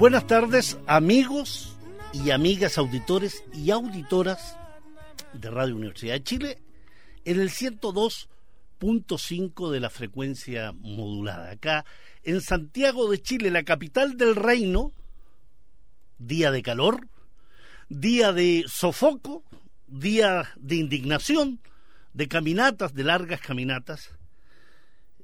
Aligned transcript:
Buenas 0.00 0.26
tardes, 0.26 0.76
amigos 0.86 1.76
y 2.14 2.30
amigas 2.30 2.78
auditores 2.78 3.44
y 3.52 3.70
auditoras 3.70 4.56
de 5.34 5.50
Radio 5.50 5.76
Universidad 5.76 6.14
de 6.14 6.22
Chile 6.22 6.62
en 7.26 7.38
el 7.38 7.50
102.5 7.50 9.70
de 9.70 9.78
la 9.78 9.90
frecuencia 9.90 10.72
modulada. 10.72 11.50
Acá 11.50 11.84
en 12.22 12.40
Santiago 12.40 13.10
de 13.10 13.20
Chile, 13.20 13.50
la 13.50 13.62
capital 13.62 14.16
del 14.16 14.36
reino, 14.36 14.94
día 16.16 16.50
de 16.50 16.62
calor, 16.62 17.06
día 17.90 18.32
de 18.32 18.64
sofoco, 18.68 19.44
día 19.86 20.50
de 20.56 20.76
indignación, 20.76 21.60
de 22.14 22.26
caminatas, 22.26 22.94
de 22.94 23.04
largas 23.04 23.42
caminatas, 23.42 24.12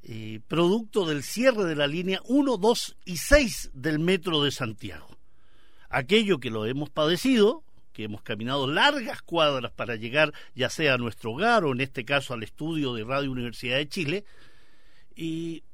eh, 0.09 0.39
producto 0.47 1.05
del 1.05 1.25
cierre 1.25 1.65
de 1.65 1.75
la 1.75 1.89
línea 1.89 2.21
1, 2.27 2.59
2 2.59 2.97
y 3.07 3.17
6 3.17 3.71
del 3.75 3.99
metro 3.99 4.41
de 4.41 4.53
Santiago. 4.53 5.09
Aquello 5.91 6.39
que 6.39 6.49
lo 6.49 6.65
hemos 6.65 6.91
padecido, 6.91 7.65
que 7.93 8.05
hemos 8.05 8.23
caminado 8.23 8.69
largas 8.69 9.21
cuadras 9.23 9.73
para 9.73 9.97
llegar 9.97 10.33
ya 10.55 10.71
sea 10.71 10.95
a 10.95 10.99
nuestro 10.99 11.33
hogar 11.33 11.65
o 11.65 11.73
en 11.73 11.81
este 11.81 12.05
caso 12.05 12.35
al 12.35 12.45
estudio 12.45 12.95
de 12.95 13.03
Radio 13.03 13.33
Universidad 13.33 13.79
de 13.79 13.89
Chile, 13.89 14.25
y 15.17 15.65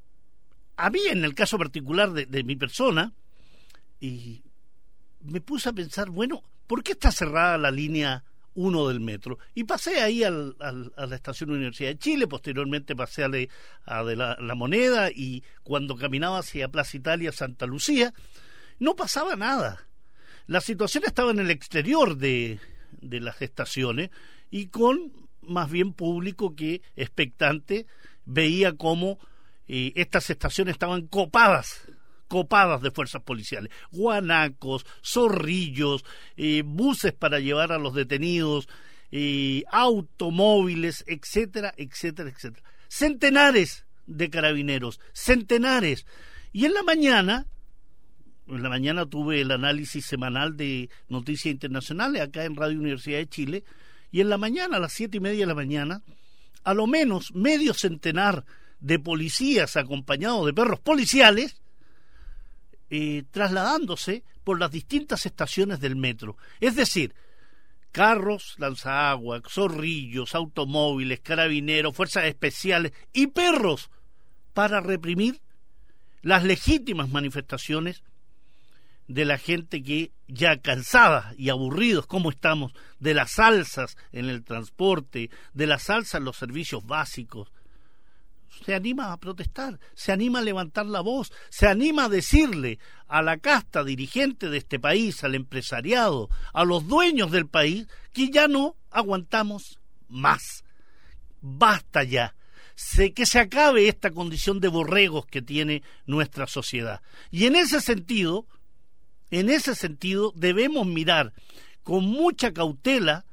a 0.77 0.89
mí 0.89 1.01
en 1.07 1.23
el 1.25 1.35
caso 1.35 1.59
particular 1.59 2.11
de, 2.11 2.25
de 2.25 2.43
mi 2.43 2.55
persona, 2.55 3.13
y 3.99 4.41
me 5.21 5.41
puse 5.41 5.69
a 5.69 5.73
pensar, 5.73 6.09
bueno, 6.09 6.41
¿por 6.65 6.83
qué 6.83 6.93
está 6.93 7.11
cerrada 7.11 7.59
la 7.59 7.69
línea 7.69 8.23
uno 8.55 8.87
del 8.87 8.99
metro. 8.99 9.39
Y 9.53 9.63
pasé 9.63 10.01
ahí 10.01 10.23
al, 10.23 10.55
a 10.59 11.05
la 11.05 11.15
estación 11.15 11.51
Universidad 11.51 11.89
de 11.89 11.97
Chile, 11.97 12.27
posteriormente 12.27 12.95
pasé 12.95 13.23
a, 13.23 13.29
a 13.85 14.03
de 14.03 14.15
la, 14.15 14.55
Moneda 14.55 15.09
y 15.11 15.43
cuando 15.63 15.95
caminaba 15.95 16.39
hacia 16.39 16.69
Plaza 16.69 16.97
Italia, 16.97 17.31
Santa 17.31 17.65
Lucía, 17.65 18.13
no 18.79 18.95
pasaba 18.95 19.35
nada. 19.35 19.87
La 20.47 20.61
situación 20.61 21.03
estaba 21.05 21.31
en 21.31 21.39
el 21.39 21.49
exterior 21.51 22.17
de, 22.17 22.59
de 23.01 23.19
las 23.19 23.41
estaciones 23.41 24.09
y 24.51 24.67
con 24.67 25.11
más 25.41 25.69
bien 25.69 25.93
público 25.93 26.55
que 26.55 26.81
expectante 26.95 27.85
veía 28.25 28.73
cómo 28.73 29.19
eh, 29.67 29.93
estas 29.95 30.29
estaciones 30.29 30.73
estaban 30.73 31.07
copadas 31.07 31.87
copadas 32.33 32.81
de 32.81 32.89
fuerzas 32.89 33.21
policiales, 33.21 33.71
guanacos, 33.91 34.87
zorrillos, 35.03 36.03
eh, 36.35 36.63
buses 36.65 37.13
para 37.13 37.39
llevar 37.39 37.71
a 37.71 37.77
los 37.77 37.93
detenidos, 37.93 38.67
eh, 39.11 39.63
automóviles, 39.71 41.03
etcétera, 41.05 41.75
etcétera, 41.77 42.31
etcétera. 42.31 42.67
Centenares 42.87 43.85
de 44.07 44.31
carabineros, 44.31 44.99
centenares. 45.13 46.07
Y 46.51 46.65
en 46.65 46.73
la 46.73 46.81
mañana, 46.81 47.45
en 48.47 48.63
la 48.63 48.69
mañana 48.69 49.05
tuve 49.05 49.39
el 49.41 49.51
análisis 49.51 50.03
semanal 50.03 50.57
de 50.57 50.89
noticias 51.09 51.53
internacionales 51.53 52.23
acá 52.23 52.45
en 52.45 52.55
Radio 52.55 52.79
Universidad 52.79 53.19
de 53.19 53.29
Chile, 53.29 53.63
y 54.11 54.21
en 54.21 54.29
la 54.29 54.39
mañana, 54.39 54.77
a 54.77 54.79
las 54.79 54.93
siete 54.93 55.17
y 55.17 55.19
media 55.19 55.41
de 55.41 55.53
la 55.53 55.53
mañana, 55.53 56.01
a 56.63 56.73
lo 56.73 56.87
menos 56.87 57.31
medio 57.35 57.75
centenar 57.75 58.43
de 58.79 58.97
policías 58.97 59.77
acompañados 59.77 60.47
de 60.47 60.53
perros 60.53 60.79
policiales 60.79 61.62
eh, 62.95 63.23
trasladándose 63.31 64.23
por 64.43 64.59
las 64.59 64.69
distintas 64.69 65.25
estaciones 65.25 65.79
del 65.79 65.95
metro. 65.95 66.37
Es 66.59 66.75
decir, 66.75 67.15
carros, 67.91 68.53
lanzaagua, 68.59 69.41
zorrillos, 69.49 70.35
automóviles, 70.35 71.19
carabineros, 71.21 71.95
fuerzas 71.95 72.25
especiales 72.25 72.93
y 73.11 73.25
perros 73.25 73.89
para 74.53 74.79
reprimir 74.79 75.41
las 76.21 76.43
legítimas 76.43 77.09
manifestaciones 77.09 78.03
de 79.07 79.25
la 79.25 79.39
gente 79.39 79.81
que 79.81 80.11
ya 80.27 80.57
cansada 80.57 81.33
y 81.35 81.49
aburridos 81.49 82.05
como 82.05 82.29
estamos 82.29 82.73
de 82.99 83.15
las 83.15 83.39
alzas 83.39 83.97
en 84.11 84.29
el 84.29 84.43
transporte, 84.43 85.31
de 85.53 85.65
las 85.65 85.89
alzas 85.89 86.19
en 86.19 86.25
los 86.25 86.37
servicios 86.37 86.85
básicos, 86.85 87.51
se 88.65 88.73
anima 88.73 89.11
a 89.11 89.17
protestar, 89.17 89.79
se 89.93 90.11
anima 90.11 90.39
a 90.39 90.43
levantar 90.43 90.85
la 90.85 91.01
voz, 91.01 91.31
se 91.49 91.67
anima 91.67 92.05
a 92.05 92.09
decirle 92.09 92.79
a 93.07 93.21
la 93.21 93.37
casta 93.37 93.83
dirigente 93.83 94.49
de 94.49 94.57
este 94.57 94.79
país, 94.79 95.23
al 95.23 95.35
empresariado, 95.35 96.29
a 96.53 96.63
los 96.63 96.87
dueños 96.87 97.31
del 97.31 97.47
país, 97.47 97.87
que 98.13 98.29
ya 98.29 98.47
no 98.47 98.75
aguantamos 98.89 99.79
más. 100.07 100.63
Basta 101.41 102.03
ya. 102.03 102.35
Sé 102.75 103.13
que 103.13 103.25
se 103.25 103.39
acabe 103.39 103.87
esta 103.87 104.11
condición 104.11 104.59
de 104.59 104.67
borregos 104.67 105.25
que 105.25 105.41
tiene 105.41 105.83
nuestra 106.05 106.47
sociedad. 106.47 107.01
Y 107.29 107.45
en 107.45 107.55
ese 107.55 107.81
sentido, 107.81 108.47
en 109.29 109.49
ese 109.49 109.75
sentido, 109.75 110.31
debemos 110.35 110.87
mirar 110.87 111.33
con 111.83 112.05
mucha 112.05 112.53
cautela 112.53 113.25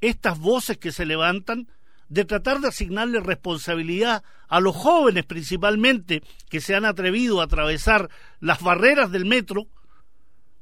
estas 0.00 0.38
voces 0.38 0.78
que 0.78 0.92
se 0.92 1.06
levantan 1.06 1.68
de 2.08 2.24
tratar 2.24 2.60
de 2.60 2.68
asignarle 2.68 3.20
responsabilidad 3.20 4.22
a 4.48 4.60
los 4.60 4.76
jóvenes 4.76 5.24
principalmente 5.24 6.22
que 6.48 6.60
se 6.60 6.74
han 6.74 6.84
atrevido 6.84 7.40
a 7.40 7.44
atravesar 7.44 8.10
las 8.40 8.60
barreras 8.60 9.10
del 9.10 9.24
metro, 9.24 9.66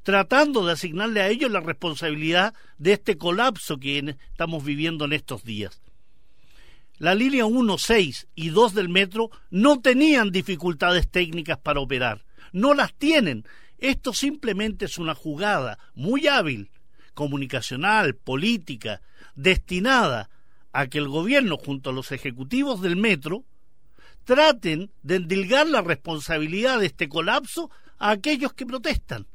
tratando 0.03 0.65
de 0.65 0.73
asignarle 0.73 1.21
a 1.21 1.29
ellos 1.29 1.51
la 1.51 1.59
responsabilidad 1.59 2.53
de 2.77 2.93
este 2.93 3.17
colapso 3.17 3.77
que 3.77 4.15
estamos 4.31 4.63
viviendo 4.63 5.05
en 5.05 5.13
estos 5.13 5.43
días. 5.43 5.81
La 6.97 7.13
línea 7.13 7.45
1, 7.45 7.77
6 7.77 8.27
y 8.35 8.49
2 8.49 8.73
del 8.73 8.89
metro 8.89 9.29
no 9.49 9.81
tenían 9.81 10.31
dificultades 10.31 11.09
técnicas 11.09 11.57
para 11.57 11.81
operar, 11.81 12.23
no 12.53 12.73
las 12.73 12.93
tienen. 12.93 13.45
Esto 13.77 14.13
simplemente 14.13 14.85
es 14.85 14.97
una 14.97 15.13
jugada 15.13 15.77
muy 15.93 16.27
hábil, 16.27 16.71
comunicacional, 17.13 18.15
política, 18.15 19.01
destinada 19.35 20.29
a 20.75 20.87
que 20.87 20.97
el 20.97 21.07
gobierno 21.07 21.55
junto 21.55 21.89
a 21.89 21.93
los 21.93 22.11
ejecutivos 22.11 22.81
del 22.81 22.97
metro 22.97 23.45
traten 24.25 24.91
de 25.03 25.15
endilgar 25.15 25.67
la 25.67 25.81
responsabilidad 25.81 26.81
de 26.81 26.87
este 26.87 27.07
colapso 27.07 27.71
a 27.97 28.09
aquellos 28.11 28.51
que 28.51 28.65
protestan. 28.65 29.25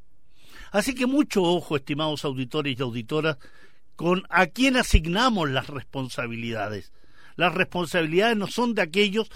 Así 0.71 0.95
que 0.95 1.07
mucho 1.07 1.43
ojo, 1.43 1.77
estimados 1.77 2.27
auditores 2.27 2.79
y 2.79 2.83
auditoras, 2.83 3.39
con 3.97 4.25
a 4.29 4.49
quién 4.49 4.77
asignamos 4.77 5.49
las 5.49 5.69
responsabilidades. 5.69 6.93
Las 7.37 7.55
responsabilidades 7.55 8.37
no 8.37 8.47
son 8.47 8.75
de 8.75 8.83
aquellos 8.83 9.31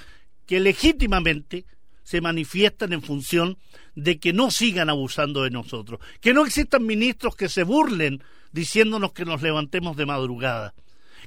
que 0.44 0.60
legítimamente 0.60 1.64
se 2.02 2.20
manifiestan 2.20 2.92
en 2.92 3.00
función 3.00 3.56
de 3.94 4.18
que 4.18 4.34
no 4.34 4.50
sigan 4.50 4.90
abusando 4.90 5.42
de 5.44 5.50
nosotros, 5.50 6.00
que 6.20 6.34
no 6.34 6.44
existan 6.44 6.84
ministros 6.84 7.34
que 7.34 7.48
se 7.48 7.62
burlen 7.62 8.22
diciéndonos 8.52 9.14
que 9.14 9.24
nos 9.24 9.40
levantemos 9.40 9.96
de 9.96 10.04
madrugada, 10.04 10.74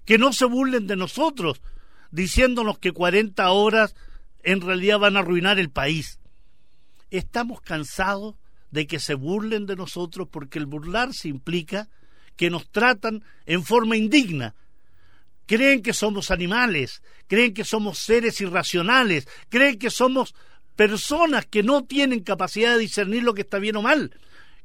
que 0.07 0.17
no 0.17 0.31
se 0.31 0.45
burlen 0.45 0.87
de 0.87 0.95
nosotros 0.95 1.61
diciéndonos 2.11 2.79
que 2.79 2.93
40 2.93 3.51
horas 3.51 3.93
en 4.41 4.61
realidad 4.61 4.99
van 4.99 5.17
a 5.17 5.19
arruinar 5.19 5.59
el 5.59 5.69
país. 5.69 6.19
Estamos 7.11 7.59
cansados 7.59 8.35
de 8.71 8.87
que 8.87 8.99
se 9.01 9.15
burlen 9.15 9.65
de 9.65 9.75
nosotros 9.75 10.29
porque 10.31 10.59
el 10.59 10.65
burlarse 10.65 11.27
implica 11.27 11.89
que 12.37 12.49
nos 12.49 12.69
tratan 12.69 13.25
en 13.45 13.65
forma 13.65 13.97
indigna. 13.97 14.55
Creen 15.45 15.81
que 15.81 15.91
somos 15.91 16.31
animales, 16.31 17.03
creen 17.27 17.53
que 17.53 17.65
somos 17.65 17.99
seres 17.99 18.39
irracionales, 18.39 19.27
creen 19.49 19.77
que 19.77 19.89
somos 19.89 20.35
personas 20.77 21.45
que 21.45 21.63
no 21.63 21.83
tienen 21.83 22.21
capacidad 22.21 22.73
de 22.73 22.79
discernir 22.79 23.23
lo 23.23 23.33
que 23.33 23.41
está 23.41 23.59
bien 23.59 23.75
o 23.75 23.81
mal, 23.81 24.17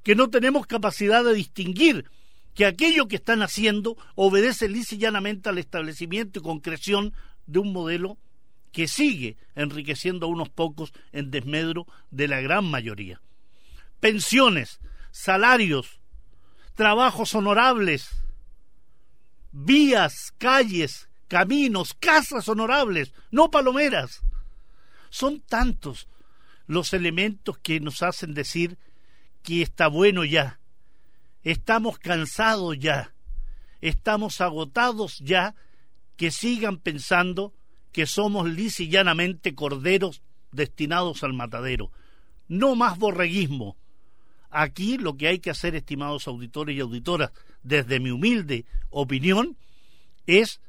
que 0.05 0.15
no 0.15 0.31
tenemos 0.31 0.69
capacidad 0.69 1.25
de 1.25 1.35
distinguir 1.35 2.05
que 2.55 2.67
aquello 2.67 3.09
que 3.09 3.17
están 3.17 3.43
haciendo 3.43 3.97
obedece 4.15 4.69
lisa 4.69 4.97
al 5.45 5.59
establecimiento 5.59 6.39
y 6.39 6.43
concreción 6.43 7.15
de 7.47 7.59
un 7.59 7.73
modelo 7.73 8.19
que 8.73 8.89
sigue 8.89 9.37
enriqueciendo 9.55 10.27
a 10.27 10.31
unos 10.31 10.49
pocos 10.49 10.93
en 11.13 11.31
desmedro 11.31 11.87
de 12.11 12.29
la 12.29 12.41
gran 12.41 12.65
mayoría. 12.65 13.21
Pensiones, 14.01 14.81
salarios, 15.11 16.01
trabajos 16.75 17.35
honorables, 17.35 18.11
vías, 19.53 20.33
calles, 20.39 21.09
caminos, 21.29 21.95
casas 21.95 22.49
honorables, 22.49 23.13
no 23.31 23.51
palomeras. 23.51 24.23
Son 25.11 25.41
tantos 25.41 26.09
los 26.67 26.93
elementos 26.95 27.59
que 27.59 27.81
nos 27.81 28.03
hacen 28.03 28.35
decir 28.35 28.79
que 29.43 29.63
está 29.63 29.89
bueno 29.89 30.25
ya, 30.25 30.59
estamos 31.43 31.99
cansados 31.99 32.79
ya, 32.79 33.15
estamos 33.81 34.41
agotados 34.41 35.19
ya, 35.19 35.55
que 36.17 36.31
sigan 36.31 36.79
pensando 36.79 37.53
que 37.91 38.07
somos 38.07 38.49
llanamente 38.55 39.55
corderos 39.55 40.23
destinados 40.51 41.25
al 41.25 41.33
matadero. 41.33 41.91
No 42.49 42.75
más 42.75 42.99
borreguismo. 42.99 43.77
Aquí 44.51 44.99
lo 44.99 45.17
que 45.17 45.29
hay 45.29 45.39
que 45.39 45.51
hacer, 45.51 45.75
estimados 45.75 46.29
auditores 46.29 46.77
y 46.77 46.81
auditoras, 46.81 47.33
desde 47.63 48.01
mi 48.01 48.11
humilde 48.11 48.67
opinión, 48.91 49.57
es 50.27 50.61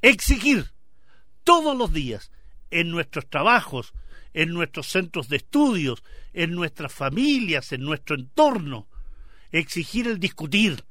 exigir 0.00 0.72
todos 1.44 1.76
los 1.76 1.92
días 1.92 2.30
en 2.70 2.90
nuestros 2.90 3.28
trabajos, 3.28 3.92
en 4.32 4.50
nuestros 4.50 4.88
centros 4.88 5.28
de 5.28 5.36
estudios, 5.36 6.02
en 6.32 6.52
nuestras 6.52 6.92
familias, 6.92 7.72
en 7.72 7.82
nuestro 7.82 8.16
entorno, 8.16 8.88
exigir 9.58 10.06
el 10.06 10.18
discutir, 10.18 10.84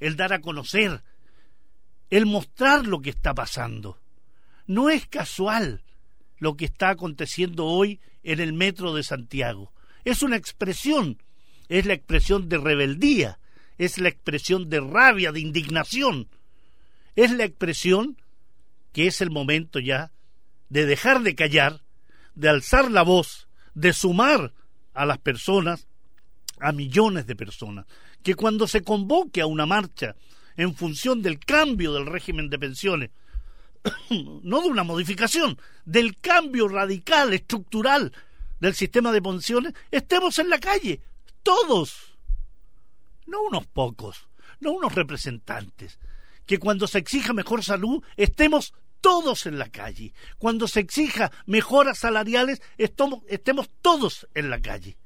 el 0.00 0.16
dar 0.16 0.32
a 0.32 0.40
conocer, 0.40 1.02
el 2.10 2.26
mostrar 2.26 2.86
lo 2.86 3.00
que 3.00 3.10
está 3.10 3.34
pasando. 3.34 4.00
No 4.66 4.90
es 4.90 5.06
casual 5.06 5.82
lo 6.38 6.56
que 6.56 6.64
está 6.64 6.90
aconteciendo 6.90 7.66
hoy 7.66 8.00
en 8.22 8.40
el 8.40 8.52
metro 8.52 8.94
de 8.94 9.02
Santiago. 9.02 9.72
Es 10.04 10.22
una 10.22 10.36
expresión, 10.36 11.22
es 11.68 11.86
la 11.86 11.94
expresión 11.94 12.48
de 12.48 12.58
rebeldía, 12.58 13.38
es 13.76 13.98
la 13.98 14.08
expresión 14.08 14.68
de 14.68 14.80
rabia, 14.80 15.32
de 15.32 15.40
indignación, 15.40 16.28
es 17.16 17.32
la 17.32 17.44
expresión 17.44 18.16
que 18.92 19.06
es 19.06 19.20
el 19.20 19.30
momento 19.30 19.78
ya 19.78 20.12
de 20.68 20.86
dejar 20.86 21.22
de 21.22 21.34
callar, 21.34 21.82
de 22.34 22.48
alzar 22.48 22.90
la 22.90 23.02
voz, 23.02 23.48
de 23.74 23.92
sumar 23.92 24.52
a 24.94 25.06
las 25.06 25.18
personas, 25.18 25.86
a 26.60 26.72
millones 26.72 27.26
de 27.26 27.36
personas, 27.36 27.86
que 28.22 28.34
cuando 28.34 28.66
se 28.66 28.82
convoque 28.82 29.40
a 29.40 29.46
una 29.46 29.66
marcha 29.66 30.16
en 30.56 30.74
función 30.74 31.22
del 31.22 31.38
cambio 31.38 31.92
del 31.92 32.06
régimen 32.06 32.50
de 32.50 32.58
pensiones, 32.58 33.10
no 34.42 34.60
de 34.60 34.68
una 34.68 34.84
modificación, 34.84 35.58
del 35.84 36.16
cambio 36.16 36.68
radical, 36.68 37.32
estructural 37.32 38.12
del 38.60 38.74
sistema 38.74 39.12
de 39.12 39.22
pensiones, 39.22 39.74
estemos 39.90 40.38
en 40.38 40.50
la 40.50 40.58
calle, 40.58 41.00
todos, 41.42 42.18
no 43.26 43.42
unos 43.42 43.66
pocos, 43.66 44.28
no 44.60 44.72
unos 44.72 44.94
representantes, 44.94 45.98
que 46.46 46.58
cuando 46.58 46.86
se 46.86 46.98
exija 46.98 47.32
mejor 47.32 47.62
salud 47.62 48.02
estemos 48.16 48.72
todos 49.00 49.46
en 49.46 49.58
la 49.58 49.68
calle, 49.68 50.12
cuando 50.38 50.66
se 50.66 50.80
exija 50.80 51.30
mejoras 51.46 51.98
salariales 51.98 52.60
estemos, 52.76 53.70
todos 53.80 54.26
en 54.34 54.50
la 54.50 54.60
calle. 54.60 54.96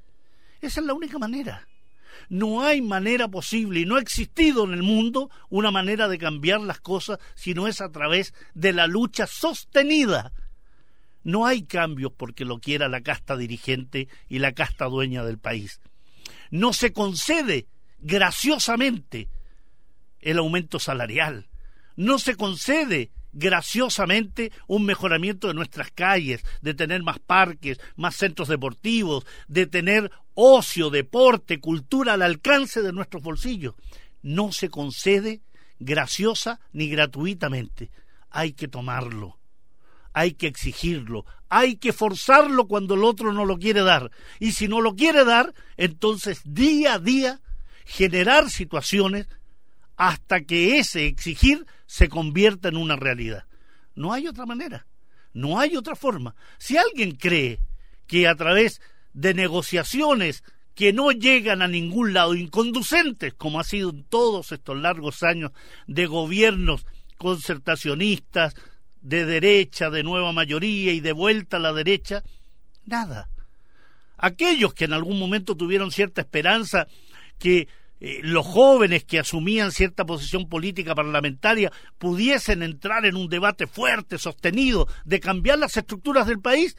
Esa 0.61 0.79
es 0.79 0.85
la 0.85 0.93
única 0.93 1.19
manera. 1.19 1.67
No 2.29 2.63
hay 2.63 2.81
manera 2.81 3.27
posible 3.27 3.81
y 3.81 3.85
no 3.85 3.95
ha 3.95 4.01
existido 4.01 4.63
en 4.65 4.73
el 4.73 4.83
mundo 4.83 5.29
una 5.49 5.71
manera 5.71 6.07
de 6.07 6.17
cambiar 6.17 6.61
las 6.61 6.79
cosas 6.79 7.19
si 7.35 7.53
no 7.53 7.67
es 7.67 7.81
a 7.81 7.91
través 7.91 8.33
de 8.53 8.73
la 8.73 8.87
lucha 8.87 9.27
sostenida. 9.27 10.33
No 11.23 11.45
hay 11.45 11.63
cambios 11.63 12.11
porque 12.15 12.45
lo 12.45 12.59
quiera 12.59 12.89
la 12.89 13.01
casta 13.01 13.37
dirigente 13.37 14.07
y 14.27 14.39
la 14.39 14.51
casta 14.51 14.85
dueña 14.85 15.23
del 15.23 15.39
país. 15.39 15.79
No 16.51 16.73
se 16.73 16.91
concede 16.91 17.67
graciosamente 17.99 19.29
el 20.19 20.37
aumento 20.37 20.79
salarial. 20.79 21.47
No 21.95 22.19
se 22.19 22.35
concede 22.35 23.11
graciosamente 23.33 24.51
un 24.67 24.85
mejoramiento 24.85 25.47
de 25.47 25.53
nuestras 25.53 25.91
calles, 25.91 26.45
de 26.61 26.73
tener 26.73 27.03
más 27.03 27.19
parques, 27.19 27.79
más 27.95 28.15
centros 28.15 28.47
deportivos, 28.47 29.25
de 29.47 29.65
tener 29.67 30.11
ocio, 30.35 30.89
deporte, 30.89 31.59
cultura 31.59 32.13
al 32.13 32.21
alcance 32.21 32.81
de 32.81 32.93
nuestros 32.93 33.23
bolsillos. 33.23 33.75
No 34.21 34.51
se 34.51 34.69
concede 34.69 35.41
graciosa 35.79 36.59
ni 36.71 36.87
gratuitamente. 36.89 37.91
Hay 38.29 38.53
que 38.53 38.67
tomarlo, 38.67 39.39
hay 40.13 40.33
que 40.33 40.47
exigirlo, 40.47 41.25
hay 41.49 41.75
que 41.75 41.93
forzarlo 41.93 42.67
cuando 42.67 42.95
el 42.95 43.03
otro 43.03 43.33
no 43.33 43.45
lo 43.45 43.57
quiere 43.57 43.81
dar. 43.81 44.11
Y 44.39 44.53
si 44.53 44.67
no 44.67 44.81
lo 44.81 44.95
quiere 44.95 45.25
dar, 45.25 45.53
entonces 45.77 46.41
día 46.45 46.95
a 46.95 46.99
día 46.99 47.41
generar 47.85 48.49
situaciones 48.49 49.27
hasta 49.95 50.41
que 50.41 50.79
ese 50.79 51.05
exigir 51.05 51.65
se 51.93 52.09
convierta 52.09 52.69
en 52.69 52.77
una 52.77 52.95
realidad. 52.95 53.45
No 53.93 54.13
hay 54.13 54.27
otra 54.27 54.47
manera, 54.47 54.87
no 55.31 55.59
hay 55.59 55.77
otra 55.77 55.95
forma. 55.95 56.33
Si 56.57 56.75
alguien 56.75 57.11
cree 57.11 57.59
que 58.07 58.27
a 58.27 58.33
través 58.33 58.81
de 59.13 59.35
negociaciones 59.35 60.43
que 60.73 60.91
no 60.91 61.11
llegan 61.11 61.61
a 61.61 61.67
ningún 61.67 62.13
lado, 62.13 62.33
inconducentes, 62.33 63.35
como 63.35 63.59
ha 63.59 63.63
sido 63.63 63.91
en 63.91 64.05
todos 64.05 64.51
estos 64.51 64.75
largos 64.75 65.21
años 65.21 65.51
de 65.85 66.07
gobiernos 66.07 66.87
concertacionistas, 67.19 68.55
de 69.01 69.25
derecha, 69.25 69.91
de 69.91 70.01
nueva 70.01 70.31
mayoría 70.31 70.93
y 70.93 70.99
de 70.99 71.11
vuelta 71.11 71.57
a 71.57 71.59
la 71.59 71.73
derecha, 71.73 72.23
nada. 72.87 73.29
Aquellos 74.17 74.73
que 74.73 74.85
en 74.85 74.93
algún 74.93 75.19
momento 75.19 75.55
tuvieron 75.55 75.91
cierta 75.91 76.21
esperanza 76.21 76.87
que 77.37 77.67
eh, 78.05 78.19
los 78.21 78.45
jóvenes 78.45 79.05
que 79.05 79.19
asumían 79.19 79.71
cierta 79.71 80.05
posición 80.05 80.49
política 80.49 80.93
parlamentaria 80.93 81.71
pudiesen 81.97 82.61
entrar 82.61 83.05
en 83.05 83.15
un 83.15 83.29
debate 83.29 83.65
fuerte, 83.65 84.17
sostenido, 84.17 84.89
de 85.05 85.21
cambiar 85.21 85.57
las 85.57 85.77
estructuras 85.77 86.27
del 86.27 86.41
país, 86.41 86.75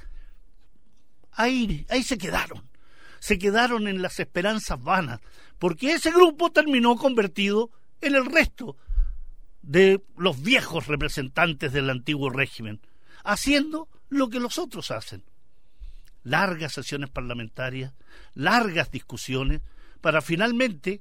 ahí, 1.32 1.86
ahí 1.88 2.02
se 2.02 2.18
quedaron. 2.18 2.68
Se 3.20 3.38
quedaron 3.38 3.88
en 3.88 4.02
las 4.02 4.20
esperanzas 4.20 4.82
vanas, 4.82 5.20
porque 5.58 5.94
ese 5.94 6.10
grupo 6.10 6.52
terminó 6.52 6.94
convertido 6.96 7.70
en 8.02 8.16
el 8.16 8.26
resto 8.26 8.76
de 9.62 10.02
los 10.18 10.42
viejos 10.42 10.88
representantes 10.88 11.72
del 11.72 11.88
antiguo 11.88 12.28
régimen, 12.28 12.82
haciendo 13.24 13.88
lo 14.10 14.28
que 14.28 14.40
los 14.40 14.58
otros 14.58 14.90
hacen. 14.90 15.24
Largas 16.22 16.74
sesiones 16.74 17.08
parlamentarias, 17.08 17.94
largas 18.34 18.90
discusiones, 18.90 19.62
para 20.02 20.20
finalmente 20.20 21.00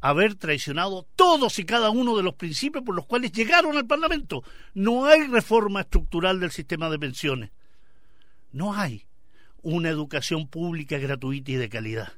haber 0.00 0.34
traicionado 0.34 1.06
todos 1.16 1.58
y 1.58 1.64
cada 1.64 1.90
uno 1.90 2.16
de 2.16 2.22
los 2.22 2.34
principios 2.34 2.84
por 2.84 2.94
los 2.94 3.06
cuales 3.06 3.32
llegaron 3.32 3.76
al 3.76 3.86
Parlamento. 3.86 4.42
No 4.74 5.06
hay 5.06 5.26
reforma 5.26 5.82
estructural 5.82 6.40
del 6.40 6.50
sistema 6.50 6.88
de 6.90 6.98
pensiones. 6.98 7.50
No 8.52 8.74
hay 8.74 9.06
una 9.62 9.90
educación 9.90 10.48
pública 10.48 10.98
gratuita 10.98 11.52
y 11.52 11.56
de 11.56 11.68
calidad. 11.68 12.12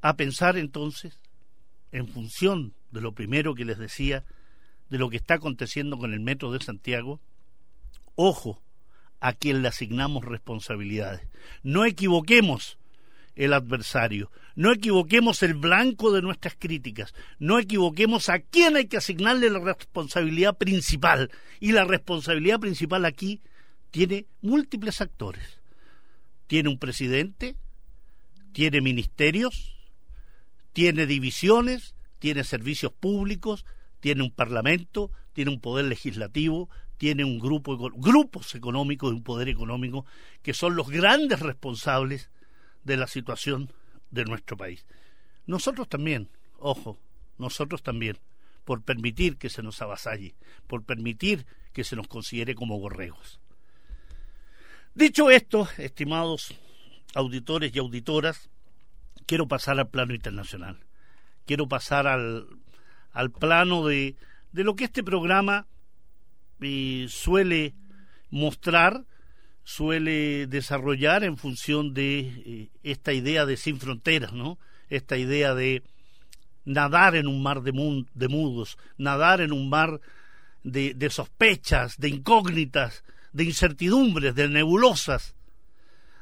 A 0.00 0.16
pensar 0.16 0.56
entonces, 0.56 1.20
en 1.92 2.08
función 2.08 2.74
de 2.90 3.00
lo 3.00 3.12
primero 3.12 3.54
que 3.54 3.64
les 3.64 3.78
decía, 3.78 4.24
de 4.90 4.98
lo 4.98 5.10
que 5.10 5.16
está 5.16 5.34
aconteciendo 5.34 5.98
con 5.98 6.12
el 6.12 6.20
Metro 6.20 6.50
de 6.50 6.60
Santiago, 6.60 7.20
ojo 8.14 8.60
a 9.20 9.32
quien 9.32 9.62
le 9.62 9.68
asignamos 9.68 10.24
responsabilidades. 10.24 11.26
No 11.62 11.84
equivoquemos 11.84 12.77
el 13.38 13.52
adversario. 13.52 14.30
No 14.56 14.72
equivoquemos 14.72 15.44
el 15.44 15.54
blanco 15.54 16.12
de 16.12 16.22
nuestras 16.22 16.56
críticas. 16.58 17.14
No 17.38 17.60
equivoquemos 17.60 18.28
a 18.28 18.40
quién 18.40 18.74
hay 18.76 18.86
que 18.86 18.96
asignarle 18.96 19.48
la 19.48 19.60
responsabilidad 19.60 20.58
principal. 20.58 21.30
Y 21.60 21.70
la 21.70 21.84
responsabilidad 21.84 22.58
principal 22.58 23.04
aquí 23.04 23.40
tiene 23.92 24.26
múltiples 24.42 25.00
actores. 25.00 25.60
Tiene 26.48 26.68
un 26.68 26.80
presidente, 26.80 27.54
tiene 28.52 28.80
ministerios, 28.80 29.76
tiene 30.72 31.06
divisiones, 31.06 31.94
tiene 32.18 32.42
servicios 32.42 32.92
públicos, 32.92 33.64
tiene 34.00 34.24
un 34.24 34.32
parlamento, 34.32 35.12
tiene 35.32 35.52
un 35.52 35.60
poder 35.60 35.84
legislativo, 35.84 36.68
tiene 36.96 37.24
un 37.24 37.38
grupo, 37.38 37.78
grupos 37.92 38.56
económicos 38.56 39.12
y 39.12 39.14
un 39.14 39.22
poder 39.22 39.48
económico 39.48 40.06
que 40.42 40.54
son 40.54 40.74
los 40.74 40.90
grandes 40.90 41.38
responsables 41.38 42.30
de 42.88 42.96
la 42.96 43.06
situación 43.06 43.70
de 44.10 44.24
nuestro 44.24 44.56
país. 44.56 44.86
Nosotros 45.46 45.88
también, 45.88 46.30
ojo, 46.58 46.98
nosotros 47.36 47.82
también, 47.82 48.18
por 48.64 48.82
permitir 48.82 49.36
que 49.36 49.50
se 49.50 49.62
nos 49.62 49.80
avasalle, 49.82 50.34
por 50.66 50.84
permitir 50.84 51.46
que 51.72 51.84
se 51.84 51.96
nos 51.96 52.08
considere 52.08 52.54
como 52.54 52.80
borregos. 52.80 53.40
Dicho 54.94 55.30
esto, 55.30 55.68
estimados 55.76 56.54
auditores 57.14 57.74
y 57.74 57.78
auditoras, 57.78 58.50
quiero 59.26 59.46
pasar 59.46 59.78
al 59.78 59.88
plano 59.88 60.14
internacional. 60.14 60.80
Quiero 61.46 61.68
pasar 61.68 62.06
al, 62.06 62.46
al 63.12 63.30
plano 63.30 63.86
de, 63.86 64.16
de 64.52 64.64
lo 64.64 64.74
que 64.76 64.84
este 64.84 65.04
programa 65.04 65.66
eh, 66.60 67.06
suele 67.08 67.74
mostrar, 68.30 69.04
suele 69.68 70.46
desarrollar 70.46 71.24
en 71.24 71.36
función 71.36 71.92
de 71.92 72.20
eh, 72.20 72.68
esta 72.82 73.12
idea 73.12 73.44
de 73.44 73.58
sin 73.58 73.78
fronteras, 73.78 74.32
¿no? 74.32 74.58
Esta 74.88 75.18
idea 75.18 75.54
de 75.54 75.82
nadar 76.64 77.14
en 77.16 77.26
un 77.26 77.42
mar 77.42 77.60
de, 77.60 77.72
de 78.14 78.28
mudos, 78.28 78.78
nadar 78.96 79.42
en 79.42 79.52
un 79.52 79.68
mar 79.68 80.00
de, 80.64 80.94
de 80.94 81.10
sospechas, 81.10 81.98
de 81.98 82.08
incógnitas, 82.08 83.04
de 83.34 83.44
incertidumbres, 83.44 84.34
de 84.34 84.48
nebulosas. 84.48 85.34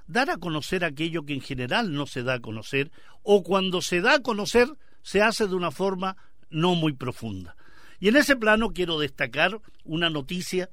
Dar 0.08 0.28
a 0.28 0.38
conocer 0.38 0.84
aquello 0.84 1.24
que 1.24 1.34
en 1.34 1.40
general 1.40 1.92
no 1.92 2.06
se 2.06 2.24
da 2.24 2.34
a 2.34 2.40
conocer, 2.40 2.90
o 3.22 3.44
cuando 3.44 3.80
se 3.80 4.00
da 4.00 4.14
a 4.14 4.22
conocer, 4.22 4.68
se 5.02 5.22
hace 5.22 5.46
de 5.46 5.54
una 5.54 5.70
forma 5.70 6.16
no 6.50 6.74
muy 6.74 6.94
profunda. 6.94 7.54
Y 8.00 8.08
en 8.08 8.16
ese 8.16 8.34
plano 8.34 8.70
quiero 8.70 8.98
destacar 8.98 9.60
una 9.84 10.10
noticia 10.10 10.68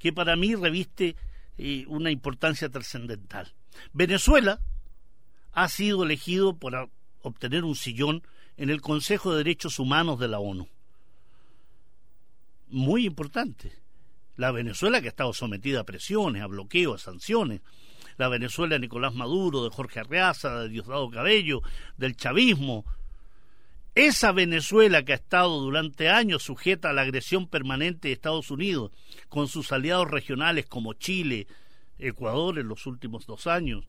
que 0.00 0.12
para 0.12 0.34
mí 0.34 0.56
reviste 0.56 1.14
eh, 1.58 1.84
una 1.88 2.10
importancia 2.10 2.68
trascendental. 2.68 3.52
Venezuela 3.92 4.60
ha 5.52 5.68
sido 5.68 6.04
elegido 6.04 6.56
por 6.56 6.90
obtener 7.22 7.64
un 7.64 7.76
sillón 7.76 8.22
en 8.56 8.70
el 8.70 8.80
Consejo 8.80 9.32
de 9.32 9.38
Derechos 9.38 9.78
Humanos 9.78 10.18
de 10.18 10.28
la 10.28 10.38
ONU. 10.38 10.68
Muy 12.68 13.06
importante. 13.06 13.72
La 14.36 14.50
Venezuela 14.50 15.00
que 15.00 15.08
ha 15.08 15.10
estado 15.10 15.32
sometida 15.32 15.80
a 15.80 15.84
presiones, 15.84 16.42
a 16.42 16.46
bloqueos, 16.46 17.02
a 17.02 17.04
sanciones. 17.04 17.62
La 18.18 18.28
Venezuela 18.28 18.74
de 18.74 18.80
Nicolás 18.80 19.14
Maduro, 19.14 19.64
de 19.64 19.70
Jorge 19.70 20.00
Arreaza, 20.00 20.60
de 20.60 20.68
Diosdado 20.68 21.10
Cabello, 21.10 21.62
del 21.96 22.16
chavismo, 22.16 22.84
esa 23.96 24.30
Venezuela 24.30 25.02
que 25.04 25.12
ha 25.14 25.16
estado 25.16 25.58
durante 25.58 26.10
años 26.10 26.42
sujeta 26.42 26.90
a 26.90 26.92
la 26.92 27.00
agresión 27.00 27.48
permanente 27.48 28.08
de 28.08 28.14
Estados 28.14 28.50
Unidos, 28.50 28.92
con 29.30 29.48
sus 29.48 29.72
aliados 29.72 30.10
regionales 30.10 30.66
como 30.66 30.92
Chile, 30.92 31.46
Ecuador 31.98 32.58
en 32.58 32.68
los 32.68 32.84
últimos 32.84 33.26
dos 33.26 33.46
años, 33.46 33.86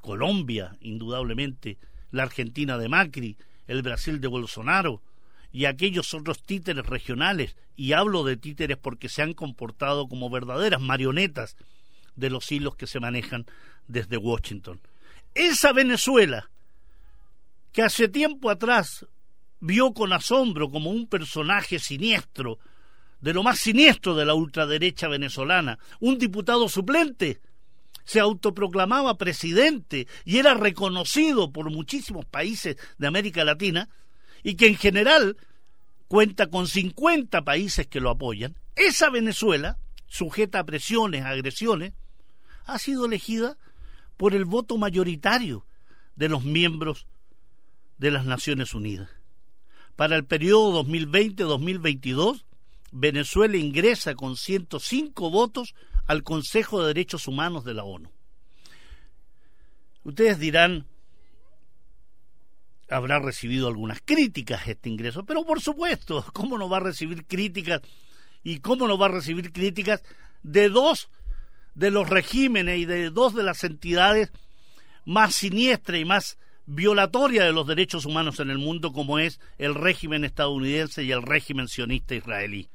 Colombia, 0.00 0.78
indudablemente, 0.80 1.76
la 2.10 2.22
Argentina 2.22 2.78
de 2.78 2.88
Macri, 2.88 3.36
el 3.66 3.82
Brasil 3.82 4.18
de 4.18 4.28
Bolsonaro 4.28 5.02
y 5.52 5.66
aquellos 5.66 6.14
otros 6.14 6.42
títeres 6.42 6.86
regionales, 6.86 7.54
y 7.76 7.92
hablo 7.92 8.24
de 8.24 8.38
títeres 8.38 8.78
porque 8.78 9.10
se 9.10 9.20
han 9.20 9.34
comportado 9.34 10.08
como 10.08 10.30
verdaderas 10.30 10.80
marionetas 10.80 11.58
de 12.16 12.30
los 12.30 12.50
hilos 12.50 12.76
que 12.76 12.86
se 12.86 12.98
manejan 12.98 13.44
desde 13.88 14.16
Washington. 14.16 14.80
Esa 15.34 15.74
Venezuela 15.74 16.48
que 17.72 17.82
hace 17.82 18.08
tiempo 18.08 18.48
atrás 18.48 19.06
vio 19.60 19.92
con 19.92 20.12
asombro 20.12 20.70
como 20.70 20.90
un 20.90 21.06
personaje 21.06 21.78
siniestro, 21.78 22.58
de 23.20 23.34
lo 23.34 23.42
más 23.42 23.58
siniestro 23.58 24.14
de 24.14 24.24
la 24.24 24.34
ultraderecha 24.34 25.08
venezolana, 25.08 25.78
un 26.00 26.18
diputado 26.18 26.68
suplente, 26.68 27.40
se 28.04 28.20
autoproclamaba 28.20 29.18
presidente 29.18 30.06
y 30.24 30.38
era 30.38 30.54
reconocido 30.54 31.52
por 31.52 31.70
muchísimos 31.70 32.24
países 32.24 32.76
de 32.96 33.06
América 33.06 33.44
Latina, 33.44 33.88
y 34.42 34.54
que 34.54 34.68
en 34.68 34.76
general 34.76 35.36
cuenta 36.06 36.46
con 36.46 36.66
50 36.66 37.42
países 37.42 37.86
que 37.86 38.00
lo 38.00 38.10
apoyan, 38.10 38.56
esa 38.76 39.10
Venezuela, 39.10 39.76
sujeta 40.06 40.60
a 40.60 40.64
presiones, 40.64 41.24
a 41.24 41.30
agresiones, 41.30 41.92
ha 42.64 42.78
sido 42.78 43.04
elegida 43.04 43.58
por 44.16 44.34
el 44.34 44.44
voto 44.44 44.78
mayoritario 44.78 45.66
de 46.16 46.28
los 46.28 46.44
miembros 46.44 47.06
de 47.98 48.10
las 48.10 48.24
Naciones 48.24 48.72
Unidas. 48.74 49.17
Para 49.98 50.14
el 50.14 50.24
periodo 50.24 50.84
2020-2022, 50.84 52.44
Venezuela 52.92 53.56
ingresa 53.56 54.14
con 54.14 54.36
105 54.36 55.28
votos 55.28 55.74
al 56.06 56.22
Consejo 56.22 56.80
de 56.80 56.86
Derechos 56.94 57.26
Humanos 57.26 57.64
de 57.64 57.74
la 57.74 57.82
ONU. 57.82 58.08
Ustedes 60.04 60.38
dirán, 60.38 60.86
habrá 62.88 63.18
recibido 63.18 63.66
algunas 63.66 64.00
críticas 64.04 64.68
este 64.68 64.88
ingreso, 64.88 65.24
pero 65.24 65.44
por 65.44 65.60
supuesto, 65.60 66.24
¿cómo 66.32 66.58
no 66.58 66.68
va 66.68 66.76
a 66.76 66.80
recibir 66.80 67.26
críticas? 67.26 67.80
¿Y 68.44 68.60
cómo 68.60 68.86
no 68.86 68.98
va 68.98 69.06
a 69.06 69.10
recibir 69.10 69.50
críticas 69.50 70.04
de 70.44 70.68
dos 70.68 71.10
de 71.74 71.90
los 71.90 72.08
regímenes 72.08 72.78
y 72.78 72.84
de 72.84 73.10
dos 73.10 73.34
de 73.34 73.42
las 73.42 73.64
entidades 73.64 74.30
más 75.04 75.34
siniestras 75.34 75.98
y 75.98 76.04
más 76.04 76.38
violatoria 76.68 77.44
de 77.44 77.52
los 77.52 77.66
derechos 77.66 78.04
humanos 78.04 78.40
en 78.40 78.50
el 78.50 78.58
mundo 78.58 78.92
como 78.92 79.18
es 79.18 79.40
el 79.56 79.74
régimen 79.74 80.24
estadounidense 80.24 81.02
y 81.02 81.10
el 81.12 81.22
régimen 81.22 81.66
sionista 81.66 82.14
israelí. 82.14 82.68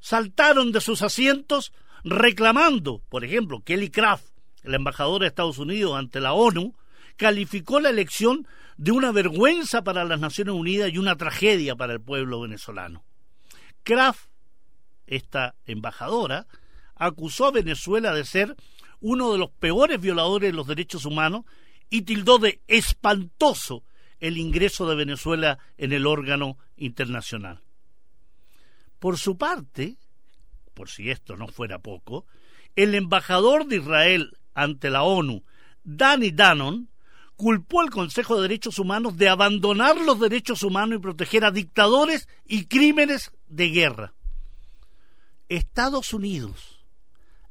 Saltaron 0.00 0.72
de 0.72 0.80
sus 0.80 1.00
asientos 1.02 1.72
reclamando, 2.02 3.00
por 3.08 3.24
ejemplo, 3.24 3.62
Kelly 3.64 3.88
Craft, 3.88 4.26
el 4.64 4.74
embajador 4.74 5.20
de 5.22 5.28
Estados 5.28 5.58
Unidos 5.58 5.96
ante 5.96 6.20
la 6.20 6.32
ONU, 6.32 6.74
calificó 7.16 7.78
la 7.78 7.90
elección 7.90 8.48
de 8.76 8.90
una 8.90 9.12
vergüenza 9.12 9.84
para 9.84 10.04
las 10.04 10.18
Naciones 10.18 10.54
Unidas 10.54 10.90
y 10.92 10.98
una 10.98 11.16
tragedia 11.16 11.76
para 11.76 11.92
el 11.92 12.00
pueblo 12.00 12.40
venezolano. 12.40 13.04
Kraft, 13.84 14.28
esta 15.06 15.54
embajadora, 15.66 16.48
acusó 16.96 17.46
a 17.46 17.52
Venezuela 17.52 18.12
de 18.12 18.24
ser 18.24 18.56
uno 19.00 19.30
de 19.32 19.38
los 19.38 19.50
peores 19.50 20.00
violadores 20.00 20.50
de 20.50 20.56
los 20.56 20.66
derechos 20.66 21.04
humanos 21.04 21.44
y 21.92 22.02
tildó 22.02 22.38
de 22.38 22.62
espantoso 22.68 23.84
el 24.18 24.38
ingreso 24.38 24.88
de 24.88 24.94
Venezuela 24.94 25.58
en 25.76 25.92
el 25.92 26.06
órgano 26.06 26.56
internacional. 26.78 27.60
Por 28.98 29.18
su 29.18 29.36
parte, 29.36 29.98
por 30.72 30.88
si 30.88 31.10
esto 31.10 31.36
no 31.36 31.48
fuera 31.48 31.80
poco, 31.80 32.24
el 32.76 32.94
embajador 32.94 33.66
de 33.66 33.76
Israel 33.76 34.38
ante 34.54 34.88
la 34.88 35.02
ONU, 35.02 35.44
Danny 35.84 36.30
Dannon, 36.30 36.88
culpó 37.36 37.82
al 37.82 37.90
Consejo 37.90 38.36
de 38.36 38.48
Derechos 38.48 38.78
Humanos 38.78 39.18
de 39.18 39.28
abandonar 39.28 40.00
los 40.00 40.18
derechos 40.18 40.62
humanos 40.62 40.98
y 40.98 41.02
proteger 41.02 41.44
a 41.44 41.50
dictadores 41.50 42.26
y 42.46 42.64
crímenes 42.64 43.32
de 43.48 43.68
guerra. 43.68 44.14
Estados 45.50 46.14
Unidos 46.14 46.82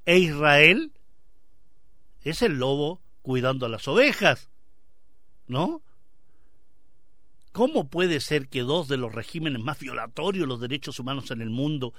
e 0.06 0.18
Israel 0.18 0.94
es 2.24 2.42
el 2.42 2.54
lobo 2.54 3.02
cuidando 3.22 3.66
a 3.66 3.70
las 3.70 3.88
ovejas, 3.88 4.50
¿no? 5.48 5.82
¿Cómo 7.52 7.90
puede 7.90 8.22
ser 8.22 8.48
que 8.48 8.62
dos 8.62 8.88
de 8.88 8.98
los 8.98 9.14
regímenes 9.14 9.62
más 9.62 9.80
violatorios 9.80 10.44
de 10.44 10.48
los 10.48 10.62
derechos 10.62 11.00
humanos 11.00 11.32
en 11.32 11.42
el 11.42 11.50
mundo 11.50 11.94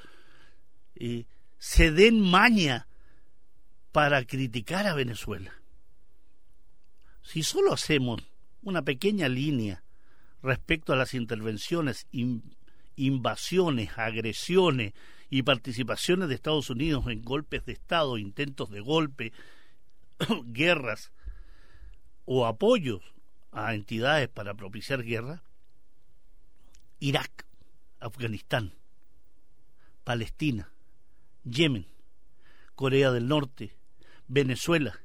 eh, 0.95 1.27
se 1.59 1.91
den 1.91 2.21
maña 2.21 2.89
para 3.93 4.25
criticar 4.25 4.87
a 4.87 4.95
Venezuela? 4.95 5.53
Si 7.23 7.43
solo 7.43 7.75
hacemos 7.75 8.23
una 8.63 8.83
pequeña 8.83 9.29
línea 9.29 9.85
respecto 10.43 10.93
a 10.93 10.97
las 10.97 11.15
intervenciones, 11.15 12.07
invasiones, 12.97 13.91
agresiones 13.97 14.95
y 15.31 15.43
participaciones 15.43 16.29
de 16.29 16.35
Estados 16.35 16.71
Unidos 16.71 17.07
en 17.09 17.23
golpes 17.23 17.65
de 17.65 17.73
Estado, 17.73 18.19
intentos 18.19 18.71
de 18.71 18.81
golpe, 18.81 19.33
guerras 20.47 21.13
o 22.25 22.47
apoyos 22.47 23.03
a 23.51 23.75
entidades 23.75 24.29
para 24.29 24.55
propiciar 24.55 25.03
guerra, 25.03 25.43
Irak, 27.01 27.47
Afganistán, 28.01 28.75
Palestina, 30.05 30.73
Yemen, 31.45 31.87
Corea 32.75 33.11
del 33.11 33.29
Norte, 33.29 33.77
Venezuela, 34.29 35.01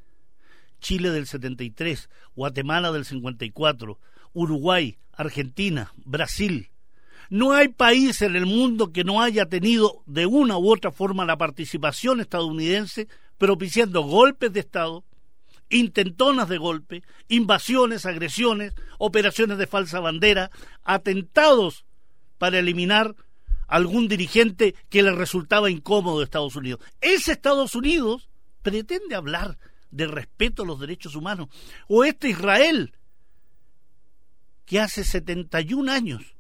Chile 0.79 1.09
del 1.09 1.27
73, 1.27 2.09
Guatemala 2.35 2.91
del 2.91 3.05
54, 3.05 3.99
Uruguay, 4.33 4.97
Argentina, 5.11 5.91
Brasil. 5.97 6.69
No 7.29 7.53
hay 7.53 7.67
país 7.67 8.21
en 8.21 8.35
el 8.35 8.45
mundo 8.45 8.91
que 8.91 9.03
no 9.03 9.21
haya 9.21 9.47
tenido 9.47 10.03
de 10.05 10.25
una 10.25 10.57
u 10.57 10.71
otra 10.71 10.91
forma 10.91 11.25
la 11.25 11.37
participación 11.37 12.21
estadounidense 12.21 13.07
propiciando 13.37 14.01
golpes 14.01 14.53
de 14.53 14.61
Estado, 14.61 15.03
intentonas 15.69 16.47
de 16.47 16.57
golpe, 16.57 17.03
invasiones, 17.27 18.05
agresiones, 18.05 18.73
operaciones 18.97 19.57
de 19.57 19.67
falsa 19.67 19.99
bandera, 19.99 20.51
atentados 20.83 21.85
para 22.37 22.59
eliminar 22.59 23.15
algún 23.67 24.07
dirigente 24.07 24.75
que 24.89 25.03
le 25.03 25.11
resultaba 25.11 25.69
incómodo 25.69 26.19
de 26.19 26.25
Estados 26.25 26.55
Unidos. 26.55 26.79
Ese 27.01 27.33
Estados 27.33 27.75
Unidos 27.75 28.29
pretende 28.61 29.15
hablar 29.15 29.57
de 29.91 30.07
respeto 30.07 30.63
a 30.63 30.65
los 30.65 30.79
derechos 30.79 31.15
humanos. 31.15 31.49
O 31.87 32.03
este 32.03 32.29
Israel, 32.29 32.93
que 34.65 34.79
hace 34.79 35.03
71 35.03 35.91
años, 35.91 36.36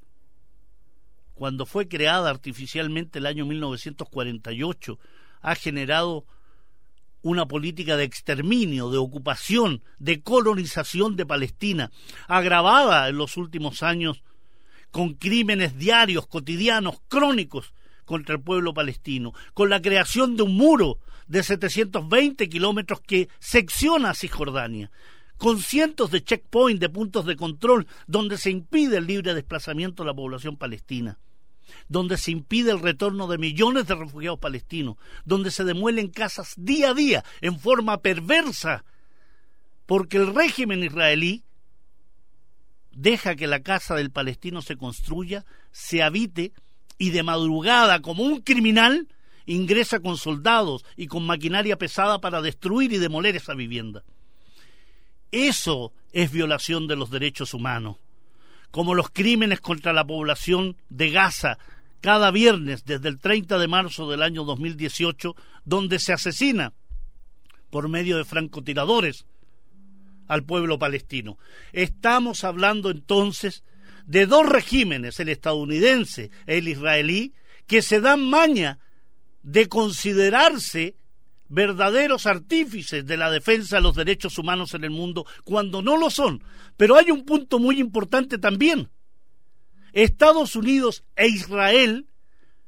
cuando 1.37 1.67
fue 1.67 1.87
creada 1.87 2.31
artificialmente 2.31 3.19
el 3.19 3.27
año 3.27 3.45
1948, 3.45 4.99
ha 5.41 5.55
generado 5.55 6.25
una 7.21 7.47
política 7.47 7.95
de 7.95 8.05
exterminio, 8.05 8.89
de 8.89 8.97
ocupación, 8.97 9.83
de 9.99 10.21
colonización 10.21 11.15
de 11.15 11.27
Palestina, 11.27 11.91
agravada 12.27 13.07
en 13.07 13.17
los 13.17 13.37
últimos 13.37 13.83
años 13.83 14.23
con 14.89 15.13
crímenes 15.13 15.77
diarios, 15.77 16.25
cotidianos, 16.25 17.01
crónicos 17.07 17.73
contra 18.05 18.35
el 18.35 18.41
pueblo 18.41 18.73
palestino, 18.73 19.33
con 19.53 19.69
la 19.69 19.81
creación 19.81 20.37
de 20.37 20.43
un 20.43 20.55
muro 20.55 20.97
de 21.27 21.43
720 21.43 22.49
kilómetros 22.49 23.01
que 23.01 23.29
secciona 23.37 24.11
a 24.11 24.15
Cisjordania, 24.15 24.89
con 25.37 25.59
cientos 25.59 26.09
de 26.09 26.23
checkpoints, 26.23 26.79
de 26.79 26.89
puntos 26.89 27.25
de 27.25 27.35
control, 27.35 27.85
donde 28.07 28.37
se 28.39 28.49
impide 28.49 28.97
el 28.97 29.05
libre 29.05 29.35
desplazamiento 29.35 30.01
de 30.01 30.07
la 30.07 30.15
población 30.15 30.57
palestina 30.57 31.19
donde 31.87 32.17
se 32.17 32.31
impide 32.31 32.71
el 32.71 32.79
retorno 32.79 33.27
de 33.27 33.37
millones 33.37 33.87
de 33.87 33.95
refugiados 33.95 34.39
palestinos, 34.39 34.97
donde 35.25 35.51
se 35.51 35.63
demuelen 35.63 36.09
casas 36.09 36.53
día 36.57 36.91
a 36.91 36.93
día 36.93 37.23
en 37.41 37.59
forma 37.59 37.99
perversa, 37.99 38.83
porque 39.85 40.17
el 40.17 40.33
régimen 40.33 40.83
israelí 40.83 41.43
deja 42.91 43.35
que 43.35 43.47
la 43.47 43.61
casa 43.61 43.95
del 43.95 44.11
palestino 44.11 44.61
se 44.61 44.75
construya, 44.75 45.45
se 45.71 46.01
habite 46.01 46.51
y 46.97 47.11
de 47.11 47.23
madrugada, 47.23 48.01
como 48.01 48.23
un 48.23 48.41
criminal, 48.41 49.07
ingresa 49.45 49.99
con 49.99 50.17
soldados 50.17 50.83
y 50.95 51.07
con 51.07 51.25
maquinaria 51.25 51.77
pesada 51.77 52.19
para 52.19 52.41
destruir 52.41 52.91
y 52.93 52.97
demoler 52.97 53.35
esa 53.35 53.53
vivienda. 53.53 54.03
Eso 55.31 55.93
es 56.11 56.31
violación 56.31 56.87
de 56.87 56.95
los 56.95 57.11
derechos 57.11 57.53
humanos 57.53 57.97
como 58.71 58.95
los 58.95 59.09
crímenes 59.09 59.61
contra 59.61 59.93
la 59.93 60.05
población 60.05 60.77
de 60.89 61.09
Gaza 61.11 61.57
cada 62.01 62.31
viernes 62.31 62.85
desde 62.85 63.09
el 63.09 63.19
30 63.19 63.57
de 63.57 63.67
marzo 63.67 64.09
del 64.09 64.21
año 64.21 64.43
2018, 64.43 65.35
donde 65.65 65.99
se 65.99 66.13
asesina 66.13 66.73
por 67.69 67.89
medio 67.89 68.17
de 68.17 68.25
francotiradores 68.25 69.25
al 70.27 70.43
pueblo 70.43 70.77
palestino. 70.77 71.37
Estamos 71.73 72.43
hablando 72.43 72.89
entonces 72.89 73.63
de 74.05 74.25
dos 74.25 74.47
regímenes, 74.47 75.19
el 75.19 75.29
estadounidense 75.29 76.31
y 76.47 76.51
el 76.51 76.67
israelí, 76.67 77.33
que 77.65 77.81
se 77.81 77.99
dan 77.99 78.23
maña 78.29 78.79
de 79.43 79.67
considerarse 79.67 80.95
verdaderos 81.49 82.25
artífices 82.25 83.05
de 83.05 83.17
la 83.17 83.31
defensa 83.31 83.77
de 83.77 83.81
los 83.81 83.95
derechos 83.95 84.37
humanos 84.37 84.73
en 84.73 84.83
el 84.83 84.91
mundo 84.91 85.25
cuando 85.43 85.81
no 85.81 85.97
lo 85.97 86.09
son. 86.09 86.43
Pero 86.75 86.95
hay 86.95 87.11
un 87.11 87.25
punto 87.25 87.59
muy 87.59 87.79
importante 87.79 88.37
también. 88.37 88.89
Estados 89.93 90.55
Unidos 90.55 91.03
e 91.15 91.27
Israel 91.27 92.07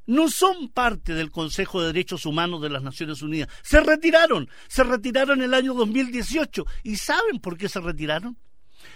no 0.06 0.28
son 0.30 0.70
parte 0.70 1.14
del 1.14 1.30
Consejo 1.30 1.82
de 1.82 1.88
Derechos 1.88 2.26
Humanos 2.26 2.64
de 2.64 2.70
las 2.70 2.82
Naciones 2.82 3.22
Unidas. 3.22 3.50
Se 3.62 3.80
retiraron, 3.80 4.50
se 4.68 4.84
retiraron 4.84 5.40
en 5.40 5.46
el 5.46 5.54
año 5.54 5.76
2018. 5.76 6.66
¿Y 6.84 6.96
saben 6.96 7.40
por 7.40 7.58
qué 7.58 7.70
se 7.70 7.80
retiraron? 7.80 8.36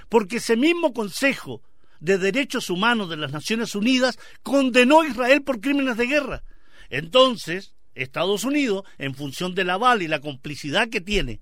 Porque 0.10 0.38
ese 0.38 0.58
mismo 0.58 0.92
Consejo 0.92 1.62
de 2.00 2.18
Derechos 2.18 2.72
Humanos 2.72 3.10
de 3.10 3.18
las 3.18 3.32
Naciones 3.32 3.76
Unidas 3.76 4.18
condenó 4.42 5.02
a 5.02 5.08
Israel 5.08 5.44
por 5.44 5.60
crímenes 5.60 5.98
de 5.98 6.08
guerra. 6.08 6.44
Entonces, 6.90 7.76
Estados 7.96 8.44
Unidos, 8.44 8.84
en 8.98 9.16
función 9.16 9.56
del 9.56 9.70
aval 9.70 10.02
y 10.02 10.08
la 10.08 10.22
complicidad 10.22 10.90
que 10.90 11.02
tiene 11.02 11.40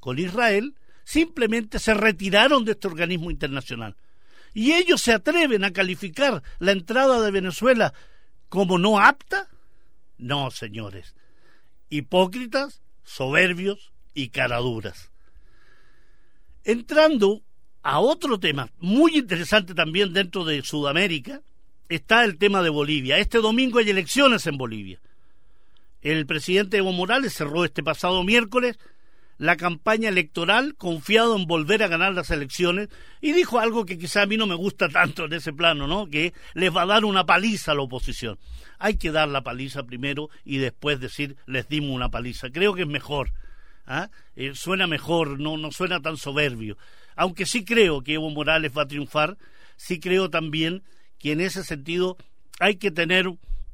con 0.00 0.18
Israel, 0.18 0.74
simplemente 1.04 1.78
se 1.78 1.94
retiraron 1.94 2.64
de 2.64 2.72
este 2.72 2.88
organismo 2.88 3.30
internacional. 3.30 3.96
Y 4.54 4.72
ellos 4.72 5.00
se 5.00 5.12
atreven 5.12 5.64
a 5.64 5.72
calificar 5.72 6.42
la 6.58 6.72
entrada 6.72 7.20
de 7.20 7.30
Venezuela 7.30 7.94
como 8.48 8.78
no 8.78 8.98
apta. 8.98 9.48
No, 10.18 10.50
señores. 10.50 11.14
Hipócritas, 11.88 12.82
soberbios 13.02 13.92
y 14.14 14.28
caraduras. 14.28 15.10
Entrando 16.64 17.42
a 17.82 18.00
otro 18.00 18.38
tema 18.38 18.70
muy 18.78 19.16
interesante 19.16 19.74
también 19.74 20.12
dentro 20.12 20.44
de 20.44 20.62
Sudamérica, 20.62 21.42
está 21.88 22.24
el 22.24 22.38
tema 22.38 22.62
de 22.62 22.70
Bolivia. 22.70 23.18
Este 23.18 23.38
domingo 23.38 23.78
hay 23.78 23.90
elecciones 23.90 24.46
en 24.46 24.56
Bolivia. 24.56 25.00
El 26.02 26.26
presidente 26.26 26.76
Evo 26.76 26.92
Morales 26.92 27.32
cerró 27.32 27.64
este 27.64 27.82
pasado 27.82 28.22
miércoles 28.24 28.78
la 29.38 29.56
campaña 29.56 30.08
electoral 30.08 30.74
confiado 30.76 31.36
en 31.36 31.46
volver 31.46 31.82
a 31.82 31.88
ganar 31.88 32.12
las 32.12 32.30
elecciones 32.30 32.88
y 33.20 33.32
dijo 33.32 33.58
algo 33.58 33.84
que 33.86 33.98
quizá 33.98 34.22
a 34.22 34.26
mí 34.26 34.36
no 34.36 34.46
me 34.46 34.54
gusta 34.54 34.88
tanto 34.88 35.24
en 35.24 35.32
ese 35.32 35.52
plano, 35.52 35.86
¿no? 35.86 36.06
Que 36.06 36.32
les 36.54 36.74
va 36.74 36.82
a 36.82 36.86
dar 36.86 37.04
una 37.04 37.26
paliza 37.26 37.72
a 37.72 37.74
la 37.74 37.82
oposición. 37.82 38.38
Hay 38.78 38.98
que 38.98 39.10
dar 39.10 39.28
la 39.28 39.42
paliza 39.42 39.82
primero 39.82 40.28
y 40.44 40.58
después 40.58 41.00
decir 41.00 41.36
les 41.46 41.68
dimos 41.68 41.90
una 41.90 42.10
paliza. 42.10 42.50
Creo 42.50 42.74
que 42.74 42.82
es 42.82 42.88
mejor. 42.88 43.32
¿ah? 43.86 44.10
Eh, 44.36 44.52
suena 44.54 44.86
mejor, 44.86 45.40
no, 45.40 45.56
no 45.56 45.72
suena 45.72 46.00
tan 46.00 46.16
soberbio. 46.16 46.76
Aunque 47.16 47.46
sí 47.46 47.64
creo 47.64 48.02
que 48.02 48.14
Evo 48.14 48.30
Morales 48.30 48.72
va 48.76 48.82
a 48.82 48.88
triunfar, 48.88 49.36
sí 49.76 49.98
creo 50.00 50.30
también 50.30 50.82
que 51.18 51.32
en 51.32 51.40
ese 51.40 51.64
sentido 51.64 52.16
hay 52.60 52.76
que 52.76 52.90
tener 52.90 53.26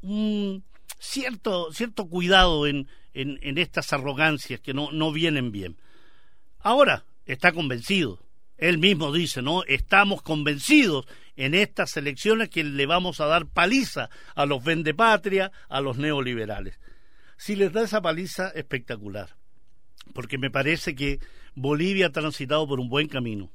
un, 0.02 0.64
cierto, 0.98 1.72
cierto 1.72 2.08
cuidado 2.08 2.66
en, 2.66 2.88
en, 3.14 3.58
estas 3.58 3.92
arrogancias 3.92 4.60
que 4.60 4.74
no, 4.74 4.92
no 4.92 5.12
vienen 5.12 5.52
bien. 5.52 5.76
Ahora 6.60 7.04
está 7.26 7.52
convencido. 7.52 8.20
Él 8.56 8.78
mismo 8.78 9.12
dice, 9.12 9.40
¿no? 9.40 9.62
Estamos 9.64 10.22
convencidos 10.22 11.06
en 11.36 11.54
estas 11.54 11.96
elecciones 11.96 12.48
que 12.48 12.64
le 12.64 12.86
vamos 12.86 13.20
a 13.20 13.26
dar 13.26 13.46
paliza 13.46 14.10
a 14.34 14.46
los 14.46 14.64
vendepatria, 14.64 15.52
a 15.68 15.80
los 15.80 15.96
neoliberales. 15.96 16.80
Si 17.36 17.54
les 17.54 17.72
da 17.72 17.82
esa 17.82 18.02
paliza, 18.02 18.48
espectacular. 18.50 19.36
Porque 20.12 20.38
me 20.38 20.50
parece 20.50 20.96
que 20.96 21.20
Bolivia 21.54 22.06
ha 22.06 22.12
transitado 22.12 22.66
por 22.66 22.80
un 22.80 22.88
buen 22.88 23.06
camino. 23.06 23.50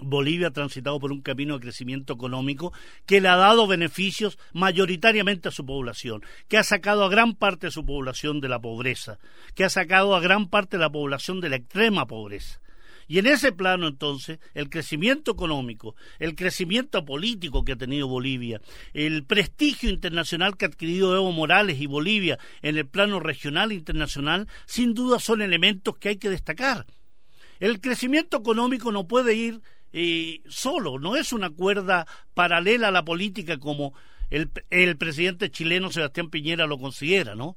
Bolivia 0.00 0.48
ha 0.48 0.52
transitado 0.52 0.98
por 0.98 1.12
un 1.12 1.20
camino 1.20 1.54
de 1.54 1.60
crecimiento 1.60 2.14
económico 2.14 2.72
que 3.06 3.20
le 3.20 3.28
ha 3.28 3.36
dado 3.36 3.66
beneficios 3.66 4.38
mayoritariamente 4.52 5.48
a 5.48 5.52
su 5.52 5.64
población, 5.64 6.22
que 6.48 6.58
ha 6.58 6.64
sacado 6.64 7.04
a 7.04 7.08
gran 7.08 7.34
parte 7.34 7.68
de 7.68 7.70
su 7.70 7.84
población 7.84 8.40
de 8.40 8.48
la 8.48 8.60
pobreza, 8.60 9.18
que 9.54 9.64
ha 9.64 9.68
sacado 9.68 10.14
a 10.14 10.20
gran 10.20 10.48
parte 10.48 10.76
de 10.76 10.82
la 10.82 10.90
población 10.90 11.40
de 11.40 11.50
la 11.50 11.56
extrema 11.56 12.06
pobreza. 12.06 12.60
Y 13.08 13.18
en 13.18 13.26
ese 13.26 13.52
plano, 13.52 13.88
entonces, 13.88 14.38
el 14.54 14.70
crecimiento 14.70 15.32
económico, 15.32 15.96
el 16.18 16.34
crecimiento 16.34 17.04
político 17.04 17.64
que 17.64 17.72
ha 17.72 17.76
tenido 17.76 18.08
Bolivia, 18.08 18.60
el 18.94 19.24
prestigio 19.24 19.90
internacional 19.90 20.56
que 20.56 20.64
ha 20.64 20.68
adquirido 20.68 21.14
Evo 21.14 21.32
Morales 21.32 21.80
y 21.80 21.86
Bolivia 21.86 22.38
en 22.62 22.78
el 22.78 22.86
plano 22.86 23.20
regional 23.20 23.70
e 23.70 23.74
internacional, 23.74 24.48
sin 24.66 24.94
duda 24.94 25.18
son 25.18 25.42
elementos 25.42 25.98
que 25.98 26.10
hay 26.10 26.16
que 26.16 26.30
destacar. 26.30 26.86
El 27.60 27.80
crecimiento 27.80 28.38
económico 28.38 28.92
no 28.92 29.06
puede 29.06 29.34
ir 29.34 29.60
solo, 30.48 30.98
no 30.98 31.16
es 31.16 31.32
una 31.32 31.50
cuerda 31.50 32.06
paralela 32.34 32.88
a 32.88 32.92
la 32.92 33.04
política 33.04 33.58
como 33.58 33.94
el, 34.30 34.50
el 34.70 34.96
presidente 34.96 35.50
chileno 35.50 35.90
Sebastián 35.90 36.30
Piñera 36.30 36.66
lo 36.66 36.78
considera, 36.78 37.34
¿no? 37.34 37.56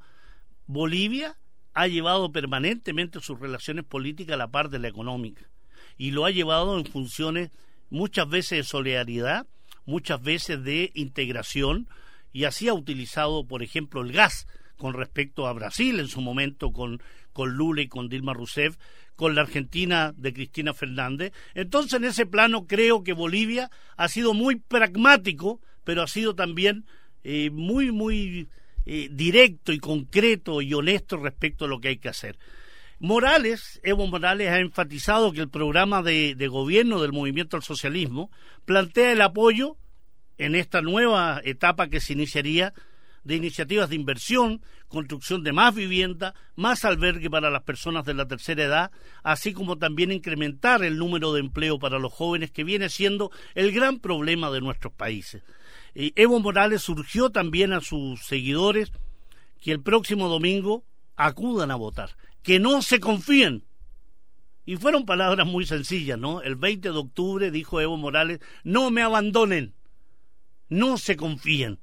Bolivia 0.67 1.37
ha 1.73 1.87
llevado 1.87 2.31
permanentemente 2.31 3.19
sus 3.21 3.39
relaciones 3.39 3.85
políticas 3.85 4.33
a 4.33 4.37
la 4.37 4.51
par 4.51 4.69
de 4.69 4.79
la 4.79 4.87
económica 4.87 5.45
y 5.97 6.11
lo 6.11 6.25
ha 6.25 6.31
llevado 6.31 6.77
en 6.77 6.85
funciones 6.85 7.51
muchas 7.89 8.27
veces 8.27 8.57
de 8.57 8.63
solidaridad, 8.63 9.47
muchas 9.85 10.21
veces 10.21 10.63
de 10.63 10.91
integración 10.95 11.87
y 12.33 12.45
así 12.45 12.67
ha 12.67 12.73
utilizado, 12.73 13.45
por 13.45 13.63
ejemplo, 13.63 14.01
el 14.01 14.11
gas 14.11 14.47
con 14.77 14.93
respecto 14.93 15.47
a 15.47 15.53
Brasil 15.53 15.99
en 15.99 16.07
su 16.07 16.21
momento 16.21 16.73
con, 16.73 17.01
con 17.35 17.57
Lula 17.57 17.81
y 17.81 17.89
con 17.89 18.07
Dilma 18.07 18.33
Rousseff, 18.33 18.77
con 19.17 19.35
la 19.35 19.41
Argentina 19.41 20.13
de 20.15 20.31
Cristina 20.31 20.73
Fernández. 20.73 21.33
Entonces, 21.53 21.91
en 21.95 22.05
ese 22.05 22.25
plano 22.25 22.65
creo 22.65 23.03
que 23.03 23.11
Bolivia 23.11 23.69
ha 23.97 24.07
sido 24.07 24.33
muy 24.33 24.55
pragmático, 24.55 25.59
pero 25.83 26.01
ha 26.01 26.07
sido 26.07 26.33
también 26.33 26.85
eh, 27.25 27.49
muy, 27.49 27.91
muy 27.91 28.47
eh, 28.85 29.09
directo 29.11 29.73
y 29.73 29.79
concreto 29.79 30.61
y 30.61 30.73
honesto 30.73 31.17
respecto 31.17 31.65
a 31.65 31.67
lo 31.67 31.81
que 31.81 31.89
hay 31.89 31.97
que 31.97 32.07
hacer. 32.07 32.37
Morales, 32.99 33.81
Evo 33.83 34.07
Morales 34.07 34.47
ha 34.47 34.59
enfatizado 34.59 35.33
que 35.33 35.41
el 35.41 35.49
programa 35.49 36.01
de, 36.01 36.35
de 36.35 36.47
gobierno 36.47 37.01
del 37.01 37.11
movimiento 37.11 37.57
al 37.57 37.63
socialismo 37.63 38.31
plantea 38.63 39.11
el 39.11 39.21
apoyo 39.21 39.75
en 40.37 40.55
esta 40.55 40.81
nueva 40.81 41.41
etapa 41.43 41.89
que 41.89 41.99
se 41.99 42.13
iniciaría 42.13 42.73
de 43.25 43.35
iniciativas 43.35 43.89
de 43.89 43.95
inversión, 43.95 44.61
construcción 44.87 45.43
de 45.43 45.51
más 45.51 45.75
vivienda, 45.75 46.35
más 46.55 46.85
albergue 46.85 47.29
para 47.29 47.49
las 47.49 47.63
personas 47.63 48.05
de 48.05 48.13
la 48.13 48.27
tercera 48.27 48.63
edad, 48.63 48.91
así 49.23 49.51
como 49.51 49.77
también 49.77 50.11
incrementar 50.11 50.83
el 50.83 50.97
número 50.97 51.33
de 51.33 51.41
empleo 51.41 51.79
para 51.79 51.99
los 51.99 52.13
jóvenes, 52.13 52.51
que 52.51 52.63
viene 52.63 52.87
siendo 52.89 53.31
el 53.55 53.71
gran 53.71 53.99
problema 53.99 54.51
de 54.51 54.61
nuestros 54.61 54.93
países. 54.93 55.43
Evo 55.95 56.39
Morales 56.39 56.83
surgió 56.83 57.31
también 57.31 57.73
a 57.73 57.81
sus 57.81 58.25
seguidores 58.25 58.91
que 59.59 59.71
el 59.71 59.81
próximo 59.81 60.29
domingo 60.29 60.85
acudan 61.15 61.71
a 61.71 61.75
votar, 61.75 62.15
que 62.43 62.59
no 62.59 62.81
se 62.81 62.99
confíen. 62.99 63.63
Y 64.65 64.77
fueron 64.77 65.05
palabras 65.05 65.47
muy 65.47 65.65
sencillas, 65.65 66.19
¿no? 66.19 66.41
El 66.41 66.55
20 66.55 66.91
de 66.91 66.97
octubre 66.97 67.51
dijo 67.51 67.81
Evo 67.81 67.97
Morales, 67.97 68.39
no 68.63 68.91
me 68.91 69.01
abandonen, 69.01 69.73
no 70.69 70.97
se 70.97 71.15
confíen. 71.15 71.79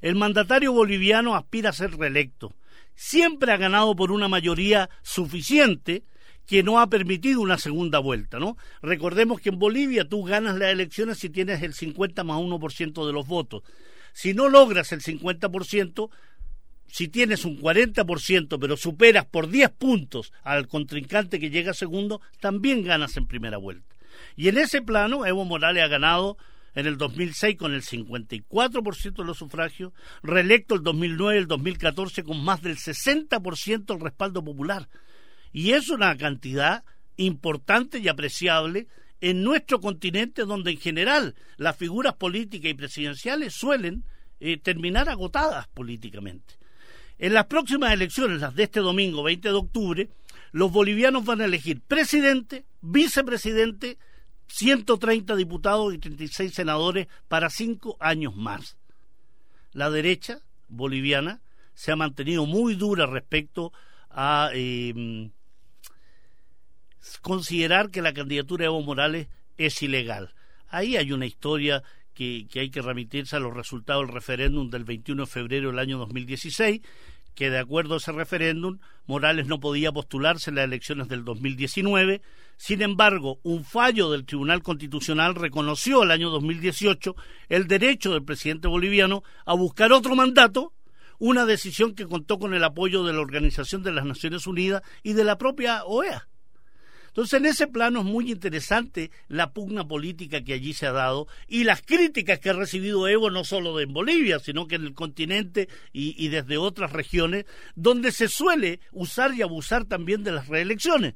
El 0.00 0.16
mandatario 0.16 0.72
boliviano 0.72 1.34
aspira 1.34 1.70
a 1.70 1.74
ser 1.74 1.96
reelecto. 1.96 2.54
siempre 2.94 3.52
ha 3.52 3.56
ganado 3.56 3.96
por 3.96 4.12
una 4.12 4.28
mayoría 4.28 4.90
suficiente 5.02 6.02
que 6.46 6.62
no 6.62 6.80
ha 6.80 6.88
permitido 6.88 7.40
una 7.40 7.56
segunda 7.56 7.98
vuelta, 7.98 8.38
¿no? 8.38 8.56
Recordemos 8.82 9.40
que 9.40 9.50
en 9.50 9.58
Bolivia 9.58 10.04
tú 10.04 10.24
ganas 10.24 10.56
las 10.56 10.70
elecciones 10.70 11.18
si 11.18 11.30
tienes 11.30 11.62
el 11.62 11.72
50 11.72 12.24
más 12.24 12.38
1% 12.38 13.06
de 13.06 13.12
los 13.12 13.26
votos. 13.26 13.62
Si 14.12 14.34
no 14.34 14.48
logras 14.48 14.92
el 14.92 15.00
50%, 15.00 16.10
si 16.88 17.08
tienes 17.08 17.44
un 17.44 17.58
40%, 17.60 18.58
pero 18.60 18.76
superas 18.76 19.26
por 19.26 19.48
10 19.48 19.70
puntos 19.70 20.32
al 20.42 20.66
contrincante 20.66 21.38
que 21.38 21.50
llega 21.50 21.72
segundo, 21.72 22.20
también 22.40 22.82
ganas 22.82 23.16
en 23.16 23.26
primera 23.26 23.56
vuelta. 23.56 23.94
Y 24.36 24.48
en 24.48 24.58
ese 24.58 24.82
plano, 24.82 25.24
Evo 25.24 25.44
Morales 25.44 25.84
ha 25.84 25.88
ganado 25.88 26.36
en 26.74 26.86
el 26.86 26.96
2006 26.96 27.56
con 27.56 27.74
el 27.74 27.82
54% 27.82 29.16
de 29.16 29.24
los 29.24 29.38
sufragios, 29.38 29.92
reelecto 30.22 30.74
el 30.74 30.82
2009 30.82 31.34
y 31.34 31.38
el 31.38 31.46
2014 31.46 32.24
con 32.24 32.42
más 32.42 32.62
del 32.62 32.76
60% 32.76 33.94
el 33.94 34.00
respaldo 34.00 34.44
popular. 34.44 34.88
Y 35.52 35.72
es 35.72 35.88
una 35.90 36.16
cantidad 36.16 36.84
importante 37.16 37.98
y 37.98 38.08
apreciable 38.08 38.86
en 39.20 39.42
nuestro 39.42 39.80
continente 39.80 40.44
donde 40.44 40.70
en 40.70 40.78
general 40.78 41.34
las 41.56 41.76
figuras 41.76 42.14
políticas 42.14 42.70
y 42.70 42.74
presidenciales 42.74 43.54
suelen 43.54 44.04
eh, 44.40 44.56
terminar 44.56 45.08
agotadas 45.08 45.68
políticamente. 45.68 46.54
En 47.18 47.34
las 47.34 47.46
próximas 47.46 47.92
elecciones, 47.92 48.40
las 48.40 48.54
de 48.54 48.62
este 48.62 48.80
domingo 48.80 49.22
20 49.22 49.48
de 49.48 49.54
octubre, 49.54 50.08
los 50.52 50.72
bolivianos 50.72 51.24
van 51.24 51.42
a 51.42 51.44
elegir 51.44 51.80
presidente, 51.82 52.64
vicepresidente, 52.80 53.98
130 54.50 55.36
diputados 55.36 55.94
y 55.94 55.98
36 55.98 56.52
senadores 56.52 57.06
para 57.28 57.50
cinco 57.50 57.96
años 58.00 58.34
más. 58.34 58.76
La 59.72 59.90
derecha 59.90 60.40
boliviana 60.68 61.40
se 61.74 61.92
ha 61.92 61.96
mantenido 61.96 62.46
muy 62.46 62.74
dura 62.74 63.06
respecto 63.06 63.72
a 64.10 64.50
eh, 64.52 65.30
considerar 67.22 67.90
que 67.90 68.02
la 68.02 68.12
candidatura 68.12 68.62
de 68.62 68.66
Evo 68.66 68.82
Morales 68.82 69.28
es 69.56 69.80
ilegal. 69.82 70.34
Ahí 70.68 70.96
hay 70.96 71.12
una 71.12 71.26
historia 71.26 71.84
que, 72.12 72.48
que, 72.50 72.60
hay 72.60 72.70
que 72.70 72.82
remitirse 72.82 73.36
a 73.36 73.40
los 73.40 73.54
resultados 73.54 74.06
del 74.06 74.14
referéndum 74.14 74.68
del 74.68 74.84
21 74.84 75.24
de 75.24 75.30
febrero 75.30 75.70
del 75.70 75.78
año 75.78 75.98
2016, 75.98 76.80
que 77.34 77.50
de 77.50 77.58
acuerdo 77.58 77.94
a 77.94 77.96
ese 77.98 78.12
referéndum, 78.12 78.78
Morales 79.06 79.46
no 79.46 79.60
podía 79.60 79.92
postularse 79.92 80.50
en 80.50 80.56
las 80.56 80.64
elecciones 80.64 81.08
del 81.08 81.24
2019. 81.24 82.22
Sin 82.56 82.82
embargo, 82.82 83.40
un 83.42 83.64
fallo 83.64 84.10
del 84.10 84.24
Tribunal 84.24 84.62
Constitucional 84.62 85.34
reconoció 85.34 86.02
el 86.02 86.10
año 86.10 86.30
2018 86.30 87.16
el 87.48 87.66
derecho 87.66 88.12
del 88.12 88.24
presidente 88.24 88.68
boliviano 88.68 89.22
a 89.44 89.54
buscar 89.54 89.92
otro 89.92 90.14
mandato, 90.14 90.72
una 91.18 91.44
decisión 91.44 91.94
que 91.94 92.06
contó 92.06 92.38
con 92.38 92.54
el 92.54 92.64
apoyo 92.64 93.04
de 93.04 93.12
la 93.12 93.20
Organización 93.20 93.82
de 93.82 93.92
las 93.92 94.04
Naciones 94.04 94.46
Unidas 94.46 94.82
y 95.02 95.12
de 95.12 95.24
la 95.24 95.38
propia 95.38 95.84
OEA. 95.84 96.29
Entonces, 97.10 97.40
en 97.40 97.46
ese 97.46 97.66
plano 97.66 98.00
es 98.00 98.06
muy 98.06 98.30
interesante 98.30 99.10
la 99.28 99.52
pugna 99.52 99.86
política 99.86 100.42
que 100.42 100.52
allí 100.52 100.74
se 100.74 100.86
ha 100.86 100.92
dado 100.92 101.26
y 101.48 101.64
las 101.64 101.82
críticas 101.82 102.38
que 102.38 102.50
ha 102.50 102.54
recibido 102.54 103.08
Evo 103.08 103.30
no 103.30 103.42
solo 103.44 103.78
en 103.80 103.92
Bolivia, 103.92 104.38
sino 104.38 104.68
que 104.68 104.76
en 104.76 104.84
el 104.84 104.94
continente 104.94 105.68
y, 105.92 106.14
y 106.24 106.28
desde 106.28 106.56
otras 106.56 106.92
regiones, 106.92 107.46
donde 107.74 108.12
se 108.12 108.28
suele 108.28 108.78
usar 108.92 109.34
y 109.34 109.42
abusar 109.42 109.86
también 109.86 110.22
de 110.22 110.32
las 110.32 110.46
reelecciones. 110.46 111.14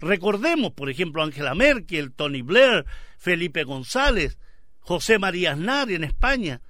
Recordemos, 0.00 0.72
por 0.72 0.90
ejemplo, 0.90 1.22
Angela 1.22 1.54
Merkel, 1.54 2.12
Tony 2.12 2.42
Blair, 2.42 2.84
Felipe 3.16 3.64
González, 3.64 4.36
José 4.80 5.18
María 5.18 5.52
Aznar 5.52 5.90
en 5.90 6.04
España, 6.04 6.60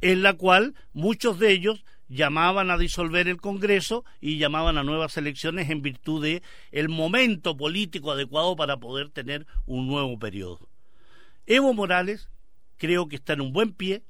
en 0.00 0.22
la 0.22 0.34
cual 0.34 0.74
muchos 0.92 1.38
de 1.38 1.50
ellos 1.52 1.84
llamaban 2.08 2.70
a 2.70 2.78
disolver 2.78 3.28
el 3.28 3.40
Congreso 3.40 4.04
y 4.20 4.38
llamaban 4.38 4.78
a 4.78 4.82
nuevas 4.82 5.16
elecciones 5.16 5.70
en 5.70 5.82
virtud 5.82 6.22
de 6.22 6.42
el 6.72 6.88
momento 6.88 7.56
político 7.56 8.12
adecuado 8.12 8.56
para 8.56 8.76
poder 8.76 9.10
tener 9.10 9.46
un 9.66 9.86
nuevo 9.86 10.18
periodo. 10.18 10.68
Evo 11.46 11.72
Morales 11.74 12.28
creo 12.76 13.08
que 13.08 13.16
está 13.16 13.32
en 13.32 13.40
un 13.40 13.52
buen 13.52 13.72
pie, 13.72 14.02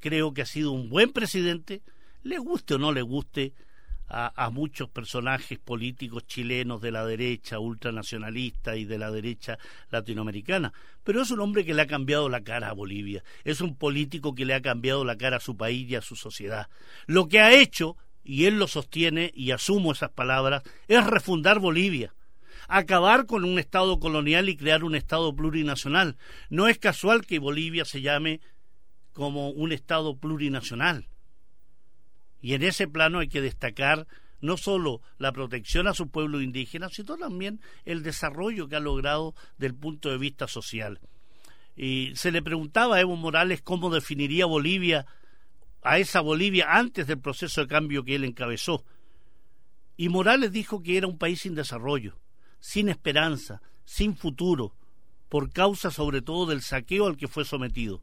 creo 0.00 0.32
que 0.32 0.42
ha 0.42 0.46
sido 0.46 0.72
un 0.72 0.88
buen 0.88 1.12
presidente, 1.12 1.82
le 2.22 2.38
guste 2.38 2.74
o 2.74 2.78
no 2.78 2.92
le 2.92 3.02
guste 3.02 3.52
a, 4.08 4.50
muchos 4.50 4.88
personajes 4.88 5.58
políticos 5.58 6.26
chilenos 6.26 6.80
de 6.80 6.90
la 6.90 7.04
derecha 7.04 7.58
ultranacionalista 7.58 8.76
y 8.76 8.84
de 8.84 8.98
la 8.98 9.10
derecha 9.10 9.58
latinoamericana, 9.90 10.72
pero 11.04 11.22
es 11.22 11.30
un 11.30 11.40
hombre 11.40 11.64
que 11.64 11.74
le 11.74 11.82
ha 11.82 11.86
cambiado 11.86 12.28
la 12.28 12.42
cara 12.42 12.70
a 12.70 12.72
Bolivia, 12.72 13.22
es 13.44 13.60
un 13.60 13.76
político 13.76 14.34
que 14.34 14.46
le 14.46 14.54
ha 14.54 14.62
cambiado 14.62 15.04
la 15.04 15.16
cara 15.16 15.36
a 15.36 15.40
su 15.40 15.56
país 15.56 15.88
y 15.90 15.94
a 15.94 16.02
su 16.02 16.16
sociedad. 16.16 16.68
Lo 17.06 17.28
que 17.28 17.40
ha 17.40 17.52
hecho, 17.52 17.96
y 18.24 18.46
él 18.46 18.58
lo 18.58 18.66
sostiene 18.66 19.30
y 19.34 19.50
asumo 19.50 19.92
esas 19.92 20.10
palabras, 20.10 20.62
es 20.88 21.06
refundar 21.06 21.58
Bolivia 21.58 22.14
acabar 22.68 23.24
con 23.24 23.44
un 23.44 23.58
Estado 23.58 23.98
colonial 23.98 24.48
y 24.50 24.56
crear 24.56 24.84
un 24.84 24.94
Estado 24.94 25.34
plurinacional. 25.34 26.16
No 26.50 26.68
es 26.68 26.78
casual 26.78 27.24
que 27.24 27.38
Bolivia 27.38 27.86
se 27.86 28.02
llame 28.02 28.40
como 29.12 29.48
un 29.48 29.72
Estado 29.72 30.16
plurinacional. 30.16 31.08
Y 32.40 32.54
en 32.54 32.62
ese 32.62 32.88
plano 32.88 33.18
hay 33.18 33.28
que 33.28 33.40
destacar 33.40 34.06
no 34.40 34.56
solo 34.56 35.00
la 35.18 35.32
protección 35.32 35.88
a 35.88 35.94
su 35.94 36.08
pueblo 36.08 36.40
indígena, 36.40 36.88
sino 36.88 37.16
también 37.16 37.60
el 37.84 38.02
desarrollo 38.02 38.68
que 38.68 38.76
ha 38.76 38.80
logrado 38.80 39.34
del 39.58 39.74
punto 39.74 40.10
de 40.10 40.18
vista 40.18 40.46
social. 40.46 41.00
Y 41.76 42.12
se 42.14 42.32
le 42.32 42.42
preguntaba 42.42 42.96
a 42.96 43.00
Evo 43.00 43.16
Morales 43.16 43.62
cómo 43.62 43.90
definiría 43.90 44.46
Bolivia, 44.46 45.06
a 45.82 45.98
esa 45.98 46.20
Bolivia 46.20 46.66
antes 46.70 47.06
del 47.06 47.20
proceso 47.20 47.60
de 47.60 47.68
cambio 47.68 48.04
que 48.04 48.16
él 48.16 48.24
encabezó. 48.24 48.84
Y 49.96 50.08
Morales 50.08 50.52
dijo 50.52 50.82
que 50.82 50.96
era 50.96 51.06
un 51.06 51.18
país 51.18 51.40
sin 51.40 51.54
desarrollo, 51.54 52.18
sin 52.60 52.88
esperanza, 52.88 53.62
sin 53.84 54.16
futuro, 54.16 54.74
por 55.28 55.52
causa 55.52 55.90
sobre 55.90 56.22
todo 56.22 56.46
del 56.46 56.62
saqueo 56.62 57.06
al 57.06 57.16
que 57.16 57.28
fue 57.28 57.44
sometido. 57.44 58.02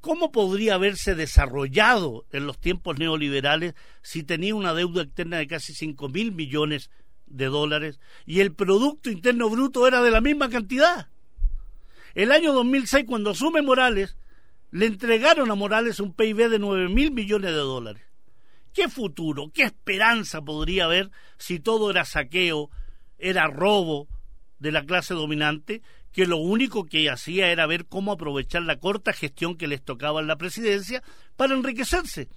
¿Cómo 0.00 0.30
podría 0.30 0.74
haberse 0.74 1.14
desarrollado 1.14 2.24
en 2.30 2.46
los 2.46 2.58
tiempos 2.58 2.98
neoliberales 2.98 3.74
si 4.00 4.22
tenía 4.22 4.54
una 4.54 4.74
deuda 4.74 5.02
externa 5.02 5.38
de 5.38 5.48
casi 5.48 5.74
cinco 5.74 6.08
mil 6.08 6.32
millones 6.32 6.90
de 7.26 7.46
dólares 7.46 8.00
y 8.24 8.40
el 8.40 8.54
Producto 8.54 9.10
Interno 9.10 9.50
Bruto 9.50 9.86
era 9.86 10.00
de 10.02 10.10
la 10.10 10.20
misma 10.20 10.48
cantidad? 10.48 11.08
El 12.14 12.32
año 12.32 12.52
2006, 12.52 13.04
cuando 13.06 13.30
asume 13.30 13.60
Morales, 13.60 14.16
le 14.70 14.86
entregaron 14.86 15.50
a 15.50 15.54
Morales 15.54 15.98
un 15.98 16.12
PIB 16.12 16.48
de 16.48 16.58
nueve 16.58 16.88
mil 16.88 17.10
millones 17.10 17.50
de 17.50 17.58
dólares. 17.58 18.02
¿Qué 18.72 18.88
futuro, 18.88 19.50
qué 19.52 19.64
esperanza 19.64 20.42
podría 20.42 20.84
haber 20.84 21.10
si 21.38 21.58
todo 21.58 21.90
era 21.90 22.04
saqueo, 22.04 22.70
era 23.18 23.48
robo 23.48 24.08
de 24.60 24.72
la 24.72 24.84
clase 24.84 25.14
dominante 25.14 25.82
que 26.12 26.26
lo 26.26 26.38
único 26.38 26.86
que 26.86 27.10
hacía 27.10 27.50
era 27.50 27.66
ver 27.66 27.86
cómo 27.86 28.12
aprovechar 28.12 28.62
la 28.62 28.78
corta 28.78 29.12
gestión 29.12 29.56
que 29.56 29.68
les 29.68 29.82
tocaba 29.82 30.20
en 30.20 30.26
la 30.26 30.36
presidencia 30.36 31.02
para 31.36 31.54
enriquecerse, 31.54 32.28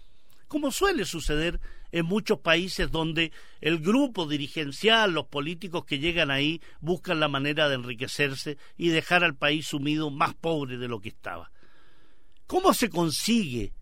como 0.47 0.71
suele 0.71 1.05
suceder 1.05 1.59
en 1.91 2.05
muchos 2.05 2.39
países 2.39 2.91
donde 2.91 3.31
el 3.59 3.79
grupo 3.79 4.27
dirigencial, 4.27 5.13
los 5.13 5.27
políticos 5.27 5.85
que 5.85 5.99
llegan 5.99 6.31
ahí, 6.31 6.61
buscan 6.79 7.19
la 7.19 7.27
manera 7.27 7.69
de 7.69 7.75
enriquecerse 7.75 8.57
y 8.77 8.89
dejar 8.89 9.23
al 9.23 9.35
país 9.35 9.67
sumido 9.67 10.09
más 10.09 10.33
pobre 10.33 10.77
de 10.77 10.87
lo 10.87 10.99
que 10.99 11.09
estaba. 11.09 11.51
¿Cómo 12.47 12.73
se 12.73 12.89
consigue 12.89 13.73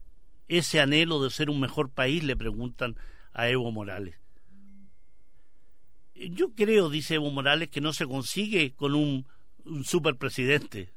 ese 0.47 0.80
anhelo 0.80 1.23
de 1.23 1.30
ser 1.30 1.49
un 1.49 1.60
mejor 1.60 1.91
país? 1.91 2.23
le 2.23 2.36
preguntan 2.36 2.95
a 3.34 3.49
Evo 3.49 3.71
Morales. 3.71 4.15
Yo 6.13 6.54
creo, 6.54 6.89
dice 6.89 7.15
Evo 7.15 7.32
Morales, 7.32 7.69
que 7.69 7.82
no 7.82 7.93
se 7.93 8.06
consigue 8.06 8.73
con 8.73 8.93
un 8.93 9.25
un 9.69 9.86
superpresidente. 9.86 10.91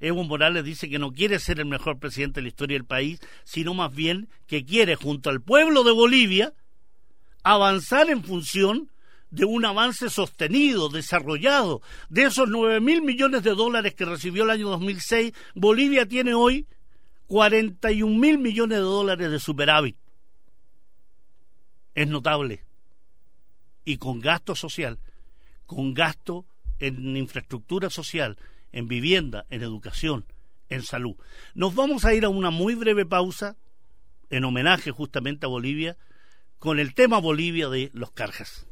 Evo 0.00 0.24
Morales 0.24 0.64
dice 0.64 0.88
que 0.88 0.98
no 0.98 1.12
quiere 1.12 1.38
ser 1.38 1.60
el 1.60 1.66
mejor 1.66 1.98
presidente 1.98 2.40
de 2.40 2.42
la 2.42 2.48
historia 2.48 2.76
del 2.76 2.86
país, 2.86 3.20
sino 3.44 3.74
más 3.74 3.94
bien 3.94 4.28
que 4.46 4.64
quiere, 4.64 4.96
junto 4.96 5.30
al 5.30 5.40
pueblo 5.40 5.82
de 5.84 5.92
Bolivia, 5.92 6.52
avanzar 7.42 8.10
en 8.10 8.22
función 8.22 8.90
de 9.30 9.44
un 9.44 9.64
avance 9.64 10.10
sostenido, 10.10 10.88
desarrollado. 10.88 11.82
De 12.08 12.24
esos 12.24 12.48
nueve 12.48 12.80
mil 12.80 13.02
millones 13.02 13.42
de 13.42 13.54
dólares 13.54 13.94
que 13.94 14.04
recibió 14.04 14.44
el 14.44 14.50
año 14.50 14.68
2006, 14.68 15.32
Bolivia 15.54 16.06
tiene 16.06 16.34
hoy 16.34 16.66
41 17.26 18.18
mil 18.18 18.38
millones 18.38 18.78
de 18.78 18.84
dólares 18.84 19.30
de 19.30 19.40
superávit. 19.40 19.96
Es 21.94 22.08
notable. 22.08 22.64
Y 23.84 23.98
con 23.98 24.20
gasto 24.20 24.54
social, 24.54 24.98
con 25.66 25.94
gasto 25.94 26.46
en 26.78 27.16
infraestructura 27.16 27.90
social, 27.90 28.38
en 28.72 28.88
vivienda, 28.88 29.46
en 29.50 29.62
educación, 29.62 30.26
en 30.68 30.82
salud. 30.82 31.16
Nos 31.54 31.74
vamos 31.74 32.04
a 32.04 32.14
ir 32.14 32.24
a 32.24 32.28
una 32.28 32.50
muy 32.50 32.74
breve 32.74 33.06
pausa 33.06 33.56
en 34.30 34.44
homenaje 34.44 34.90
justamente 34.90 35.46
a 35.46 35.48
Bolivia 35.48 35.96
con 36.58 36.78
el 36.78 36.94
tema 36.94 37.18
Bolivia 37.18 37.68
de 37.68 37.90
los 37.92 38.10
Carjas. 38.10 38.66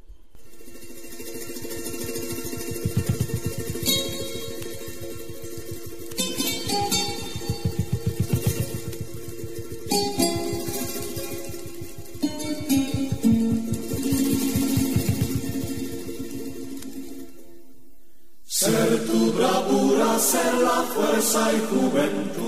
Bravura, 20.03 20.19
ser 20.19 20.55
la 20.55 20.83
fuerza 20.95 21.53
y 21.53 21.61
juventud. 21.71 22.43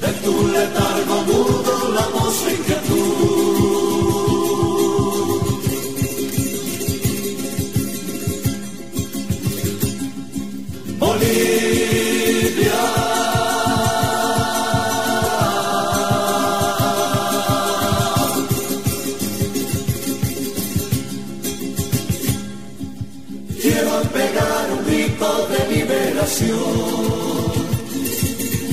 De 0.00 0.12
tu 0.24 0.48
letargo 0.48 1.22
mudo 1.26 1.74
la 1.94 2.06
voz 2.08 2.38
inquietud. 2.50 3.59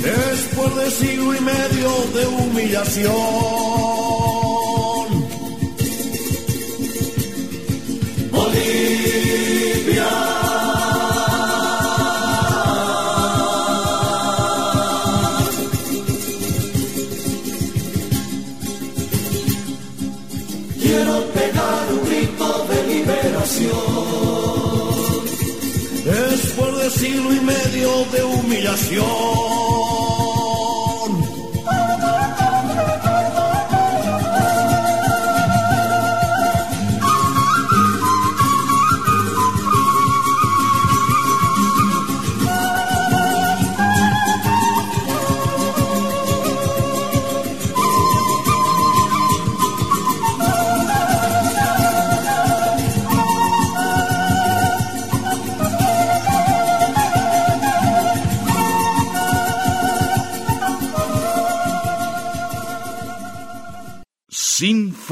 Después 0.01 0.75
de 0.77 0.91
siglo 0.91 1.35
y 1.35 1.41
medio 1.41 1.89
de 2.13 2.27
humillación, 2.27 3.13
humillación. 28.67 29.46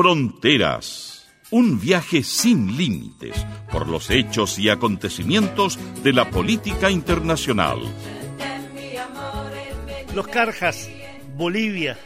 Fronteras. 0.06 1.26
Un 1.50 1.80
viaje 1.80 2.22
sin 2.22 2.78
límites 2.78 3.44
por 3.72 3.90
los 3.90 4.12
hechos 4.12 4.60
y 4.60 4.70
acontecimientos 4.70 5.80
de 6.04 6.14
la 6.14 6.30
política 6.30 6.92
internacional. 6.92 7.80
Los 10.14 10.28
Carjas, 10.28 10.92
Bolivia, 11.36 11.98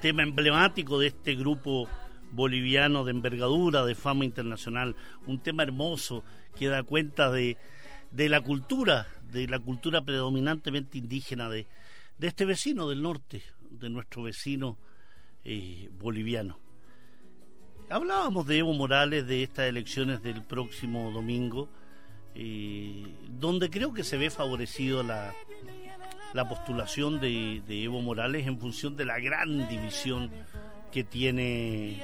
tema 0.00 0.22
emblemático 0.22 1.00
de 1.00 1.08
este 1.08 1.34
grupo 1.34 1.88
boliviano 2.30 3.02
de 3.04 3.10
envergadura, 3.10 3.84
de 3.84 3.96
fama 3.96 4.24
internacional, 4.24 4.94
un 5.26 5.40
tema 5.40 5.64
hermoso 5.64 6.22
que 6.56 6.68
da 6.68 6.84
cuenta 6.84 7.32
de, 7.32 7.56
la 8.12 8.40
cultura, 8.42 9.08
de 9.32 9.48
la 9.48 9.58
cultura 9.58 10.02
predominantemente 10.02 10.98
indígena 10.98 11.50
de, 11.50 11.66
de 12.16 12.28
este 12.28 12.44
vecino 12.44 12.88
del 12.88 13.02
norte, 13.02 13.42
de 13.70 13.90
nuestro 13.90 14.22
vecino 14.22 14.78
eh, 15.42 15.90
boliviano. 15.98 16.59
Hablábamos 17.90 18.46
de 18.46 18.58
Evo 18.58 18.72
Morales, 18.72 19.26
de 19.26 19.42
estas 19.42 19.66
elecciones 19.66 20.22
del 20.22 20.44
próximo 20.44 21.10
domingo, 21.10 21.68
eh, 22.36 23.04
donde 23.28 23.68
creo 23.68 23.92
que 23.92 24.04
se 24.04 24.16
ve 24.16 24.30
favorecido 24.30 25.02
la, 25.02 25.34
la 26.32 26.48
postulación 26.48 27.18
de, 27.18 27.62
de, 27.66 27.82
Evo 27.82 28.00
Morales 28.00 28.46
en 28.46 28.60
función 28.60 28.96
de 28.96 29.06
la 29.06 29.18
gran 29.18 29.68
división 29.68 30.30
que 30.92 31.02
tiene 31.02 32.00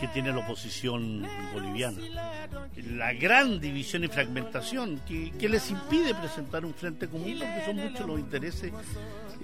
que 0.00 0.08
tiene 0.08 0.32
la 0.32 0.38
oposición 0.38 1.24
boliviana. 1.54 1.98
La 2.76 3.12
gran 3.14 3.60
división 3.60 4.02
y 4.04 4.08
fragmentación 4.08 5.00
que, 5.06 5.30
que 5.38 5.48
les 5.48 5.70
impide 5.70 6.14
presentar 6.14 6.64
un 6.64 6.74
frente 6.74 7.08
común 7.08 7.38
porque 7.38 7.64
son 7.64 7.76
muchos 7.76 8.06
los 8.06 8.18
intereses 8.18 8.72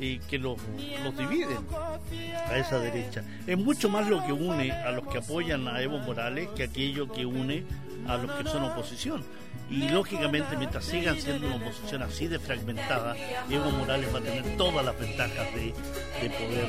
eh, 0.00 0.20
que 0.28 0.38
los, 0.38 0.56
los 1.04 1.16
dividen 1.16 1.58
a 2.48 2.56
esa 2.56 2.78
derecha. 2.78 3.24
Es 3.46 3.58
mucho 3.58 3.88
más 3.88 4.08
lo 4.08 4.24
que 4.24 4.32
une 4.32 4.72
a 4.72 4.90
los 4.92 5.06
que 5.08 5.18
apoyan 5.18 5.68
a 5.68 5.80
Evo 5.80 5.98
Morales 5.98 6.48
que 6.56 6.64
aquello 6.64 7.10
que 7.10 7.26
une 7.26 7.64
a 8.08 8.16
los 8.16 8.30
que 8.32 8.48
son 8.50 8.64
oposición. 8.64 9.24
Y 9.70 9.88
lógicamente, 9.88 10.56
mientras 10.56 10.84
sigan 10.84 11.18
siendo 11.18 11.46
una 11.46 11.56
oposición 11.56 12.02
así 12.02 12.26
de 12.26 12.38
fragmentada, 12.38 13.16
Evo 13.48 13.70
Morales 13.70 14.12
va 14.14 14.18
a 14.18 14.22
tener 14.22 14.56
todas 14.56 14.84
las 14.84 14.98
ventajas 14.98 15.54
de, 15.54 15.72
de 16.20 16.30
poder 16.30 16.66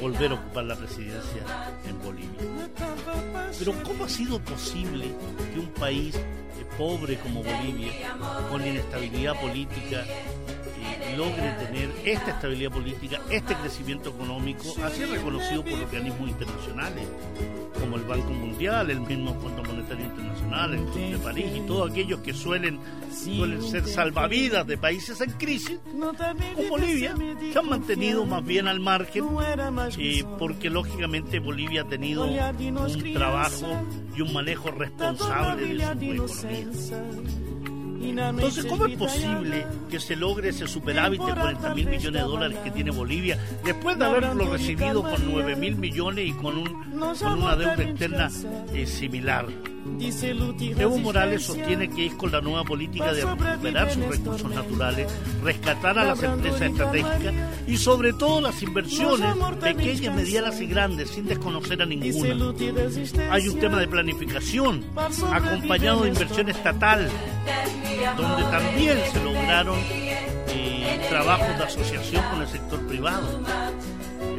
volver 0.00 0.32
a 0.32 0.34
ocupar 0.34 0.64
la 0.64 0.76
presidencia 0.76 1.42
en 1.88 2.02
Bolivia. 2.02 2.40
Pero 3.58 3.74
¿cómo 3.84 4.04
ha 4.04 4.08
sido 4.08 4.40
posible 4.40 5.06
que 5.52 5.60
un 5.60 5.68
país 5.68 6.16
pobre 6.78 7.16
como 7.18 7.42
Bolivia, 7.42 7.92
con 8.50 8.66
inestabilidad 8.66 9.40
política, 9.40 10.04
logre 11.16 11.52
tener 11.64 11.90
esta 12.04 12.30
estabilidad 12.32 12.70
política, 12.70 13.20
este 13.30 13.54
crecimiento 13.54 14.10
económico, 14.10 14.74
así 14.84 15.04
reconocido 15.04 15.64
por 15.64 15.74
organismos 15.74 16.28
internacionales, 16.28 17.06
como 17.78 17.96
el 17.96 18.02
Banco 18.02 18.30
Mundial, 18.30 18.90
el 18.90 19.00
mismo 19.00 19.34
Fondo 19.40 19.62
Monetario 19.64 20.04
Internacional, 20.04 20.74
el 20.74 20.84
Club 20.84 21.10
de 21.10 21.18
París 21.18 21.46
y 21.56 21.60
todos 21.60 21.90
aquellos 21.90 22.20
que 22.20 22.32
suelen, 22.32 22.78
suelen 23.12 23.62
ser 23.62 23.86
salvavidas 23.86 24.66
de 24.66 24.78
países 24.78 25.20
en 25.20 25.30
crisis, 25.32 25.78
como 25.84 26.12
Bolivia, 26.68 27.14
se 27.52 27.58
han 27.58 27.68
mantenido 27.68 28.24
más 28.24 28.44
bien 28.44 28.68
al 28.68 28.80
margen, 28.80 29.24
eh, 29.98 30.24
porque 30.38 30.70
lógicamente 30.70 31.38
Bolivia 31.38 31.82
ha 31.82 31.88
tenido 31.88 32.24
un 32.24 33.12
trabajo 33.14 33.82
y 34.16 34.20
un 34.20 34.32
manejo 34.32 34.70
responsable 34.70 35.66
de 35.74 36.28
su 36.28 36.46
economía. 36.46 37.71
Entonces, 38.02 38.66
¿cómo 38.66 38.86
es 38.86 38.96
posible 38.96 39.66
que 39.90 40.00
se 40.00 40.16
logre 40.16 40.48
ese 40.48 40.66
superávit 40.66 41.22
de 41.22 41.32
40 41.32 41.74
mil 41.74 41.88
millones 41.88 42.22
de 42.22 42.28
dólares 42.28 42.58
que 42.64 42.70
tiene 42.70 42.90
Bolivia 42.90 43.38
después 43.64 43.98
de 43.98 44.04
haberlo 44.04 44.50
recibido 44.52 45.02
con 45.02 45.30
9 45.30 45.56
mil 45.56 45.76
millones 45.76 46.26
y 46.26 46.32
con, 46.32 46.58
un, 46.58 46.92
una 46.92 47.56
deuda 47.56 47.82
externa 47.82 48.30
eh, 48.74 48.86
similar? 48.86 49.46
Evo 50.78 50.98
Morales 50.98 51.44
sostiene 51.44 51.88
que 51.90 52.06
es 52.06 52.14
con 52.14 52.30
la 52.30 52.40
nueva 52.40 52.64
política 52.64 53.12
de 53.12 53.24
recuperar 53.24 53.92
sus 53.92 54.06
recursos 54.06 54.50
naturales, 54.50 55.12
rescatar 55.42 55.98
a 55.98 56.04
las 56.04 56.22
empresas 56.22 56.62
estratégicas 56.62 57.34
y 57.66 57.76
sobre 57.76 58.12
todo 58.12 58.40
las 58.40 58.62
inversiones 58.62 59.34
pequeñas, 59.60 60.14
medianas 60.14 60.60
y 60.60 60.66
grandes, 60.66 61.10
sin 61.10 61.26
desconocer 61.26 61.82
a 61.82 61.86
ninguna. 61.86 62.54
Hay 63.30 63.48
un 63.48 63.58
tema 63.58 63.78
de 63.80 63.88
planificación, 63.88 64.84
acompañado 65.32 66.02
de 66.02 66.10
inversión 66.10 66.48
estatal, 66.48 67.08
donde 68.16 68.42
también 68.44 68.98
se 69.12 69.24
lograron 69.24 69.78
eh, 70.48 71.06
trabajos 71.08 71.58
de 71.58 71.64
asociación 71.64 72.24
con 72.30 72.42
el 72.42 72.48
sector 72.48 72.86
privado. 72.86 73.40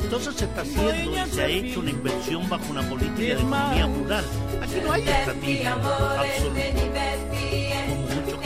Entonces 0.02 0.36
se 0.36 0.46
está 0.46 0.62
haciendo 0.62 1.26
y 1.26 1.30
se 1.30 1.42
ha 1.42 1.48
hecho 1.48 1.80
una 1.80 1.90
inversión 1.90 2.48
bajo 2.50 2.72
una 2.72 2.88
política 2.90 3.18
de 3.18 3.34
economía 3.34 3.88
rural. 3.88 4.26
Aquí 4.62 4.76
no 4.84 4.92
hay 4.92 5.02
estrategia 5.02 5.74
absoluto, 5.74 6.60
como 7.90 8.04
muchos 8.04 8.40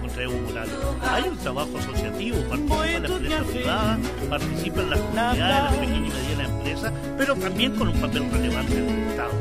contra 0.00 0.22
Evo 0.22 0.38
Morales. 0.46 0.74
Hay 1.02 1.22
un 1.28 1.36
trabajo 1.38 1.78
asociativo, 1.78 2.36
participa 2.48 2.98
la 3.00 3.08
empresa 3.08 3.42
privada, 3.44 3.98
participan 4.30 4.90
las 4.90 5.00
comunidades, 5.00 5.38
las 5.38 5.74
pequeñas 5.74 5.98
y 5.98 6.22
medianas 6.22 6.50
empresas, 6.50 6.92
pero 7.16 7.34
también 7.36 7.76
con 7.76 7.88
un 7.88 8.00
papel 8.00 8.30
relevante 8.30 8.74
del 8.74 9.08
Estado. 9.08 9.32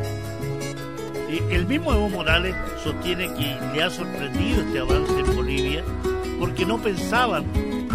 El 1.49 1.65
mismo 1.67 1.93
Evo 1.93 2.09
Morales 2.09 2.55
sostiene 2.83 3.27
que 3.33 3.57
le 3.73 3.83
ha 3.83 3.89
sorprendido 3.89 4.61
este 4.61 4.79
avance 4.79 5.19
en 5.19 5.35
Bolivia 5.35 5.83
porque 6.39 6.65
no 6.65 6.77
pensaban 6.77 7.45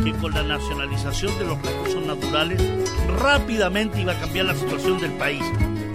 que 0.04 0.12
con 0.12 0.32
la 0.32 0.42
nacionalización 0.42 1.38
de 1.38 1.44
los 1.44 1.62
recursos 1.62 2.04
naturales 2.04 2.60
rápidamente 3.18 4.00
iba 4.00 4.12
a 4.12 4.20
cambiar 4.20 4.46
la 4.46 4.54
situación 4.54 5.00
del 5.00 5.12
país. 5.12 5.42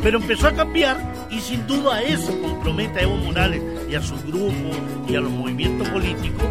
Pero 0.02 0.20
empezó 0.20 0.48
a 0.48 0.54
cambiar 0.54 0.98
y 1.30 1.39
sin 1.39 1.65
duda 1.67 2.02
eso 2.02 2.39
compromete 2.41 3.00
a 3.00 3.04
Evo 3.04 3.17
Morales 3.17 3.62
y 3.89 3.96
a 3.96 4.02
su 4.02 4.15
grupo 4.24 4.72
y 5.08 5.15
a 5.15 5.22
los 5.22 5.32
movimientos 5.32 5.88
políticos 5.89 6.46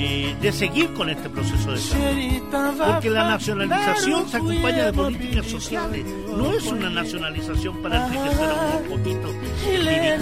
eh, 0.00 0.36
de 0.40 0.52
seguir 0.52 0.92
con 0.94 1.10
este 1.10 1.28
proceso 1.28 1.72
de 1.72 2.42
cambio. 2.52 2.86
Porque 2.86 3.10
la 3.10 3.30
nacionalización 3.30 4.28
se 4.28 4.36
acompaña 4.36 4.84
de 4.86 4.92
políticas 4.92 5.46
sociales, 5.46 6.04
no 6.04 6.52
es 6.52 6.66
una 6.66 6.88
nacionalización 6.88 7.82
para 7.82 8.06
enriquecer 8.06 8.48
a 8.48 8.54
unos 8.54 8.98
poquitos. 8.98 9.34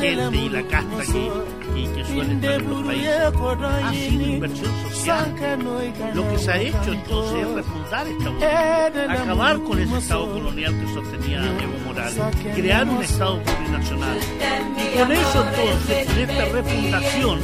gente 0.01 0.37
y 0.37 0.49
la 0.49 0.63
casta 0.63 1.05
que, 1.05 1.31
que, 1.85 2.05
suele 2.05 2.35
estar 2.35 2.53
en 2.55 2.71
los 2.71 2.83
países. 2.83 3.17
Ha 3.85 3.93
sido 3.93 4.23
inversión 4.23 4.73
social. 4.91 5.35
Lo 6.15 6.29
que 6.29 6.39
se 6.39 6.51
ha 6.51 6.61
hecho 6.61 6.93
entonces 6.93 7.47
es 7.47 7.55
refundar 7.55 8.07
esta 8.09 8.31
Unión, 8.31 9.11
acabar 9.11 9.59
con 9.61 9.79
ese 9.79 9.99
Estado 9.99 10.33
colonial 10.33 10.75
que 10.81 10.95
sostenía 10.95 11.39
Evo 11.39 11.79
Morales, 11.87 12.21
crear 12.55 12.89
un 12.89 13.03
Estado 13.03 13.43
plurinacional. 13.43 14.19
Y 14.77 14.99
con 14.99 15.13
eso 15.13 15.47
entonces, 15.49 16.11
en 16.11 16.31
esta 16.31 16.45
refundación, 16.47 17.41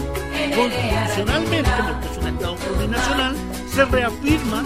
constitucionalmente, 0.56 1.70
porque 1.88 2.06
es 2.06 2.18
un 2.18 2.28
Estado 2.28 2.56
plurinacional, 2.56 3.36
se 3.72 3.84
reafirma 3.86 4.62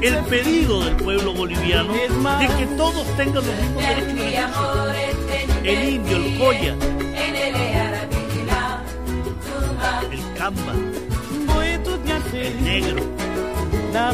el 0.00 0.16
pedido 0.24 0.84
del 0.84 0.96
pueblo 0.96 1.34
boliviano 1.34 1.92
de 1.92 2.46
que 2.58 2.66
todos 2.76 3.06
tengan 3.16 3.34
los 3.34 3.44
mismos 3.44 3.82
derechos 3.82 4.96
El 5.62 5.88
indio, 5.88 6.16
el 6.16 6.38
coya, 6.38 6.74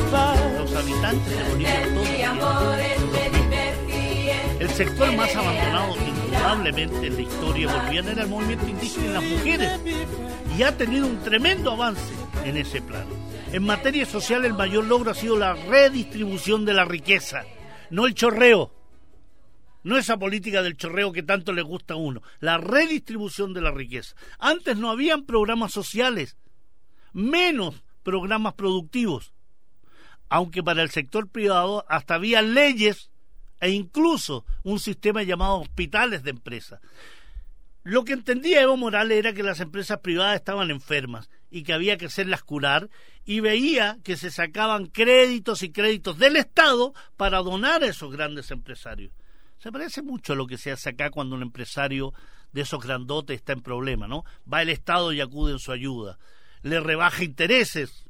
los 0.01 0.75
habitantes 0.75 1.37
de 1.37 1.43
Bolivia, 1.51 2.39
todos 2.41 2.77
el 4.59 4.69
sector 4.71 5.15
más 5.17 5.35
abandonado 5.35 5.97
indudablemente 5.97 7.07
en 7.09 7.15
la 7.17 7.21
historia 7.21 7.77
boliviana 7.77 8.13
era 8.13 8.23
el 8.23 8.29
movimiento 8.29 8.69
indígena 8.69 9.05
y 9.05 9.13
las 9.13 9.25
mujeres 9.25 9.81
y 10.57 10.63
ha 10.63 10.77
tenido 10.79 11.07
un 11.09 11.19
tremendo 11.23 11.73
avance 11.73 12.15
en 12.45 12.57
ese 12.57 12.81
plano. 12.81 13.11
En 13.53 13.65
materia 13.65 14.07
social 14.07 14.45
el 14.45 14.55
mayor 14.55 14.85
logro 14.85 15.11
ha 15.11 15.15
sido 15.15 15.37
la 15.37 15.55
redistribución 15.55 16.65
de 16.65 16.75
la 16.75 16.85
riqueza, 16.85 17.45
no 17.91 18.07
el 18.07 18.15
chorreo. 18.15 18.73
No 19.83 19.99
esa 19.99 20.17
política 20.17 20.63
del 20.63 20.77
chorreo 20.77 21.13
que 21.13 21.25
tanto 21.25 21.53
le 21.53 21.63
gusta 21.63 21.95
a 21.95 21.99
uno, 21.99 22.23
la 22.39 22.57
redistribución 22.57 23.53
de 23.53 23.61
la 23.61 23.73
riqueza. 23.73 24.15
Antes 24.39 24.77
no 24.77 24.91
habían 24.91 25.27
programas 25.27 25.73
sociales, 25.73 26.37
menos 27.13 27.83
programas 28.05 28.55
productivos, 28.55 29.33
aunque 30.33 30.63
para 30.63 30.83
el 30.83 30.89
sector 30.89 31.29
privado 31.29 31.85
hasta 31.91 32.15
había 32.15 32.41
leyes 32.41 33.11
e 33.61 33.69
incluso 33.69 34.47
un 34.63 34.81
sistema 34.81 35.23
llamado 35.23 35.61
hospitales 35.61 36.23
de 36.23 36.31
empresas. 36.31 36.81
Lo 37.83 38.03
que 38.05 38.15
entendía 38.15 38.63
Evo 38.63 38.79
Morales 38.79 39.19
era 39.19 39.35
que 39.35 39.43
las 39.43 39.61
empresas 39.61 39.99
privadas 39.99 40.37
estaban 40.37 40.71
enfermas 40.71 41.29
y 41.51 41.65
que 41.65 41.75
había 41.75 41.99
que 41.99 42.07
hacerlas 42.07 42.43
curar 42.43 42.89
y 43.27 43.41
veía 43.41 43.99
que 44.05 44.17
se 44.17 44.31
sacaban 44.31 44.87
créditos 44.87 45.63
y 45.63 45.71
créditos 45.71 46.17
del 46.17 46.37
Estado 46.37 46.95
para 47.19 47.43
donar 47.43 47.83
a 47.83 47.89
esos 47.89 48.11
grandes 48.11 48.51
empresarios. 48.51 49.13
Se 49.59 49.71
parece 49.71 50.01
mucho 50.01 50.33
a 50.33 50.37
lo 50.37 50.47
que 50.47 50.57
se 50.57 50.73
hace 50.73 50.89
acá 50.89 51.11
cuando 51.11 51.37
un 51.37 51.43
empresario 51.43 52.15
de 52.53 52.63
esos 52.63 52.83
grandotes 52.83 53.37
está 53.37 53.53
en 53.53 53.61
problema, 53.61 54.09
¿no? 54.09 54.25
Va 54.51 54.63
el 54.63 54.71
Estado 54.71 55.13
y 55.13 55.21
acude 55.21 55.53
en 55.53 55.59
su 55.59 55.73
ayuda. 55.73 56.19
Le 56.63 56.81
rebaja 56.81 57.23
intereses, 57.23 58.07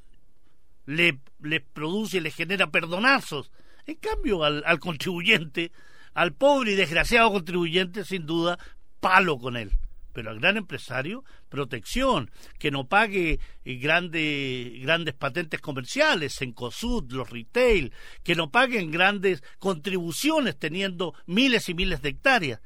le, 0.87 1.19
le 1.41 1.61
produce 1.61 2.19
y 2.19 2.21
le 2.21 2.31
genera 2.31 2.71
perdonazos. 2.71 3.51
En 3.87 3.97
cambio, 3.97 4.45
al, 4.45 4.63
al 4.67 4.79
contribuyente, 4.79 5.73
al 6.15 6.33
pobre 6.33 6.73
y 6.73 6.77
desgraciado 6.77 7.33
contribuyente, 7.33 8.05
sin 8.05 8.27
duda, 8.27 8.59
palo 9.01 9.39
con 9.39 9.57
él 9.57 9.73
pero 10.13 10.31
al 10.31 10.41
gran 10.41 10.57
empresario, 10.57 11.25
protección, 11.49 12.31
que 12.59 12.71
no 12.71 12.87
pague 12.87 13.41
eh, 13.65 13.75
grandes 13.77 15.15
patentes 15.15 15.61
comerciales, 15.61 16.41
en 16.43 16.53
COSUD, 16.53 17.13
los 17.13 17.31
retail, 17.31 17.93
que 18.23 18.35
no 18.35 18.51
paguen 18.51 18.91
grandes 18.91 19.43
contribuciones 19.59 20.59
teniendo 20.59 21.15
miles 21.27 21.69
y 21.69 21.75
miles 21.75 22.03
de 22.03 22.11
hectáreas. 22.11 22.61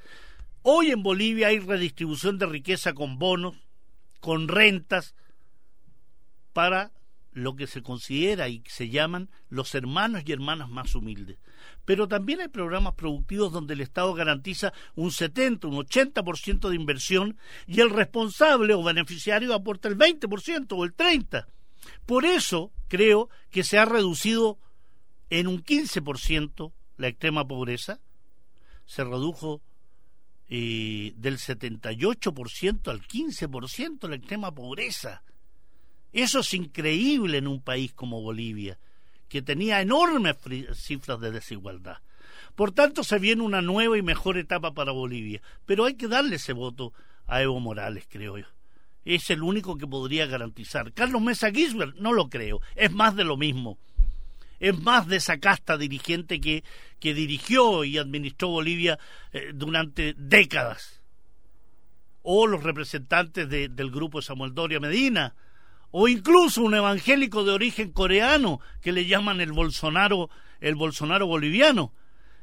Hoy 0.62 0.90
en 0.90 1.02
Bolivia 1.02 1.48
hay 1.48 1.60
redistribución 1.60 2.38
de 2.38 2.46
riqueza 2.46 2.92
con 2.92 3.18
bonos, 3.18 3.54
con 4.20 4.48
rentas, 4.48 5.14
para 6.52 6.90
lo 7.36 7.54
que 7.54 7.66
se 7.66 7.82
considera 7.82 8.48
y 8.48 8.62
se 8.66 8.88
llaman 8.88 9.28
los 9.50 9.74
hermanos 9.74 10.22
y 10.24 10.32
hermanas 10.32 10.68
más 10.68 10.94
humildes 10.94 11.38
pero 11.86 12.08
también 12.08 12.40
hay 12.40 12.48
programas 12.48 12.94
productivos 12.94 13.52
donde 13.52 13.74
el 13.74 13.80
Estado 13.80 14.12
garantiza 14.12 14.74
un 14.96 15.12
70, 15.12 15.68
un 15.68 15.76
80% 15.76 16.68
de 16.68 16.74
inversión 16.74 17.38
y 17.66 17.80
el 17.80 17.90
responsable 17.90 18.74
o 18.74 18.82
beneficiario 18.82 19.54
aporta 19.54 19.88
el 19.88 19.96
20% 19.96 20.66
o 20.70 20.84
el 20.84 20.94
30%. 20.94 21.46
Por 22.04 22.24
eso 22.24 22.72
creo 22.88 23.30
que 23.50 23.62
se 23.62 23.78
ha 23.78 23.84
reducido 23.84 24.58
en 25.30 25.46
un 25.46 25.62
15% 25.62 26.72
la 26.96 27.08
extrema 27.08 27.46
pobreza, 27.46 28.00
se 28.84 29.04
redujo 29.04 29.62
eh, 30.48 31.12
del 31.16 31.38
78% 31.38 32.88
al 32.88 33.02
15% 33.02 34.08
la 34.08 34.16
extrema 34.16 34.52
pobreza. 34.52 35.22
Eso 36.12 36.40
es 36.40 36.54
increíble 36.54 37.38
en 37.38 37.46
un 37.46 37.60
país 37.60 37.92
como 37.92 38.22
Bolivia 38.22 38.78
que 39.28 39.42
tenía 39.42 39.80
enormes 39.80 40.36
cifras 40.74 41.20
de 41.20 41.30
desigualdad. 41.32 41.98
Por 42.54 42.72
tanto, 42.72 43.04
se 43.04 43.18
viene 43.18 43.42
una 43.42 43.60
nueva 43.60 43.98
y 43.98 44.02
mejor 44.02 44.38
etapa 44.38 44.72
para 44.72 44.92
Bolivia, 44.92 45.42
pero 45.66 45.84
hay 45.84 45.94
que 45.94 46.08
darle 46.08 46.36
ese 46.36 46.52
voto 46.52 46.92
a 47.26 47.42
Evo 47.42 47.60
Morales, 47.60 48.06
creo 48.08 48.38
yo. 48.38 48.46
Es 49.04 49.30
el 49.30 49.42
único 49.42 49.76
que 49.76 49.86
podría 49.86 50.26
garantizar. 50.26 50.92
Carlos 50.92 51.22
Mesa 51.22 51.50
Gisbert, 51.50 51.96
no 51.96 52.12
lo 52.12 52.28
creo, 52.28 52.60
es 52.74 52.92
más 52.92 53.14
de 53.14 53.24
lo 53.24 53.36
mismo. 53.36 53.78
Es 54.58 54.78
más 54.80 55.06
de 55.06 55.16
esa 55.16 55.38
casta 55.38 55.76
dirigente 55.76 56.40
que, 56.40 56.64
que 56.98 57.12
dirigió 57.12 57.84
y 57.84 57.98
administró 57.98 58.48
Bolivia 58.48 58.98
eh, 59.32 59.50
durante 59.52 60.14
décadas. 60.16 61.02
O 62.22 62.46
los 62.46 62.62
representantes 62.62 63.48
del 63.48 63.90
grupo 63.90 64.22
Samuel 64.22 64.54
Doria 64.54 64.80
Medina, 64.80 65.34
o 65.90 66.08
incluso 66.08 66.62
un 66.62 66.74
evangélico 66.74 67.44
de 67.44 67.52
origen 67.52 67.92
coreano 67.92 68.60
que 68.80 68.92
le 68.92 69.06
llaman 69.06 69.40
el 69.40 69.52
Bolsonaro, 69.52 70.30
el 70.60 70.74
Bolsonaro 70.74 71.26
boliviano. 71.26 71.92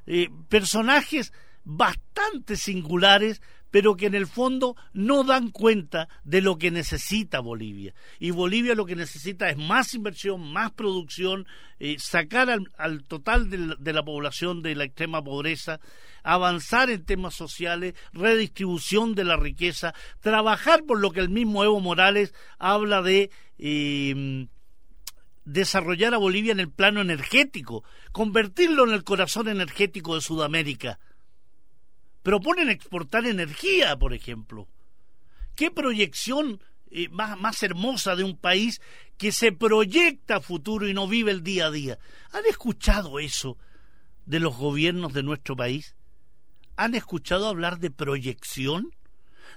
Eh, 0.06 0.29
personajes 0.49 1.34
bastante 1.63 2.58
singulares, 2.58 3.41
pero 3.74 3.96
que 3.96 4.06
en 4.06 4.14
el 4.14 4.28
fondo 4.28 4.76
no 4.94 5.24
dan 5.24 5.50
cuenta 5.50 6.08
de 6.24 6.42
lo 6.42 6.60
que 6.60 6.70
necesita 6.70 7.40
Bolivia. 7.40 7.96
Y 8.20 8.30
Bolivia 8.30 8.76
lo 8.76 8.86
que 8.86 8.96
necesita 8.96 9.50
es 9.50 9.58
más 9.58 9.96
inversión, 9.96 10.54
más 10.54 10.72
producción, 10.74 11.48
eh, 11.80 11.96
sacar 11.98 12.52
al, 12.52 13.04
total 13.06 13.50
de 13.50 13.94
la, 13.94 14.06
población 14.06 14.62
de 14.62 14.76
la 14.76 14.84
extrema 14.84 15.24
pobreza, 15.24 15.80
avanzar 16.22 16.92
en 16.92 17.04
temas 17.04 17.34
sociales, 17.34 17.96
redistribución 18.12 19.16
de 19.16 19.24
la 19.24 19.38
riqueza, 19.38 19.96
trabajar 20.20 20.84
por 20.84 21.00
lo 21.00 21.10
que 21.10 21.22
el 21.22 21.30
mismo 21.30 21.64
Evo 21.64 21.80
Morales 21.80 22.32
habla 22.60 23.02
de... 23.02 23.32
Eh, 23.58 24.46
desarrollar 25.46 26.14
a 26.14 26.20
Bolivia 26.20 26.54
en 26.54 26.62
el 26.62 26.72
plano 26.72 27.02
energético, 27.02 27.84
convertirlo 28.14 28.86
en 28.86 28.94
el 28.94 29.04
corazón 29.04 29.50
energético 29.50 30.16
de 30.16 30.22
Sudamérica 30.22 31.00
proponen 32.24 32.70
exportar 32.70 33.26
energía, 33.26 33.98
por 33.98 34.14
ejemplo. 34.14 34.68
¿Qué 35.56 35.70
proyección 35.70 36.62
eh, 36.90 37.10
más, 37.10 37.40
más 37.40 37.62
hermosa 37.62 38.16
de 38.16 38.24
un 38.24 38.38
país 38.38 38.82
que 39.18 39.32
se 39.32 39.52
proyecta 39.52 40.38
a 40.38 40.42
futuro 40.42 40.88
y 40.88 40.94
no 40.94 41.08
vive 41.08 41.32
el 41.32 41.44
día 41.44 41.68
a 41.68 41.72
día? 41.72 42.00
¿Han 42.32 42.46
escuchado 42.46 43.20
eso 43.20 43.58
de 44.26 44.40
los 44.40 44.58
gobiernos 44.58 45.14
de 45.14 45.24
nuestro 45.24 45.56
país? 45.56 45.96
¿Han 46.76 46.96
escuchado 46.96 47.48
hablar 47.48 47.80
de 47.80 47.92
proyección? 47.92 48.92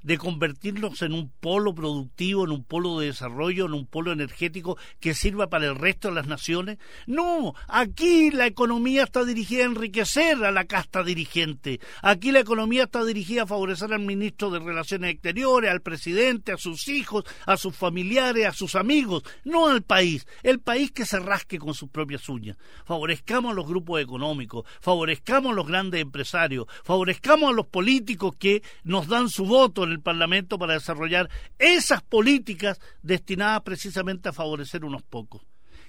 De 0.02 0.18
convertirnos 0.18 1.02
en 1.02 1.12
un 1.12 1.30
polo 1.30 1.74
productivo, 1.74 2.44
en 2.44 2.50
un 2.50 2.64
polo 2.64 2.98
de 2.98 3.06
desarrollo, 3.06 3.66
en 3.66 3.74
un 3.74 3.86
polo 3.86 4.12
energético 4.12 4.78
que 5.00 5.14
sirva 5.14 5.48
para 5.48 5.66
el 5.66 5.76
resto 5.76 6.08
de 6.08 6.14
las 6.14 6.26
naciones. 6.26 6.78
No, 7.06 7.54
aquí 7.68 8.30
la 8.30 8.46
economía 8.46 9.04
está 9.04 9.24
dirigida 9.24 9.62
a 9.62 9.66
enriquecer 9.66 10.44
a 10.44 10.50
la 10.50 10.64
casta 10.64 11.02
dirigente. 11.02 11.80
Aquí 12.02 12.32
la 12.32 12.40
economía 12.40 12.84
está 12.84 13.04
dirigida 13.04 13.42
a 13.42 13.46
favorecer 13.46 13.92
al 13.92 14.00
ministro 14.00 14.50
de 14.50 14.58
Relaciones 14.58 15.12
Exteriores, 15.12 15.70
al 15.70 15.82
presidente, 15.82 16.52
a 16.52 16.56
sus 16.56 16.88
hijos, 16.88 17.24
a 17.46 17.56
sus 17.56 17.76
familiares, 17.76 18.46
a 18.46 18.52
sus 18.52 18.74
amigos, 18.74 19.22
no 19.44 19.68
al 19.68 19.82
país. 19.82 20.26
El 20.42 20.60
país 20.60 20.90
que 20.90 21.04
se 21.04 21.18
rasque 21.18 21.58
con 21.58 21.74
sus 21.74 21.88
propias 21.88 22.28
uñas. 22.28 22.56
Favorezcamos 22.84 23.52
a 23.52 23.54
los 23.54 23.66
grupos 23.66 24.00
económicos, 24.00 24.64
favorezcamos 24.80 25.52
a 25.52 25.54
los 25.54 25.66
grandes 25.66 26.00
empresarios, 26.00 26.66
favorezcamos 26.84 27.50
a 27.50 27.54
los 27.54 27.66
políticos 27.66 28.34
que 28.38 28.62
nos 28.84 29.08
dan 29.08 29.28
su 29.28 29.44
voto 29.44 29.75
en 29.84 29.92
el 29.92 30.00
Parlamento 30.00 30.58
para 30.58 30.74
desarrollar 30.74 31.28
esas 31.58 32.02
políticas 32.02 32.80
destinadas 33.02 33.62
precisamente 33.62 34.28
a 34.28 34.32
favorecer 34.32 34.84
unos 34.84 35.02
pocos. 35.02 35.42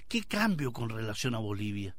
¿Qué 0.08 0.22
cambio 0.22 0.72
con 0.72 0.88
relación 0.88 1.34
a 1.34 1.38
Bolivia? 1.38 1.96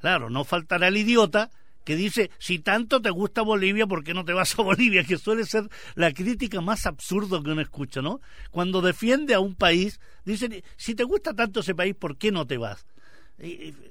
Claro, 0.00 0.30
no 0.30 0.44
faltará 0.44 0.88
el 0.88 0.96
idiota 0.96 1.50
que 1.84 1.96
dice, 1.96 2.30
si 2.38 2.58
tanto 2.58 3.00
te 3.00 3.10
gusta 3.10 3.42
Bolivia, 3.42 3.86
¿por 3.86 4.04
qué 4.04 4.14
no 4.14 4.24
te 4.24 4.32
vas 4.32 4.58
a 4.58 4.62
Bolivia? 4.62 5.04
Que 5.04 5.16
suele 5.16 5.44
ser 5.44 5.68
la 5.94 6.12
crítica 6.12 6.60
más 6.60 6.86
absurda 6.86 7.42
que 7.42 7.50
uno 7.50 7.62
escucha, 7.62 8.02
¿no? 8.02 8.20
Cuando 8.50 8.82
defiende 8.82 9.34
a 9.34 9.40
un 9.40 9.54
país, 9.54 10.00
dice, 10.24 10.62
si 10.76 10.94
te 10.94 11.04
gusta 11.04 11.34
tanto 11.34 11.60
ese 11.60 11.74
país, 11.74 11.94
¿por 11.94 12.16
qué 12.16 12.30
no 12.30 12.46
te 12.46 12.58
vas? 12.58 12.86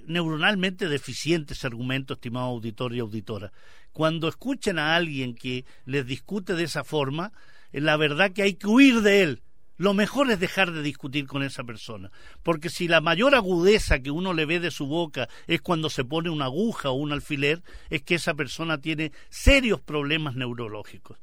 Neuronalmente 0.05 0.87
deficiente 0.87 1.53
ese 1.53 1.67
argumento, 1.67 2.13
estimado 2.13 2.47
auditor 2.47 2.93
y 2.93 2.99
auditora. 2.99 3.51
Cuando 3.91 4.27
escuchen 4.27 4.79
a 4.79 4.95
alguien 4.95 5.35
que 5.35 5.65
les 5.85 6.05
discute 6.05 6.53
de 6.53 6.63
esa 6.63 6.83
forma, 6.83 7.31
la 7.71 7.97
verdad 7.97 8.31
que 8.31 8.43
hay 8.43 8.53
que 8.53 8.67
huir 8.67 9.01
de 9.01 9.23
él. 9.23 9.41
Lo 9.77 9.93
mejor 9.93 10.29
es 10.29 10.41
dejar 10.41 10.73
de 10.73 10.81
discutir 10.81 11.25
con 11.25 11.41
esa 11.41 11.63
persona, 11.63 12.11
porque 12.43 12.69
si 12.69 12.89
la 12.89 12.99
mayor 12.99 13.33
agudeza 13.33 13.99
que 13.99 14.11
uno 14.11 14.33
le 14.33 14.45
ve 14.45 14.59
de 14.59 14.71
su 14.71 14.87
boca 14.87 15.29
es 15.47 15.61
cuando 15.61 15.89
se 15.89 16.03
pone 16.03 16.29
una 16.29 16.45
aguja 16.45 16.89
o 16.89 16.95
un 16.95 17.13
alfiler, 17.13 17.63
es 17.89 18.01
que 18.01 18.15
esa 18.15 18.33
persona 18.33 18.79
tiene 18.79 19.13
serios 19.29 19.79
problemas 19.79 20.35
neurológicos. 20.35 21.17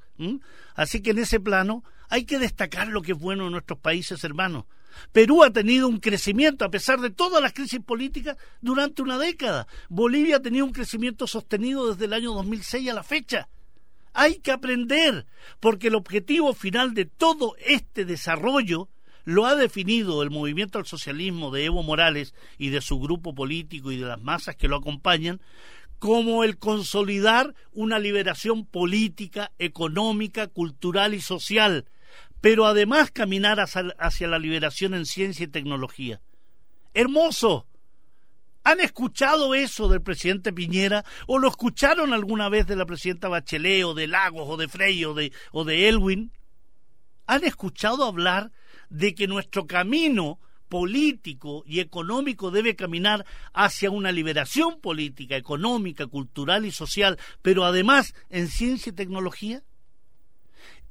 Así 0.74 1.02
que 1.02 1.10
en 1.10 1.18
ese 1.18 1.38
plano 1.38 1.84
hay 2.08 2.24
que 2.24 2.38
destacar 2.38 2.88
lo 2.88 3.02
que 3.02 3.12
es 3.12 3.18
bueno 3.18 3.44
en 3.44 3.52
nuestros 3.52 3.78
países 3.78 4.24
hermanos. 4.24 4.64
Perú 5.12 5.42
ha 5.42 5.50
tenido 5.50 5.88
un 5.88 5.98
crecimiento 5.98 6.64
a 6.64 6.70
pesar 6.70 7.00
de 7.00 7.10
todas 7.10 7.42
las 7.42 7.52
crisis 7.52 7.80
políticas 7.80 8.36
durante 8.60 9.02
una 9.02 9.18
década. 9.18 9.66
Bolivia 9.88 10.36
ha 10.36 10.42
tenido 10.42 10.64
un 10.64 10.72
crecimiento 10.72 11.26
sostenido 11.26 11.90
desde 11.90 12.06
el 12.06 12.12
año 12.12 12.32
2006 12.34 12.90
a 12.90 12.94
la 12.94 13.02
fecha. 13.02 13.48
Hay 14.12 14.36
que 14.36 14.52
aprender, 14.52 15.26
porque 15.60 15.88
el 15.88 15.94
objetivo 15.94 16.54
final 16.54 16.94
de 16.94 17.04
todo 17.04 17.54
este 17.58 18.04
desarrollo 18.04 18.88
lo 19.24 19.44
ha 19.44 19.56
definido 19.56 20.22
el 20.22 20.30
movimiento 20.30 20.78
al 20.78 20.86
socialismo 20.86 21.50
de 21.50 21.64
Evo 21.64 21.82
Morales 21.82 22.34
y 22.58 22.70
de 22.70 22.80
su 22.80 22.98
grupo 22.98 23.34
político 23.34 23.90
y 23.90 23.98
de 23.98 24.06
las 24.06 24.22
masas 24.22 24.56
que 24.56 24.68
lo 24.68 24.76
acompañan 24.76 25.40
como 25.98 26.44
el 26.44 26.58
consolidar 26.58 27.54
una 27.72 27.98
liberación 27.98 28.66
política, 28.66 29.52
económica, 29.58 30.46
cultural 30.46 31.14
y 31.14 31.20
social, 31.20 31.86
pero 32.40 32.66
además 32.66 33.10
caminar 33.10 33.58
hacia, 33.60 34.28
la 34.28 34.38
liberación 34.38 34.94
en 34.94 35.06
ciencia 35.06 35.44
y 35.44 35.48
tecnología. 35.48 36.20
Hermoso, 36.94 37.66
¿Han 38.64 38.80
escuchado 38.80 39.54
eso 39.54 39.88
del 39.88 40.02
presidente 40.02 40.52
Piñera 40.52 41.04
o 41.28 41.38
lo 41.38 41.46
escucharon 41.46 42.12
alguna 42.12 42.48
vez 42.48 42.66
de 42.66 42.74
la 42.74 42.84
presidenta 42.84 43.28
Bachelet 43.28 43.84
o 43.84 43.94
de 43.94 44.08
Lagos 44.08 44.48
o 44.48 44.56
de 44.56 44.66
Frey 44.66 45.04
o 45.04 45.14
de, 45.14 45.32
o 45.52 45.62
de 45.62 45.88
Elwin? 45.88 46.32
¿Han 47.28 47.44
escuchado 47.44 48.04
hablar 48.04 48.50
de 48.90 49.14
que 49.14 49.28
nuestro 49.28 49.68
camino 49.68 50.40
político 50.68 51.62
y 51.66 51.80
económico 51.80 52.50
debe 52.50 52.76
caminar 52.76 53.24
hacia 53.52 53.90
una 53.90 54.12
liberación 54.12 54.80
política, 54.80 55.36
económica, 55.36 56.06
cultural 56.06 56.66
y 56.66 56.72
social, 56.72 57.18
pero 57.42 57.64
además 57.64 58.14
en 58.30 58.48
ciencia 58.48 58.90
y 58.90 58.94
tecnología? 58.94 59.62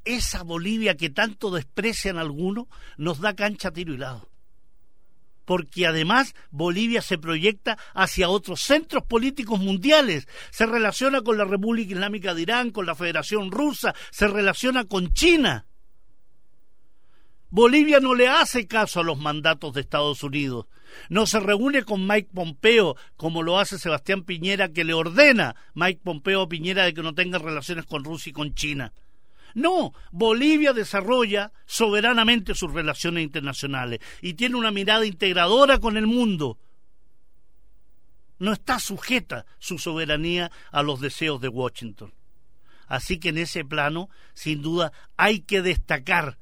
Esa 0.05 0.43
Bolivia 0.43 0.95
que 0.95 1.09
tanto 1.09 1.51
desprecian 1.51 2.17
algunos 2.17 2.67
nos 2.97 3.19
da 3.19 3.35
cancha 3.35 3.71
tiro 3.71 3.93
y 3.93 3.97
lado 3.97 4.29
porque 5.45 5.85
además 5.85 6.35
Bolivia 6.51 7.01
se 7.01 7.17
proyecta 7.17 7.77
hacia 7.93 8.29
otros 8.29 8.61
centros 8.61 9.03
políticos 9.03 9.59
mundiales, 9.59 10.27
se 10.49 10.65
relaciona 10.65 11.21
con 11.21 11.37
la 11.37 11.45
República 11.45 11.93
Islámica 11.93 12.33
de 12.33 12.41
Irán, 12.41 12.71
con 12.71 12.85
la 12.85 12.95
Federación 12.95 13.51
Rusa, 13.51 13.93
se 14.11 14.27
relaciona 14.27 14.85
con 14.85 15.13
China. 15.13 15.65
Bolivia 17.49 17.99
no 17.99 18.15
le 18.15 18.27
hace 18.27 18.67
caso 18.67 18.99
a 18.99 19.03
los 19.03 19.17
mandatos 19.17 19.73
de 19.73 19.81
Estados 19.81 20.23
Unidos, 20.23 20.65
no 21.09 21.25
se 21.25 21.39
reúne 21.39 21.83
con 21.83 22.05
Mike 22.05 22.29
Pompeo 22.33 22.95
como 23.15 23.43
lo 23.43 23.59
hace 23.59 23.77
Sebastián 23.77 24.23
Piñera, 24.23 24.73
que 24.73 24.83
le 24.83 24.93
ordena 24.93 25.55
Mike 25.73 26.01
Pompeo 26.03 26.41
a 26.41 26.49
Piñera 26.49 26.83
de 26.83 26.93
que 26.93 27.03
no 27.03 27.13
tenga 27.13 27.37
relaciones 27.37 27.85
con 27.85 28.03
Rusia 28.03 28.31
y 28.31 28.33
con 28.33 28.53
China. 28.55 28.93
No, 29.55 29.93
Bolivia 30.11 30.73
desarrolla 30.73 31.53
soberanamente 31.65 32.53
sus 32.53 32.73
relaciones 32.73 33.23
internacionales 33.23 34.01
y 34.21 34.33
tiene 34.33 34.57
una 34.57 34.69
mirada 34.69 35.05
integradora 35.05 35.79
con 35.79 35.95
el 35.95 36.07
mundo. 36.07 36.59
No 38.37 38.51
está 38.51 38.79
sujeta 38.79 39.45
su 39.57 39.79
soberanía 39.79 40.51
a 40.71 40.83
los 40.83 40.99
deseos 40.99 41.39
de 41.39 41.47
Washington. 41.47 42.13
Así 42.87 43.17
que 43.17 43.29
en 43.29 43.37
ese 43.37 43.63
plano, 43.63 44.09
sin 44.33 44.61
duda, 44.61 44.91
hay 45.15 45.39
que 45.39 45.61
destacar 45.61 46.37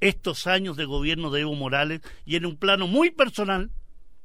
estos 0.00 0.48
años 0.48 0.76
de 0.76 0.84
gobierno 0.84 1.30
de 1.30 1.42
Evo 1.42 1.54
Morales 1.54 2.00
y 2.24 2.34
en 2.34 2.44
un 2.44 2.56
plano 2.56 2.88
muy 2.88 3.12
personal, 3.12 3.70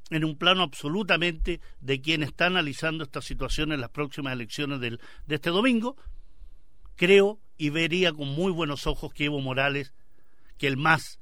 en 0.09 0.25
un 0.25 0.37
plano 0.37 0.63
absolutamente 0.63 1.61
de 1.81 2.01
quien 2.01 2.23
está 2.23 2.47
analizando 2.47 3.03
esta 3.03 3.21
situación 3.21 3.71
en 3.71 3.79
las 3.79 3.91
próximas 3.91 4.33
elecciones 4.33 4.79
del, 4.79 4.99
de 5.27 5.35
este 5.35 5.51
domingo, 5.51 5.95
creo 6.95 7.39
y 7.61 7.69
vería 7.69 8.11
con 8.11 8.27
muy 8.27 8.51
buenos 8.51 8.87
ojos 8.87 9.13
que 9.13 9.25
Evo 9.25 9.39
Morales, 9.39 9.93
que 10.57 10.65
el 10.65 10.77
MAS, 10.77 11.19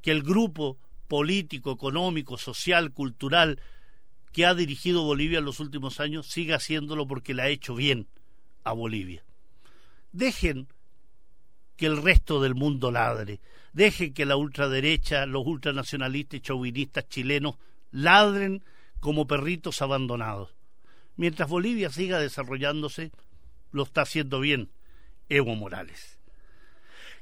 que 0.00 0.10
el 0.10 0.22
grupo 0.22 0.78
político, 1.08 1.70
económico, 1.70 2.38
social, 2.38 2.90
cultural 2.94 3.60
que 4.32 4.46
ha 4.46 4.54
dirigido 4.54 5.02
Bolivia 5.02 5.40
en 5.40 5.44
los 5.44 5.60
últimos 5.60 6.00
años, 6.00 6.26
siga 6.26 6.56
haciéndolo 6.56 7.06
porque 7.06 7.34
le 7.34 7.42
ha 7.42 7.48
hecho 7.48 7.74
bien 7.74 8.08
a 8.64 8.72
Bolivia. 8.72 9.22
Dejen 10.10 10.68
que 11.76 11.84
el 11.84 12.02
resto 12.02 12.40
del 12.40 12.54
mundo 12.54 12.90
ladre, 12.90 13.38
dejen 13.74 14.14
que 14.14 14.24
la 14.24 14.36
ultraderecha, 14.36 15.26
los 15.26 15.46
ultranacionalistas 15.46 16.38
y 16.38 16.40
chauvinistas 16.40 17.10
chilenos 17.10 17.56
ladren 17.90 18.64
como 19.00 19.26
perritos 19.26 19.82
abandonados. 19.82 20.54
Mientras 21.16 21.46
Bolivia 21.46 21.90
siga 21.90 22.18
desarrollándose, 22.20 23.12
lo 23.70 23.82
está 23.82 24.00
haciendo 24.00 24.40
bien 24.40 24.70
Evo 25.28 25.54
Morales. 25.54 26.18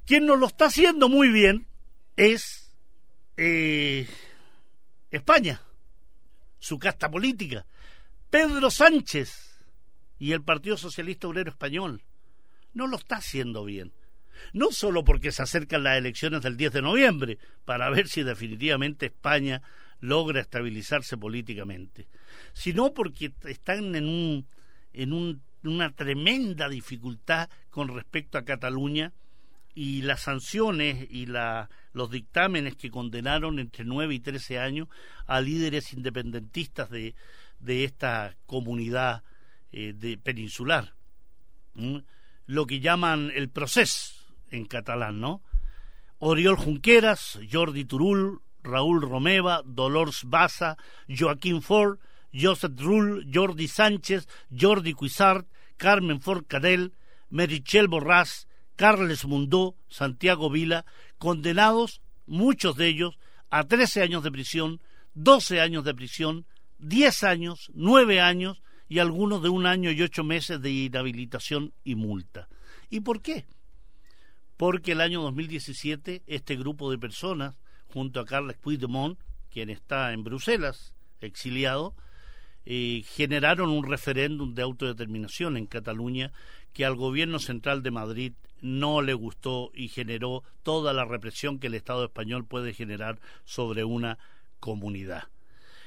Quien 0.05 0.27
nos 0.27 0.39
lo 0.39 0.47
está 0.47 0.67
haciendo 0.67 1.09
muy 1.09 1.29
bien 1.29 1.67
es 2.17 2.73
eh, 3.37 4.07
España, 5.11 5.61
su 6.59 6.79
casta 6.79 7.11
política, 7.11 7.67
Pedro 8.31 8.71
Sánchez 8.71 9.61
y 10.19 10.33
el 10.33 10.43
Partido 10.43 10.77
Socialista 10.77 11.29
Obrero 11.29 11.51
Español. 11.51 12.03
No 12.73 12.87
lo 12.87 12.97
está 12.97 13.17
haciendo 13.17 13.65
bien. 13.65 13.93
No 14.53 14.71
solo 14.71 15.05
porque 15.05 15.33
se 15.33 15.43
acercan 15.43 15.83
las 15.83 15.99
elecciones 15.99 16.43
del 16.43 16.57
10 16.57 16.75
de 16.75 16.83
noviembre, 16.83 17.39
para 17.65 17.91
ver 17.91 18.09
si 18.09 18.23
definitivamente 18.23 19.07
España 19.07 19.63
logra 20.01 20.41
estabilizarse 20.41 21.17
políticamente, 21.17 22.07
sino 22.53 22.93
porque 22.93 23.33
están 23.45 23.95
en 23.97 24.07
un, 24.07 24.47
en 24.93 25.13
un 25.13 25.43
una 25.69 25.93
tremenda 25.93 26.69
dificultad 26.69 27.49
con 27.71 27.89
respecto 27.89 28.39
a 28.39 28.45
Cataluña 28.45 29.13
y 29.75 30.03
las 30.03 30.23
sanciones 30.23 31.07
y 31.11 31.27
la, 31.27 31.69
los 31.93 32.11
dictámenes 32.11 32.77
que 32.77 32.91
condenaron 32.91 33.59
entre 33.59 33.85
9 33.85 34.15
y 34.15 34.21
13 34.21 34.59
años 34.59 34.89
a 35.27 35.41
líderes 35.41 35.93
independentistas 35.93 36.91
de, 36.91 37.15
esta 37.67 38.37
comunidad 38.47 39.23
eh, 39.73 39.93
de 39.95 40.17
peninsular. 40.17 40.95
Lo 42.47 42.67
que 42.67 42.81
llaman 42.81 43.31
el 43.35 43.51
proceso 43.51 44.15
en 44.51 44.65
catalán, 44.65 45.21
¿no? 45.21 45.43
Oriol 46.19 46.57
Junqueras, 46.57 47.39
Jordi 47.53 47.85
Turul, 47.85 48.41
Raúl 48.63 49.03
Romeva, 49.03 49.63
Dolors 49.65 50.25
Baza, 50.25 50.79
Joaquín 51.07 51.61
Ford, 51.61 51.99
Joseph 52.39 52.79
Rull, 52.79 53.27
Jordi 53.33 53.69
Sánchez, 53.69 54.29
Jordi 54.51 54.93
Cuisart, 54.93 55.47
Carmen 55.77 56.21
Forcadell, 56.21 56.93
Merichel 57.31 57.89
Borrás, 57.89 58.49
Carles 58.77 59.25
Mundó, 59.25 59.77
Santiago 59.89 60.51
Vila, 60.51 60.85
condenados, 61.19 62.03
muchos 62.27 62.77
de 62.77 62.89
ellos, 62.89 63.19
a 63.51 63.65
13 63.65 64.03
años 64.03 64.23
de 64.23 64.33
prisión, 64.33 64.81
12 65.15 65.61
años 65.61 65.85
de 65.85 65.95
prisión, 65.95 66.47
10 66.79 67.25
años, 67.25 67.71
9 67.75 68.21
años 68.21 68.63
y 68.89 68.99
algunos 68.99 69.43
de 69.43 69.49
un 69.49 69.67
año 69.67 69.91
y 69.91 70.03
ocho 70.03 70.23
meses 70.25 70.61
de 70.61 70.71
inhabilitación 70.71 71.73
y 71.85 71.95
multa. 71.95 72.49
¿Y 72.91 73.01
por 73.01 73.23
qué? 73.23 73.47
Porque 74.57 74.93
el 74.93 75.01
año 75.01 75.23
2017 75.23 76.23
este 76.27 76.57
grupo 76.57 76.91
de 76.91 76.99
personas, 76.99 77.59
junto 77.87 78.21
a 78.21 78.27
Carles 78.27 78.57
Puigdemont, 78.59 79.19
quien 79.51 79.71
está 79.71 80.13
en 80.13 80.23
Bruselas, 80.23 80.95
exiliado, 81.21 81.95
generaron 82.67 83.71
un 83.71 83.85
referéndum 83.85 84.55
de 84.55 84.63
autodeterminación 84.63 85.57
en 85.57 85.67
Cataluña 85.67 86.33
que 86.73 86.85
al 86.85 86.97
gobierno 86.97 87.39
central 87.39 87.83
de 87.83 87.91
Madrid 87.91 88.33
no 88.61 89.03
le 89.03 89.15
gustó 89.15 89.71
y 89.75 89.89
generó 89.89 90.43
toda 90.63 90.93
la 90.93 91.05
represión 91.05 91.59
que 91.59 91.69
el 91.69 91.75
Estado 91.75 92.05
español 92.05 92.45
puede 92.45 92.75
generar 92.75 93.21
sobre 93.45 93.85
una 93.85 94.19
comunidad. 94.61 95.25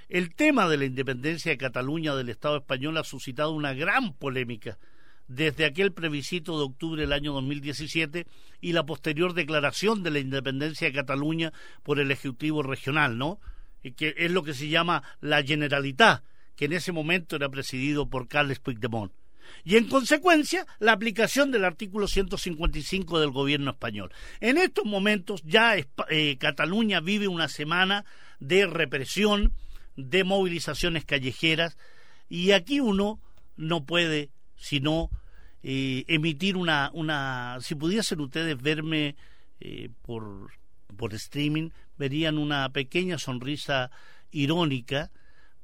El 0.07 0.33
tema 0.33 0.67
de 0.67 0.77
la 0.77 0.85
independencia 0.85 1.51
de 1.51 1.57
Cataluña 1.57 2.15
del 2.15 2.29
Estado 2.29 2.57
español 2.57 2.97
ha 2.97 3.03
suscitado 3.03 3.51
una 3.51 3.73
gran 3.73 4.13
polémica 4.13 4.79
desde 5.27 5.65
aquel 5.65 5.93
plebiscito 5.93 6.57
de 6.57 6.65
octubre 6.65 7.01
del 7.01 7.13
año 7.13 7.33
2017 7.33 8.25
y 8.61 8.73
la 8.73 8.85
posterior 8.85 9.33
declaración 9.35 10.01
de 10.01 10.09
la 10.09 10.19
independencia 10.19 10.87
de 10.87 10.93
Cataluña 10.93 11.53
por 11.83 11.99
el 11.99 12.09
Ejecutivo 12.09 12.63
Regional, 12.63 13.17
¿no? 13.17 13.39
que 13.95 14.15
es 14.17 14.31
lo 14.31 14.43
que 14.43 14.53
se 14.53 14.69
llama 14.69 15.03
la 15.21 15.43
Generalitat, 15.43 16.23
que 16.59 16.65
en 16.65 16.73
ese 16.73 16.91
momento 16.91 17.37
era 17.37 17.47
presidido 17.47 18.09
por 18.09 18.27
Carles 18.27 18.59
Puigdemont. 18.59 19.13
Y 19.63 19.77
en 19.77 19.87
consecuencia, 19.87 20.67
la 20.79 20.91
aplicación 20.91 21.51
del 21.51 21.63
artículo 21.63 22.05
155 22.05 23.21
del 23.21 23.31
gobierno 23.31 23.71
español. 23.71 24.11
En 24.41 24.57
estos 24.57 24.83
momentos 24.83 25.41
ya 25.45 25.77
eh, 25.77 26.37
Cataluña 26.37 26.99
vive 26.99 27.29
una 27.29 27.47
semana 27.47 28.03
de 28.41 28.67
represión, 28.67 29.53
de 29.95 30.25
movilizaciones 30.25 31.05
callejeras, 31.05 31.77
y 32.27 32.51
aquí 32.51 32.81
uno 32.81 33.21
no 33.55 33.85
puede 33.85 34.29
sino 34.57 35.09
eh, 35.63 36.03
emitir 36.09 36.57
una, 36.57 36.91
una, 36.93 37.59
si 37.61 37.75
pudiesen 37.75 38.19
ustedes 38.19 38.61
verme 38.61 39.15
eh, 39.61 39.87
por, 40.01 40.51
por 40.97 41.13
streaming, 41.13 41.69
verían 41.97 42.37
una 42.37 42.67
pequeña 42.67 43.17
sonrisa 43.17 43.91
irónica, 44.29 45.09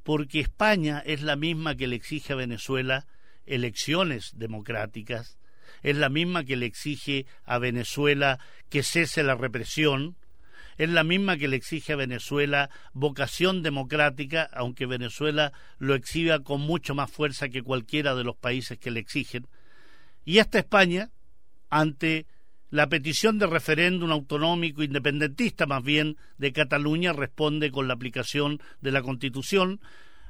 porque 0.06 0.40
España 0.40 1.02
es 1.04 1.24
la 1.24 1.36
misma 1.36 1.76
que 1.76 1.88
le 1.88 1.96
exige 1.96 2.34
a 2.34 2.36
Venezuela 2.36 3.08
elecciones 3.48 4.34
democráticas, 4.36 5.40
es 5.82 5.98
la 5.98 6.10
misma 6.10 6.44
que 6.44 6.56
le 6.56 6.68
exige 6.68 7.26
a 7.44 7.58
Venezuela 7.58 8.38
que 8.70 8.84
cese 8.84 9.24
la 9.24 9.34
represión, 9.34 10.16
es 10.78 10.90
la 10.92 11.04
misma 11.04 11.38
que 11.38 11.48
le 11.48 11.56
exige 11.56 11.94
a 11.94 11.96
Venezuela 11.96 12.70
vocación 12.94 13.64
democrática, 13.64 14.48
aunque 14.54 14.86
Venezuela 14.86 15.54
lo 15.80 15.96
exhiba 15.96 16.40
con 16.42 16.62
mucho 16.62 16.94
más 16.94 17.10
fuerza 17.10 17.50
que 17.50 17.64
cualquiera 17.64 18.14
de 18.14 18.26
los 18.26 18.38
países 18.38 18.78
que 18.78 18.92
le 18.92 19.00
exigen. 19.00 19.48
Y 20.24 20.38
esta 20.38 20.60
España, 20.60 21.10
ante 21.72 22.28
la 22.70 22.88
petición 22.88 23.40
de 23.40 23.48
referéndum 23.48 24.12
autonómico 24.12 24.84
independentista, 24.84 25.66
más 25.66 25.84
bien 25.84 26.18
de 26.38 26.52
Cataluña, 26.52 27.14
responde 27.14 27.72
con 27.72 27.88
la 27.88 27.94
aplicación 27.94 28.60
de 28.82 28.92
la 28.92 29.02
Constitución, 29.02 29.80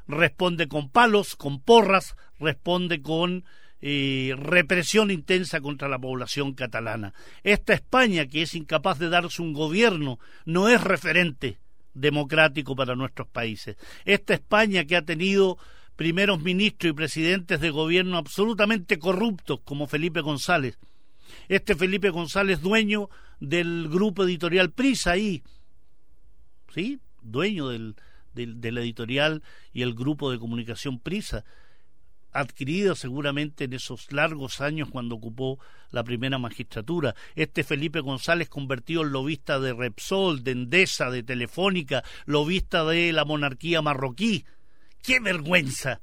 responde 0.07 0.67
con 0.67 0.89
palos, 0.89 1.35
con 1.35 1.59
porras, 1.59 2.15
responde 2.39 3.01
con 3.01 3.45
eh, 3.81 4.33
represión 4.37 5.11
intensa 5.11 5.61
contra 5.61 5.87
la 5.87 5.99
población 5.99 6.53
catalana. 6.53 7.13
Esta 7.43 7.73
España, 7.73 8.25
que 8.25 8.41
es 8.41 8.55
incapaz 8.55 8.99
de 8.99 9.09
darse 9.09 9.41
un 9.41 9.53
gobierno, 9.53 10.19
no 10.45 10.69
es 10.69 10.81
referente 10.83 11.59
democrático 11.93 12.75
para 12.75 12.95
nuestros 12.95 13.27
países. 13.27 13.77
Esta 14.03 14.33
España 14.33 14.85
que 14.85 14.95
ha 14.95 15.01
tenido 15.01 15.57
primeros 15.95 16.41
ministros 16.41 16.91
y 16.91 16.95
presidentes 16.95 17.61
de 17.61 17.69
gobierno 17.69 18.17
absolutamente 18.17 18.99
corruptos, 18.99 19.61
como 19.63 19.87
Felipe 19.87 20.21
González. 20.21 20.77
Este 21.47 21.75
Felipe 21.75 22.09
González, 22.09 22.61
dueño 22.61 23.09
del 23.39 23.89
grupo 23.89 24.23
editorial 24.23 24.71
Prisa, 24.71 25.11
ahí, 25.11 25.43
¿sí? 26.73 26.99
Dueño 27.21 27.69
del, 27.69 27.95
del, 28.33 28.77
editorial 28.77 29.43
y 29.73 29.81
el 29.81 29.93
grupo 29.93 30.31
de 30.31 30.39
comunicación 30.39 30.99
Prisa, 30.99 31.45
adquirido 32.31 32.95
seguramente 32.95 33.63
en 33.63 33.73
esos 33.73 34.11
largos 34.11 34.59
años 34.59 34.89
cuando 34.91 35.15
ocupó 35.15 35.59
la 35.91 36.03
primera 36.03 36.37
magistratura. 36.37 37.15
Este 37.35 37.63
Felipe 37.63 38.01
González 38.01 38.49
convertido 38.49 39.03
en 39.03 39.11
lobista 39.11 39.59
de 39.59 39.73
Repsol, 39.73 40.43
de 40.43 40.51
Endesa, 40.51 41.09
de 41.09 41.23
Telefónica, 41.23 42.03
lobista 42.25 42.83
de 42.83 43.13
la 43.13 43.23
monarquía 43.23 43.81
marroquí. 43.81 44.45
¡Qué 45.01 45.19
vergüenza! 45.19 46.01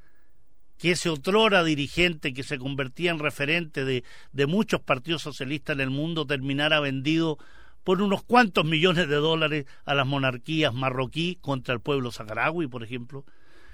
Que 0.83 0.91
ese 0.91 1.11
otrora 1.11 1.63
dirigente 1.63 2.35
que 2.35 2.43
se 2.43 2.59
convertía 2.59 3.13
en 3.13 3.21
referente 3.21 3.85
de, 3.85 4.03
muchos 4.49 4.81
partidos 4.81 5.23
socialistas 5.23 5.75
en 5.75 5.81
el 5.81 5.91
mundo 5.91 6.27
terminara 6.27 6.81
vendido 6.81 7.39
por 7.85 8.03
unos 8.03 8.25
cuantos 8.25 8.65
millones 8.65 9.07
de 9.07 9.15
dólares 9.15 9.67
a 9.85 9.95
las 9.95 10.09
monarquías 10.09 10.75
marroquí 10.75 11.39
contra 11.41 11.73
el 11.73 11.81
pueblo 11.81 12.11
saharaui, 12.11 12.67
por 12.67 12.83
ejemplo 12.83 13.25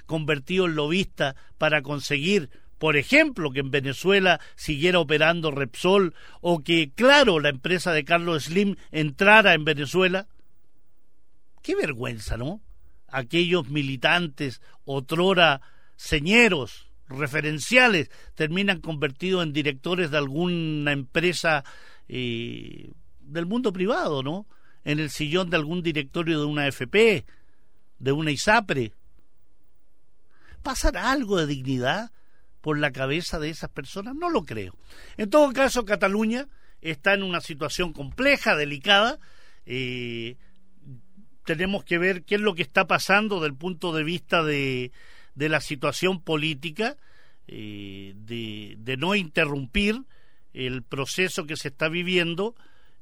convertido 0.05 0.67
en 0.67 0.75
lobista 0.75 1.35
para 1.57 1.81
conseguir, 1.81 2.51
por 2.77 2.99
ejemplo, 2.99 3.53
que 3.53 3.61
en 3.61 3.71
Venezuela 3.71 4.39
siguiera 4.55 4.99
operando 4.99 5.51
Repsol 5.51 6.15
o 6.43 6.63
que, 6.63 6.93
claro, 6.95 7.41
la 7.41 7.49
empresa 7.49 7.91
de 7.93 8.05
Carlos 8.05 8.45
Slim 8.45 8.77
entrara 8.91 9.55
en 9.55 9.65
Venezuela. 9.65 10.27
Qué 11.63 11.75
vergüenza, 11.75 12.37
¿no? 12.37 12.61
Aquellos 13.07 13.71
militantes, 13.71 14.61
otrora 14.85 15.63
señeros, 15.97 16.88
referenciales, 17.09 18.11
terminan 18.35 18.81
convertidos 18.81 19.43
en 19.43 19.53
directores 19.53 20.11
de 20.11 20.19
alguna 20.19 20.93
empresa 20.93 21.65
eh, 22.09 22.93
del 23.21 23.47
mundo 23.47 23.73
privado, 23.73 24.23
¿no? 24.23 24.47
En 24.85 24.99
el 24.99 25.11
sillón 25.11 25.51
de 25.51 25.57
algún 25.57 25.83
directorio 25.83 26.39
de 26.39 26.47
una 26.47 26.67
FP, 26.67 27.25
de 27.99 28.13
una 28.13 28.31
ISAPRE. 28.31 28.93
¿Pasará 30.63 31.11
algo 31.11 31.37
de 31.37 31.47
dignidad 31.47 32.11
por 32.61 32.79
la 32.79 32.93
cabeza 32.93 33.39
de 33.39 33.51
esas 33.51 33.71
personas? 33.71 34.15
No 34.15 34.31
lo 34.31 34.45
creo. 34.45 34.77
En 35.17 35.31
todo 35.31 35.53
caso, 35.53 35.85
Cataluña 35.85 36.49
está 36.81 37.15
en 37.15 37.23
una 37.23 37.41
situación 37.41 37.93
compleja, 37.93 38.57
delicada. 38.57 39.19
Eh, 39.67 40.37
tenemos 41.45 41.85
que 41.85 41.99
ver 41.99 42.25
qué 42.25 42.37
es 42.37 42.41
lo 42.41 42.55
que 42.55 42.63
está 42.63 42.87
pasando 42.87 43.41
del 43.41 43.55
punto 43.55 43.93
de 43.93 44.05
vista 44.05 44.43
de, 44.43 44.93
de 45.39 45.49
la 45.49 45.61
situación 45.61 46.21
política, 46.21 46.97
eh, 47.47 48.13
de, 48.17 48.97
no 48.99 49.15
interrumpir 49.15 50.03
el 50.53 50.83
proceso 50.83 51.47
que 51.47 51.57
se 51.57 51.69
está 51.69 51.89
viviendo 51.89 52.57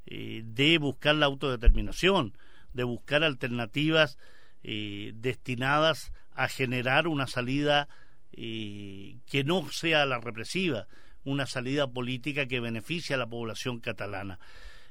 eh, 0.05 0.43
de 0.45 0.77
buscar 0.77 1.15
la 1.15 1.27
autodeterminación, 1.27 2.37
de 2.75 2.85
buscar 2.85 3.25
alternativas 3.25 4.19
eh, 4.63 5.13
destinadas 5.17 6.13
a 6.35 6.49
generar 6.49 7.09
una 7.09 7.27
salida 7.27 7.89
que 8.33 9.45
no 9.47 9.67
sea 9.71 10.05
la 10.05 10.21
represiva, 10.21 10.87
una 11.25 11.47
salida 11.47 11.87
política 11.87 12.45
que 12.45 12.61
beneficie 12.61 13.15
a 13.15 13.19
la 13.19 13.27
población 13.27 13.81
catalana. 13.81 14.39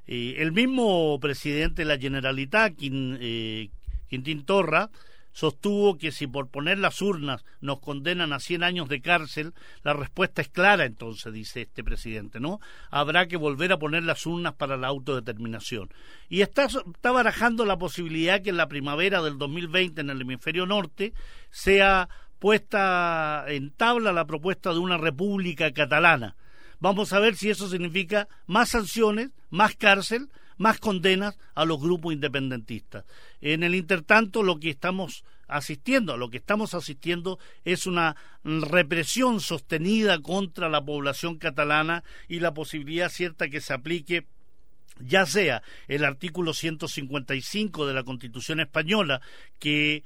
El 0.08 0.52
mismo 0.52 1.20
presidente 1.20 1.84
de 1.84 1.86
la 1.86 2.00
Generalitat, 2.00 2.74
Quintín 2.76 4.46
Torra, 4.46 4.90
sostuvo 5.36 5.98
que 5.98 6.14
si 6.14 6.28
por 6.28 6.48
poner 6.48 6.80
las 6.80 7.02
urnas 7.02 7.44
nos 7.60 7.82
condenan 7.82 8.32
a 8.32 8.40
100 8.40 8.64
años 8.64 8.88
de 8.88 9.02
cárcel, 9.02 9.54
la 9.84 9.92
respuesta 9.92 10.42
es 10.42 10.48
clara 10.48 10.86
entonces, 10.86 11.34
dice 11.34 11.64
este 11.64 11.84
presidente, 11.84 12.40
¿no? 12.40 12.62
Habrá 12.90 13.28
que 13.28 13.36
volver 13.36 13.74
a 13.74 13.78
poner 13.78 14.04
las 14.04 14.26
urnas 14.26 14.54
para 14.54 14.78
la 14.78 14.88
autodeterminación. 14.88 15.90
Y 16.30 16.40
está, 16.40 16.68
está 16.68 17.12
barajando 17.12 17.66
la 17.66 17.78
posibilidad 17.78 18.42
que 18.42 18.52
en 18.52 18.58
la 18.58 18.70
primavera 18.70 19.22
del 19.22 19.38
2020 19.38 20.00
en 20.00 20.10
el 20.10 20.22
hemisferio 20.22 20.66
norte 20.66 21.14
sea 21.50 22.08
puesta 22.40 23.44
en 23.50 23.72
tabla 23.72 24.14
la 24.14 24.26
propuesta 24.26 24.72
de 24.72 24.80
una 24.80 24.98
república 24.98 25.74
catalana. 25.74 26.38
Vamos 26.80 27.12
a 27.12 27.20
ver 27.20 27.36
si 27.36 27.50
eso 27.50 27.68
significa 27.68 28.30
más 28.48 28.70
sanciones, 28.70 29.32
más 29.50 29.76
cárcel, 29.76 30.30
más 30.58 30.80
condenas 30.80 31.38
a 31.54 31.66
los 31.66 31.80
grupos 31.80 32.14
independentistas. 32.14 33.06
En 33.42 33.64
el 33.64 33.76
intertanto, 33.76 34.44
lo 34.44 34.60
que 34.60 34.70
estamos 34.70 35.24
asistiendo, 35.48 36.18
lo 36.18 36.30
que 36.30 36.38
estamos 36.38 36.74
asistiendo 36.74 37.40
es 37.64 37.86
una 37.86 38.16
represión 38.44 39.40
sostenida 39.40 40.20
contra 40.20 40.70
la 40.70 40.84
población 40.84 41.38
catalana 41.38 42.04
y 42.28 42.40
la 42.40 42.54
posibilidad 42.54 43.10
cierta 43.10 43.50
que 43.50 43.62
se 43.62 43.74
aplique 43.74 44.26
ya 45.00 45.26
sea 45.26 45.62
el 45.88 46.06
artículo 46.06 46.54
155 46.54 47.86
de 47.86 47.94
la 47.94 48.04
Constitución 48.04 48.62
española 48.62 49.22
que 49.60 50.04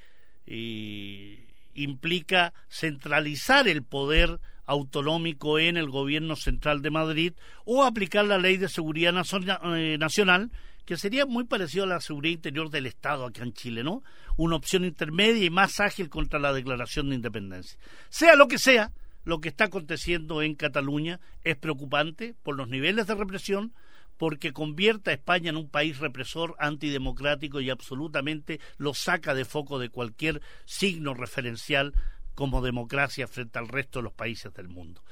eh, 0.48 1.48
implica 1.76 2.54
centralizar 2.70 3.68
el 3.68 3.84
poder 3.84 4.40
autonómico 4.70 5.58
en 5.58 5.78
el 5.78 5.90
gobierno 5.90 6.36
central 6.36 6.82
de 6.82 6.92
Madrid 6.92 7.34
o 7.66 7.84
aplicar 7.84 8.26
la 8.26 8.38
ley 8.38 8.58
de 8.58 8.70
seguridad 8.70 9.14
eh, 9.16 9.98
nacional 9.98 10.52
que 10.86 10.96
sería 10.96 11.26
muy 11.26 11.44
parecido 11.44 11.84
a 11.84 11.88
la 11.88 12.02
seguridad 12.02 12.36
interior 12.36 12.70
del 12.70 12.86
Estado 12.86 13.26
acá 13.26 13.44
en 13.44 13.54
Chile, 13.54 13.84
¿no? 13.84 14.04
Una 14.38 14.56
opción 14.56 14.86
intermedia 14.86 15.44
y 15.44 15.50
más 15.50 15.80
ágil 15.80 16.10
contra 16.10 16.40
la 16.40 16.54
declaración 16.54 17.10
de 17.10 17.16
independencia. 17.16 17.80
Sea 18.10 18.36
lo 18.36 18.48
que 18.48 18.58
sea, 18.60 18.92
lo 19.24 19.42
que 19.42 19.50
está 19.50 19.66
aconteciendo 19.66 20.42
en 20.42 20.56
Cataluña 20.56 21.20
es 21.44 21.58
preocupante 21.58 22.36
por 22.44 22.56
los 22.56 22.70
niveles 22.70 23.08
de 23.08 23.16
represión, 23.16 23.74
porque 24.18 24.52
convierte 24.52 25.12
a 25.12 25.14
España 25.14 25.50
en 25.50 25.58
un 25.58 25.70
país 25.70 25.98
represor, 26.00 26.56
antidemocrático 26.60 27.62
y 27.62 27.70
absolutamente 27.70 28.60
lo 28.78 28.94
saca 28.94 29.34
de 29.34 29.46
foco 29.46 29.80
de 29.80 29.90
cualquier 29.90 30.42
signo 30.66 31.14
referencial 31.14 31.94
como 32.40 32.62
democracia 32.62 33.28
frente 33.28 33.60
al 33.60 33.68
resto 33.68 34.00
de 34.00 34.04
los 34.04 34.14
países 34.14 34.54
del 34.54 34.70
mundo. 34.70 35.04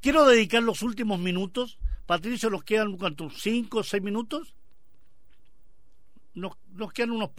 Quiero 0.00 0.26
dedicar 0.26 0.60
los 0.60 0.82
últimos 0.82 1.20
minutos, 1.20 1.78
Patricio, 2.04 2.50
nos 2.50 2.64
quedan 2.64 2.96
cuántos, 2.96 3.40
cinco 3.40 3.78
o 3.78 3.84
seis 3.84 4.02
minutos. 4.02 4.56
Nos, 6.34 6.54
nos 6.72 6.92
quedan 6.92 7.12
unos 7.12 7.30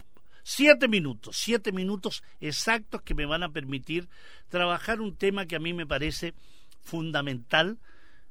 siete 0.42 0.88
minutos, 0.88 1.36
siete 1.36 1.70
minutos 1.70 2.22
exactos 2.40 3.02
que 3.02 3.14
me 3.14 3.26
van 3.26 3.42
a 3.42 3.52
permitir 3.52 4.08
trabajar 4.48 5.02
un 5.02 5.14
tema 5.14 5.44
que 5.44 5.56
a 5.56 5.60
mí 5.60 5.74
me 5.74 5.86
parece 5.86 6.32
fundamental 6.80 7.78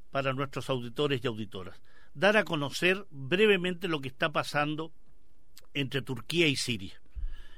para 0.09 0.33
nuestros 0.33 0.71
auditores 0.71 1.23
y 1.23 1.27
auditoras. 1.27 1.79
Dar 2.15 2.35
a 2.35 2.45
conocer 2.45 3.05
brevemente 3.11 3.87
lo 3.87 4.01
que 4.01 4.07
está 4.07 4.31
pasando 4.31 4.91
entre 5.75 6.01
Turquía 6.01 6.47
y 6.47 6.55
Siria. 6.55 6.99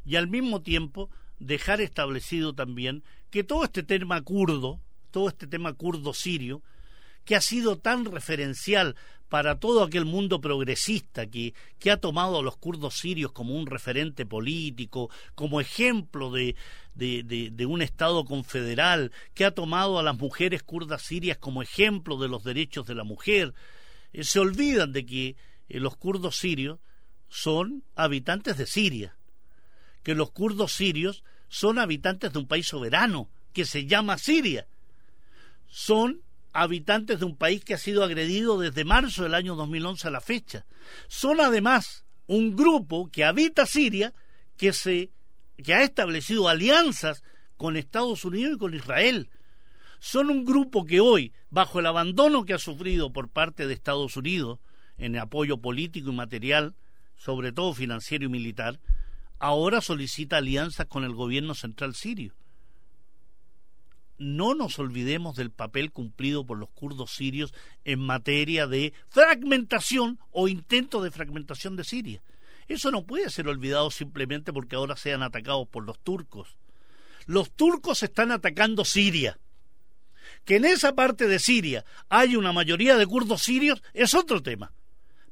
Y 0.04 0.18
al 0.18 0.28
mismo 0.28 0.62
tiempo 0.62 1.10
dejar 1.40 1.82
establecido 1.82 2.54
también 2.54 3.04
que 3.30 3.44
todo 3.44 3.64
este 3.64 3.84
tema 3.84 4.22
kurdo, 4.22 4.80
todo 5.12 5.30
este 5.30 5.48
tema 5.48 5.74
kurdo 5.74 6.14
sirio, 6.14 6.62
que 7.26 7.36
ha 7.36 7.42
sido 7.42 7.78
tan 7.78 8.06
referencial 8.06 8.96
para 9.30 9.60
todo 9.60 9.84
aquel 9.84 10.06
mundo 10.06 10.40
progresista 10.40 11.28
que, 11.28 11.54
que 11.80 11.92
ha 11.92 11.98
tomado 11.98 12.40
a 12.40 12.42
los 12.42 12.56
kurdos 12.58 12.96
sirios 12.96 13.34
como 13.34 13.56
un 13.56 13.66
referente 13.66 14.26
político, 14.26 15.10
como 15.36 15.60
ejemplo 15.60 16.32
de, 16.32 16.56
de, 16.96 17.24
de, 17.52 17.66
un 17.66 17.82
Estado 17.82 18.24
confederal, 18.24 19.12
que 19.34 19.44
ha 19.44 19.52
tomado 19.52 20.00
a 20.00 20.04
las 20.04 20.18
mujeres 20.18 20.64
kurdas 20.64 21.02
sirias 21.02 21.38
como 21.38 21.62
ejemplo 21.62 22.18
de 22.18 22.30
los 22.30 22.44
derechos 22.44 22.88
de 22.88 22.96
la 22.96 23.04
mujer, 23.04 23.54
eh, 24.14 24.24
se 24.24 24.40
olvidan 24.40 24.94
de 24.94 25.06
que 25.06 25.36
eh, 25.68 25.80
los 25.80 25.98
kurdos 25.98 26.38
sirios 26.38 26.80
son 27.30 27.84
habitantes 27.96 28.58
de 28.58 28.66
Siria, 28.66 29.17
que 30.04 30.16
los 30.16 30.32
kurdos 30.32 30.74
sirios 30.74 31.24
son 31.50 31.80
habitantes 31.80 32.34
de 32.34 32.40
un 32.40 32.48
país 32.48 32.68
soberano 32.68 33.30
que 33.54 33.66
se 33.66 33.86
llama 33.86 34.18
Siria. 34.18 34.68
Son 35.68 36.22
habitantes 36.54 37.20
de 37.20 37.26
un 37.26 37.36
país 37.36 37.64
que 37.64 37.74
ha 37.74 37.78
sido 37.78 38.04
agredido 38.04 38.60
desde 38.60 38.86
marzo 38.86 39.24
del 39.24 39.34
año 39.34 39.56
2011 39.56 40.08
a 40.08 40.12
la 40.12 40.22
fecha. 40.22 40.66
Son 41.08 41.40
además 41.40 42.06
un 42.26 42.56
grupo 42.56 43.10
que 43.12 43.24
habita 43.24 43.66
Siria 43.66 44.14
que 44.58 44.74
se 44.74 45.12
que 45.64 45.74
ha 45.74 45.84
establecido 45.84 46.48
alianzas 46.48 47.24
con 47.58 47.78
Estados 47.78 48.24
Unidos 48.26 48.56
y 48.56 48.60
con 48.60 48.74
Israel. 48.74 49.30
Son 50.00 50.30
un 50.30 50.46
grupo 50.46 50.86
que 50.86 51.00
hoy, 51.00 51.34
bajo 51.50 51.80
el 51.80 51.88
abandono 51.88 52.46
que 52.46 52.54
ha 52.54 52.60
sufrido 52.60 53.12
por 53.12 53.30
parte 53.30 53.66
de 53.66 53.74
Estados 53.74 54.16
Unidos 54.16 54.60
en 54.98 55.18
apoyo 55.18 55.58
político 55.58 56.12
y 56.12 56.16
material, 56.16 56.76
sobre 57.18 57.52
todo 57.52 57.74
financiero 57.74 58.26
y 58.26 58.30
militar, 58.30 58.80
ahora 59.40 59.82
solicita 59.82 60.38
alianzas 60.38 60.88
con 60.88 61.04
el 61.04 61.14
gobierno 61.14 61.56
central 61.56 61.96
sirio 61.96 62.34
no 64.18 64.56
nos 64.56 64.80
olvidemos 64.80 65.36
del 65.36 65.52
papel 65.52 65.92
cumplido 65.92 66.46
por 66.46 66.58
los 66.58 66.70
kurdos 66.70 67.12
sirios 67.12 67.54
en 67.86 68.00
materia 68.00 68.68
de 68.68 68.94
fragmentación 69.10 70.20
o 70.32 70.48
intento 70.48 71.02
de 71.02 71.12
fragmentación 71.12 71.76
de 71.76 71.84
Siria. 71.84 72.22
Eso 72.68 72.92
no 72.92 73.06
puede 73.06 73.30
ser 73.30 73.48
olvidado 73.48 73.92
simplemente 73.92 74.52
porque 74.52 74.76
ahora 74.76 74.98
sean 74.98 75.24
atacados 75.24 75.68
por 75.68 75.86
los 75.86 76.00
turcos. 76.00 76.58
Los 77.26 77.52
turcos 77.52 78.04
están 78.04 78.32
atacando 78.32 78.86
Siria. 78.86 79.40
Que 80.44 80.58
en 80.58 80.66
esa 80.66 80.96
parte 80.96 81.28
de 81.28 81.40
Siria 81.40 81.86
hay 82.10 82.36
una 82.36 82.52
mayoría 82.52 82.98
de 82.98 83.06
kurdos 83.06 83.44
sirios 83.44 83.82
es 83.94 84.14
otro 84.14 84.42
tema. 84.42 84.74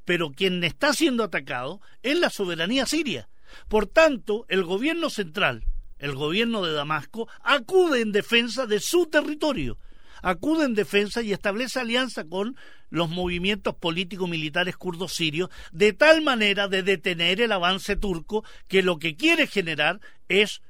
Pero 0.06 0.32
quien 0.32 0.64
está 0.64 0.94
siendo 0.94 1.24
atacado 1.24 1.82
es 2.04 2.18
la 2.20 2.30
soberanía 2.30 2.86
siria. 2.86 3.28
Por 3.68 3.88
tanto, 3.88 4.46
el 4.50 4.64
gobierno 4.64 5.10
central, 5.10 5.66
el 6.00 6.16
gobierno 6.16 6.64
de 6.64 6.74
Damasco 6.74 7.28
acude 7.44 8.02
en 8.02 8.12
defensa 8.12 8.66
de 8.66 8.80
su 8.80 9.08
territorio, 9.08 9.78
acude 10.22 10.66
en 10.66 10.74
defensa 10.74 11.22
y 11.22 11.32
establece 11.34 11.80
alianza 11.80 12.26
con 12.26 12.56
los 12.90 13.10
movimientos 13.10 13.76
políticos 13.76 14.30
militares 14.30 14.78
kurdos 14.78 15.14
sirios 15.14 15.50
de 15.72 15.94
tal 15.94 16.22
manera 16.22 16.68
de 16.68 16.84
detener 16.84 17.42
el 17.42 17.52
avance 17.52 17.96
turco 17.96 18.44
que 18.68 18.84
lo 18.84 18.98
que 19.00 19.16
quiere 19.16 19.48
generar 19.48 20.00
es 20.28 20.62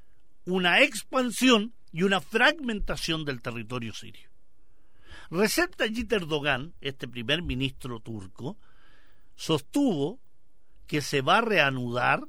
una 0.46 0.82
expansión 0.82 1.74
y 1.92 2.04
una 2.04 2.22
fragmentación 2.22 3.26
del 3.26 3.42
territorio 3.42 3.94
sirio. 3.94 4.30
Recep 5.32 5.76
Tayyip 5.76 6.12
Erdogan, 6.12 6.74
este 6.82 7.08
primer 7.08 7.42
ministro 7.42 8.00
turco, 8.00 8.58
sostuvo 9.36 10.20
que 10.88 11.02
se 11.02 11.22
va 11.22 11.40
a 11.40 11.42
reanudar 11.42 12.22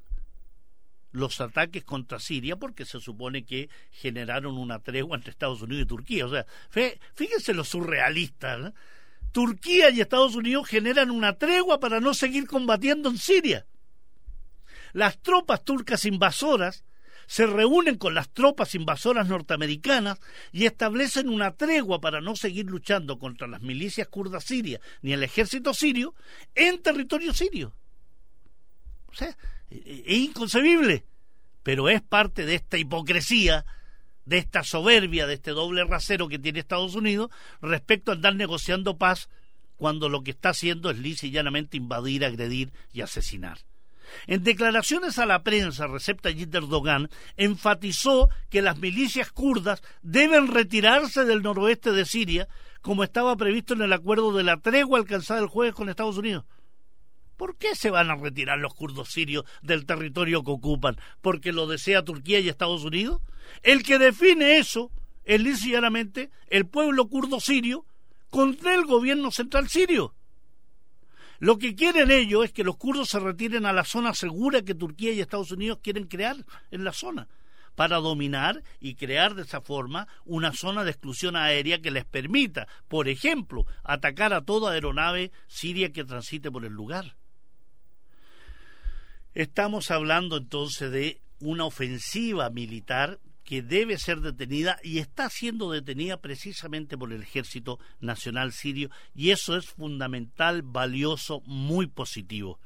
los 1.16 1.40
ataques 1.40 1.82
contra 1.84 2.20
Siria 2.20 2.56
porque 2.56 2.84
se 2.84 3.00
supone 3.00 3.44
que 3.44 3.68
generaron 3.90 4.58
una 4.58 4.78
tregua 4.80 5.16
entre 5.16 5.30
Estados 5.30 5.62
Unidos 5.62 5.84
y 5.84 5.86
Turquía. 5.86 6.26
O 6.26 6.30
sea, 6.30 6.46
fíjense 7.14 7.54
lo 7.54 7.64
surrealista. 7.64 8.72
Turquía 9.32 9.90
y 9.90 10.00
Estados 10.00 10.34
Unidos 10.36 10.68
generan 10.68 11.10
una 11.10 11.38
tregua 11.38 11.80
para 11.80 12.00
no 12.00 12.14
seguir 12.14 12.46
combatiendo 12.46 13.08
en 13.08 13.18
Siria. 13.18 13.66
Las 14.92 15.18
tropas 15.20 15.64
turcas 15.64 16.04
invasoras 16.04 16.84
se 17.26 17.46
reúnen 17.46 17.96
con 17.96 18.14
las 18.14 18.28
tropas 18.28 18.74
invasoras 18.74 19.26
norteamericanas 19.26 20.20
y 20.52 20.66
establecen 20.66 21.28
una 21.28 21.56
tregua 21.56 22.00
para 22.00 22.20
no 22.20 22.36
seguir 22.36 22.66
luchando 22.66 23.18
contra 23.18 23.48
las 23.48 23.62
milicias 23.62 24.06
kurdas 24.08 24.44
sirias 24.44 24.80
ni 25.02 25.12
el 25.12 25.22
ejército 25.22 25.74
sirio 25.74 26.14
en 26.54 26.80
territorio 26.82 27.34
sirio. 27.34 27.74
O 29.08 29.14
sea, 29.14 29.36
es 29.70 30.16
inconcebible, 30.16 31.04
pero 31.62 31.88
es 31.88 32.02
parte 32.02 32.46
de 32.46 32.54
esta 32.54 32.78
hipocresía, 32.78 33.64
de 34.24 34.38
esta 34.38 34.64
soberbia, 34.64 35.26
de 35.26 35.34
este 35.34 35.52
doble 35.52 35.84
rasero 35.84 36.28
que 36.28 36.38
tiene 36.38 36.60
Estados 36.60 36.94
Unidos 36.94 37.30
respecto 37.60 38.10
a 38.10 38.14
andar 38.14 38.34
negociando 38.34 38.98
paz 38.98 39.28
cuando 39.76 40.08
lo 40.08 40.22
que 40.22 40.32
está 40.32 40.50
haciendo 40.50 40.90
es 40.90 40.98
lisa 40.98 41.26
y 41.26 41.30
llanamente 41.30 41.76
invadir, 41.76 42.24
agredir 42.24 42.72
y 42.92 43.02
asesinar. 43.02 43.58
En 44.26 44.44
declaraciones 44.44 45.18
a 45.18 45.26
la 45.26 45.42
prensa, 45.42 45.86
Recep 45.86 46.20
Tayyip 46.20 46.54
Erdogan 46.54 47.10
enfatizó 47.36 48.28
que 48.50 48.62
las 48.62 48.78
milicias 48.78 49.32
kurdas 49.32 49.82
deben 50.02 50.48
retirarse 50.48 51.24
del 51.24 51.42
noroeste 51.42 51.92
de 51.92 52.04
Siria, 52.04 52.48
como 52.82 53.02
estaba 53.02 53.36
previsto 53.36 53.74
en 53.74 53.82
el 53.82 53.92
acuerdo 53.92 54.32
de 54.32 54.44
la 54.44 54.58
tregua 54.58 54.98
alcanzada 54.98 55.40
el 55.40 55.48
jueves 55.48 55.74
con 55.74 55.88
Estados 55.88 56.16
Unidos. 56.16 56.44
¿Por 57.36 57.56
qué 57.56 57.74
se 57.74 57.90
van 57.90 58.10
a 58.10 58.16
retirar 58.16 58.58
los 58.58 58.74
kurdos 58.74 59.10
sirios 59.10 59.44
del 59.62 59.86
territorio 59.86 60.42
que 60.42 60.50
ocupan? 60.50 60.96
¿Porque 61.20 61.52
lo 61.52 61.66
desea 61.66 62.04
Turquía 62.04 62.40
y 62.40 62.48
Estados 62.48 62.84
Unidos? 62.84 63.20
El 63.62 63.82
que 63.82 63.98
define 63.98 64.58
eso 64.58 64.90
es 65.24 65.40
lisianamente 65.40 66.30
el 66.48 66.66
pueblo 66.66 67.08
kurdo 67.08 67.40
sirio 67.40 67.84
contra 68.30 68.74
el 68.74 68.86
gobierno 68.86 69.30
central 69.30 69.68
sirio. 69.68 70.14
Lo 71.38 71.58
que 71.58 71.74
quieren 71.74 72.10
ellos 72.10 72.46
es 72.46 72.52
que 72.52 72.64
los 72.64 72.78
kurdos 72.78 73.10
se 73.10 73.20
retiren 73.20 73.66
a 73.66 73.72
la 73.72 73.84
zona 73.84 74.14
segura 74.14 74.62
que 74.62 74.74
Turquía 74.74 75.12
y 75.12 75.20
Estados 75.20 75.52
Unidos 75.52 75.80
quieren 75.82 76.06
crear 76.06 76.36
en 76.70 76.84
la 76.84 76.92
zona, 76.92 77.28
para 77.74 77.98
dominar 77.98 78.62
y 78.80 78.94
crear 78.94 79.34
de 79.34 79.42
esa 79.42 79.60
forma 79.60 80.08
una 80.24 80.54
zona 80.54 80.82
de 80.82 80.92
exclusión 80.92 81.36
aérea 81.36 81.82
que 81.82 81.90
les 81.90 82.06
permita, 82.06 82.66
por 82.88 83.08
ejemplo, 83.08 83.66
atacar 83.84 84.32
a 84.32 84.40
toda 84.40 84.72
aeronave 84.72 85.30
siria 85.46 85.92
que 85.92 86.04
transite 86.04 86.50
por 86.50 86.64
el 86.64 86.72
lugar. 86.72 87.16
Estamos 89.36 89.90
hablando 89.90 90.38
entonces 90.38 90.90
de 90.90 91.20
una 91.40 91.66
ofensiva 91.66 92.48
militar 92.48 93.20
que 93.44 93.60
debe 93.60 93.98
ser 93.98 94.22
detenida 94.22 94.78
y 94.82 94.96
está 94.96 95.28
siendo 95.28 95.70
detenida 95.70 96.22
precisamente 96.22 96.96
por 96.96 97.12
el 97.12 97.20
Ejército 97.20 97.78
Nacional 98.00 98.52
Sirio 98.52 98.88
y 99.14 99.32
eso 99.32 99.54
es 99.58 99.66
fundamental, 99.66 100.62
valioso, 100.62 101.42
muy 101.44 101.86
positivo. 101.86 102.58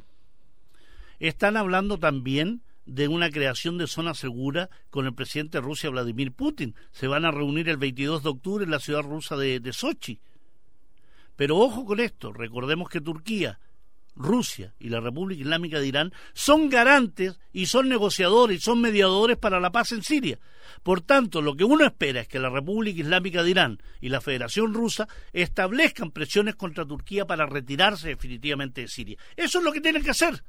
Están 1.18 1.56
hablando 1.56 1.98
también 1.98 2.62
de 2.86 3.08
una 3.08 3.30
creación 3.30 3.76
de 3.76 3.88
zona 3.88 4.14
segura 4.14 4.70
con 4.90 5.06
el 5.06 5.14
presidente 5.14 5.58
de 5.58 5.62
Rusia, 5.62 5.90
Vladimir 5.90 6.30
Putin. 6.30 6.76
Se 6.92 7.08
van 7.08 7.24
a 7.24 7.32
reunir 7.32 7.68
el 7.68 7.78
22 7.78 8.22
de 8.22 8.28
octubre 8.28 8.64
en 8.64 8.70
la 8.70 8.78
ciudad 8.78 9.02
rusa 9.02 9.36
de, 9.36 9.58
de 9.58 9.72
Sochi. 9.72 10.20
Pero 11.34 11.56
ojo 11.56 11.84
con 11.84 11.98
esto, 11.98 12.32
recordemos 12.32 12.88
que 12.88 13.00
Turquía 13.00 13.58
Rusia 14.16 14.74
y 14.78 14.88
la 14.88 15.00
República 15.00 15.40
Islámica 15.42 15.80
de 15.80 15.86
Irán 15.86 16.12
son 16.34 16.68
garantes 16.68 17.38
y 17.52 17.66
son 17.66 17.88
negociadores 17.88 18.58
y 18.58 18.60
son 18.60 18.80
mediadores 18.80 19.36
para 19.36 19.60
la 19.60 19.72
paz 19.72 19.92
en 19.92 20.02
Siria. 20.02 20.38
Por 20.82 21.00
tanto, 21.00 21.42
lo 21.42 21.56
que 21.56 21.64
uno 21.64 21.84
espera 21.84 22.20
es 22.20 22.28
que 22.28 22.38
la 22.38 22.50
República 22.50 23.00
Islámica 23.00 23.42
de 23.42 23.50
Irán 23.50 23.82
y 24.00 24.08
la 24.08 24.20
Federación 24.20 24.74
Rusa 24.74 25.08
establezcan 25.32 26.10
presiones 26.10 26.54
contra 26.54 26.86
Turquía 26.86 27.26
para 27.26 27.46
retirarse 27.46 28.08
definitivamente 28.08 28.82
de 28.82 28.88
Siria. 28.88 29.18
Eso 29.36 29.58
es 29.58 29.64
lo 29.64 29.72
que 29.72 29.80
tienen 29.80 30.02
que 30.02 30.10
hacer. 30.10 30.42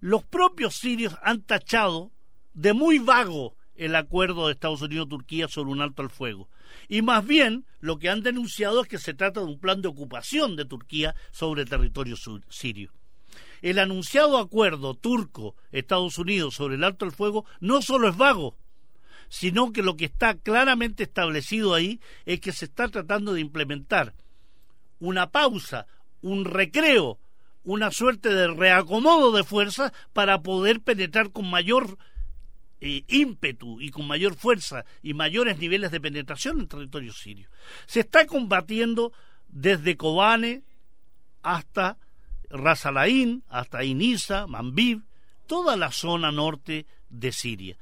Los 0.00 0.24
propios 0.24 0.76
sirios 0.76 1.16
han 1.22 1.42
tachado 1.42 2.10
de 2.54 2.72
muy 2.72 2.98
vago 2.98 3.56
el 3.76 3.94
acuerdo 3.96 4.46
de 4.46 4.52
Estados 4.52 4.82
Unidos-Turquía 4.82 5.48
sobre 5.48 5.70
un 5.70 5.80
alto 5.80 6.02
al 6.02 6.10
fuego. 6.10 6.48
Y 6.88 7.02
más 7.02 7.26
bien 7.26 7.64
lo 7.80 7.98
que 7.98 8.08
han 8.08 8.22
denunciado 8.22 8.82
es 8.82 8.88
que 8.88 8.98
se 8.98 9.14
trata 9.14 9.40
de 9.40 9.46
un 9.46 9.58
plan 9.58 9.82
de 9.82 9.88
ocupación 9.88 10.56
de 10.56 10.64
Turquía 10.64 11.14
sobre 11.30 11.62
el 11.62 11.68
territorio 11.68 12.16
sirio. 12.48 12.92
El 13.60 13.78
anunciado 13.78 14.38
acuerdo 14.38 14.94
turco-Estados 14.94 16.18
Unidos 16.18 16.54
sobre 16.54 16.74
el 16.74 16.84
alto 16.84 17.04
al 17.04 17.12
fuego 17.12 17.44
no 17.60 17.80
solo 17.80 18.08
es 18.08 18.16
vago, 18.16 18.56
sino 19.28 19.72
que 19.72 19.82
lo 19.82 19.96
que 19.96 20.06
está 20.06 20.34
claramente 20.34 21.04
establecido 21.04 21.74
ahí 21.74 22.00
es 22.26 22.40
que 22.40 22.52
se 22.52 22.66
está 22.66 22.88
tratando 22.88 23.32
de 23.32 23.40
implementar 23.40 24.14
una 24.98 25.30
pausa, 25.30 25.86
un 26.20 26.44
recreo, 26.44 27.18
una 27.64 27.90
suerte 27.90 28.34
de 28.34 28.48
reacomodo 28.48 29.32
de 29.32 29.44
fuerzas 29.44 29.92
para 30.12 30.42
poder 30.42 30.80
penetrar 30.80 31.30
con 31.30 31.48
mayor 31.48 31.98
ímpetu 32.82 33.80
y 33.80 33.90
con 33.90 34.06
mayor 34.06 34.34
fuerza 34.34 34.84
y 35.02 35.14
mayores 35.14 35.58
niveles 35.58 35.90
de 35.90 36.00
penetración 36.00 36.60
en 36.60 36.68
territorio 36.68 37.12
sirio. 37.12 37.48
Se 37.86 38.00
está 38.00 38.26
combatiendo 38.26 39.12
desde 39.48 39.96
Kobane 39.96 40.62
hasta 41.42 41.98
Ras 42.50 42.84
hasta 43.48 43.84
Inisa, 43.84 44.46
Manbib, 44.46 45.02
toda 45.46 45.76
la 45.76 45.90
zona 45.90 46.30
norte 46.30 46.86
de 47.08 47.32
Siria. 47.32 47.76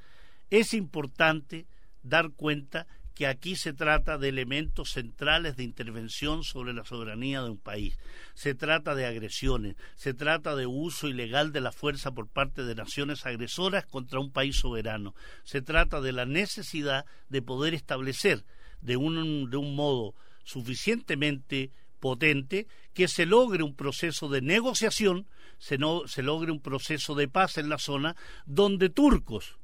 Es 0.51 0.75
importante 0.75 1.67
dar 2.03 2.31
cuenta 2.31 2.87
que 3.21 3.27
aquí 3.27 3.55
se 3.55 3.75
trata 3.75 4.17
de 4.17 4.31
elementos 4.31 4.93
centrales 4.93 5.55
de 5.55 5.63
intervención 5.63 6.43
sobre 6.43 6.73
la 6.73 6.87
soberanía 6.87 7.43
de 7.43 7.51
un 7.51 7.59
país. 7.59 7.99
Se 8.33 8.55
trata 8.55 8.95
de 8.95 9.05
agresiones, 9.05 9.77
se 9.95 10.15
trata 10.15 10.57
de 10.57 10.65
uso 10.65 11.07
ilegal 11.07 11.53
de 11.53 11.61
la 11.61 11.71
fuerza 11.71 12.13
por 12.13 12.29
parte 12.29 12.65
de 12.65 12.75
naciones 12.75 13.27
agresoras 13.27 13.85
contra 13.85 14.21
un 14.21 14.33
país 14.33 14.57
soberano. 14.57 15.15
Se 15.45 15.61
trata 15.61 16.01
de 16.01 16.13
la 16.13 16.25
necesidad 16.25 17.05
de 17.29 17.43
poder 17.43 17.75
establecer 17.75 18.47
de 18.81 18.97
un, 18.97 19.51
de 19.51 19.57
un 19.59 19.77
modo 19.77 20.15
suficientemente 20.43 21.73
potente 21.99 22.69
que 22.95 23.07
se 23.07 23.27
logre 23.27 23.63
un 23.63 23.77
proceso 23.77 24.31
de 24.31 24.41
negociación, 24.41 25.27
se, 25.59 25.77
no, 25.77 26.09
se 26.09 26.23
logre 26.23 26.53
un 26.53 26.63
proceso 26.63 27.15
de 27.15 27.29
paz 27.29 27.59
en 27.59 27.69
la 27.69 27.77
zona 27.77 28.17
donde 28.47 28.89
turcos, 28.89 29.59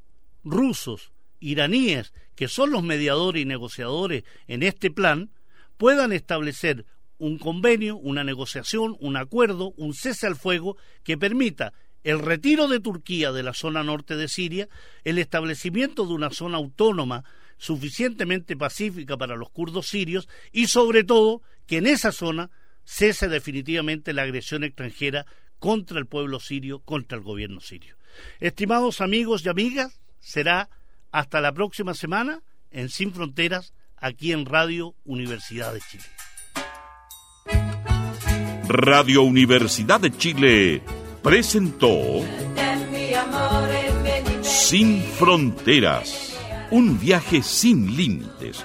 rusos, 0.45 1.11
iraníes, 1.41 2.13
que 2.35 2.49
son 2.49 2.71
los 2.71 2.83
mediadores 2.83 3.43
y 3.43 3.45
negociadores 3.45 4.25
en 4.47 4.63
este 4.63 4.91
plan, 4.91 5.31
puedan 5.77 6.13
establecer 6.13 6.85
un 7.19 7.39
convenio, 7.39 7.97
una 7.97 8.25
negociación, 8.25 8.97
un 9.01 9.17
acuerdo, 9.17 9.73
un 9.77 9.95
cese 9.95 10.27
al 10.27 10.37
fuego 10.37 10.77
que 11.03 11.17
permita 11.17 11.73
el 12.05 12.21
retiro 12.21 12.69
de 12.69 12.79
Turquía 12.79 13.33
de 13.33 13.43
la 13.43 13.53
zona 13.53 13.83
norte 13.83 14.17
de 14.17 14.29
Siria, 14.29 14.69
el 15.03 15.19
establecimiento 15.19 16.07
de 16.07 16.13
una 16.13 16.31
zona 16.31 16.59
autónoma 16.59 17.25
suficientemente 17.59 18.57
pacífica 18.57 19.17
para 19.17 19.35
los 19.35 19.51
kurdos 19.51 19.89
sirios 19.89 20.29
y 20.53 20.67
sobre 20.67 21.05
todo 21.05 21.43
que 21.67 21.79
en 21.79 21.87
esa 21.87 22.13
zona 22.13 22.51
cese 22.85 23.29
definitivamente 23.29 24.13
la 24.13 24.23
agresión 24.23 24.63
extranjera 24.63 25.27
contra 25.59 25.99
el 25.99 26.07
pueblo 26.07 26.39
sirio, 26.39 26.81
contra 26.81 27.19
el 27.19 27.25
gobierno 27.25 27.61
sirio. 27.61 27.97
Estimados 28.41 29.01
amigos 29.01 29.45
y 29.45 29.49
amigas, 29.49 29.99
será 30.21 30.69
hasta 31.11 31.41
la 31.41 31.53
próxima 31.53 31.95
semana 31.95 32.41
en 32.71 32.89
Sin 32.89 33.13
Fronteras, 33.13 33.73
aquí 33.97 34.33
en 34.33 34.47
Radio 34.47 34.95
Universidad 35.05 35.73
de 35.73 35.81
Chile. 35.81 36.05
Radio 38.69 39.23
Universidad 39.23 40.01
de 40.01 40.11
Chile 40.11 40.83
presentó 41.23 42.23
Sin 44.43 45.03
Fronteras, 45.03 46.39
un 46.71 46.99
viaje 46.99 47.43
sin 47.43 47.97
límites 47.97 48.65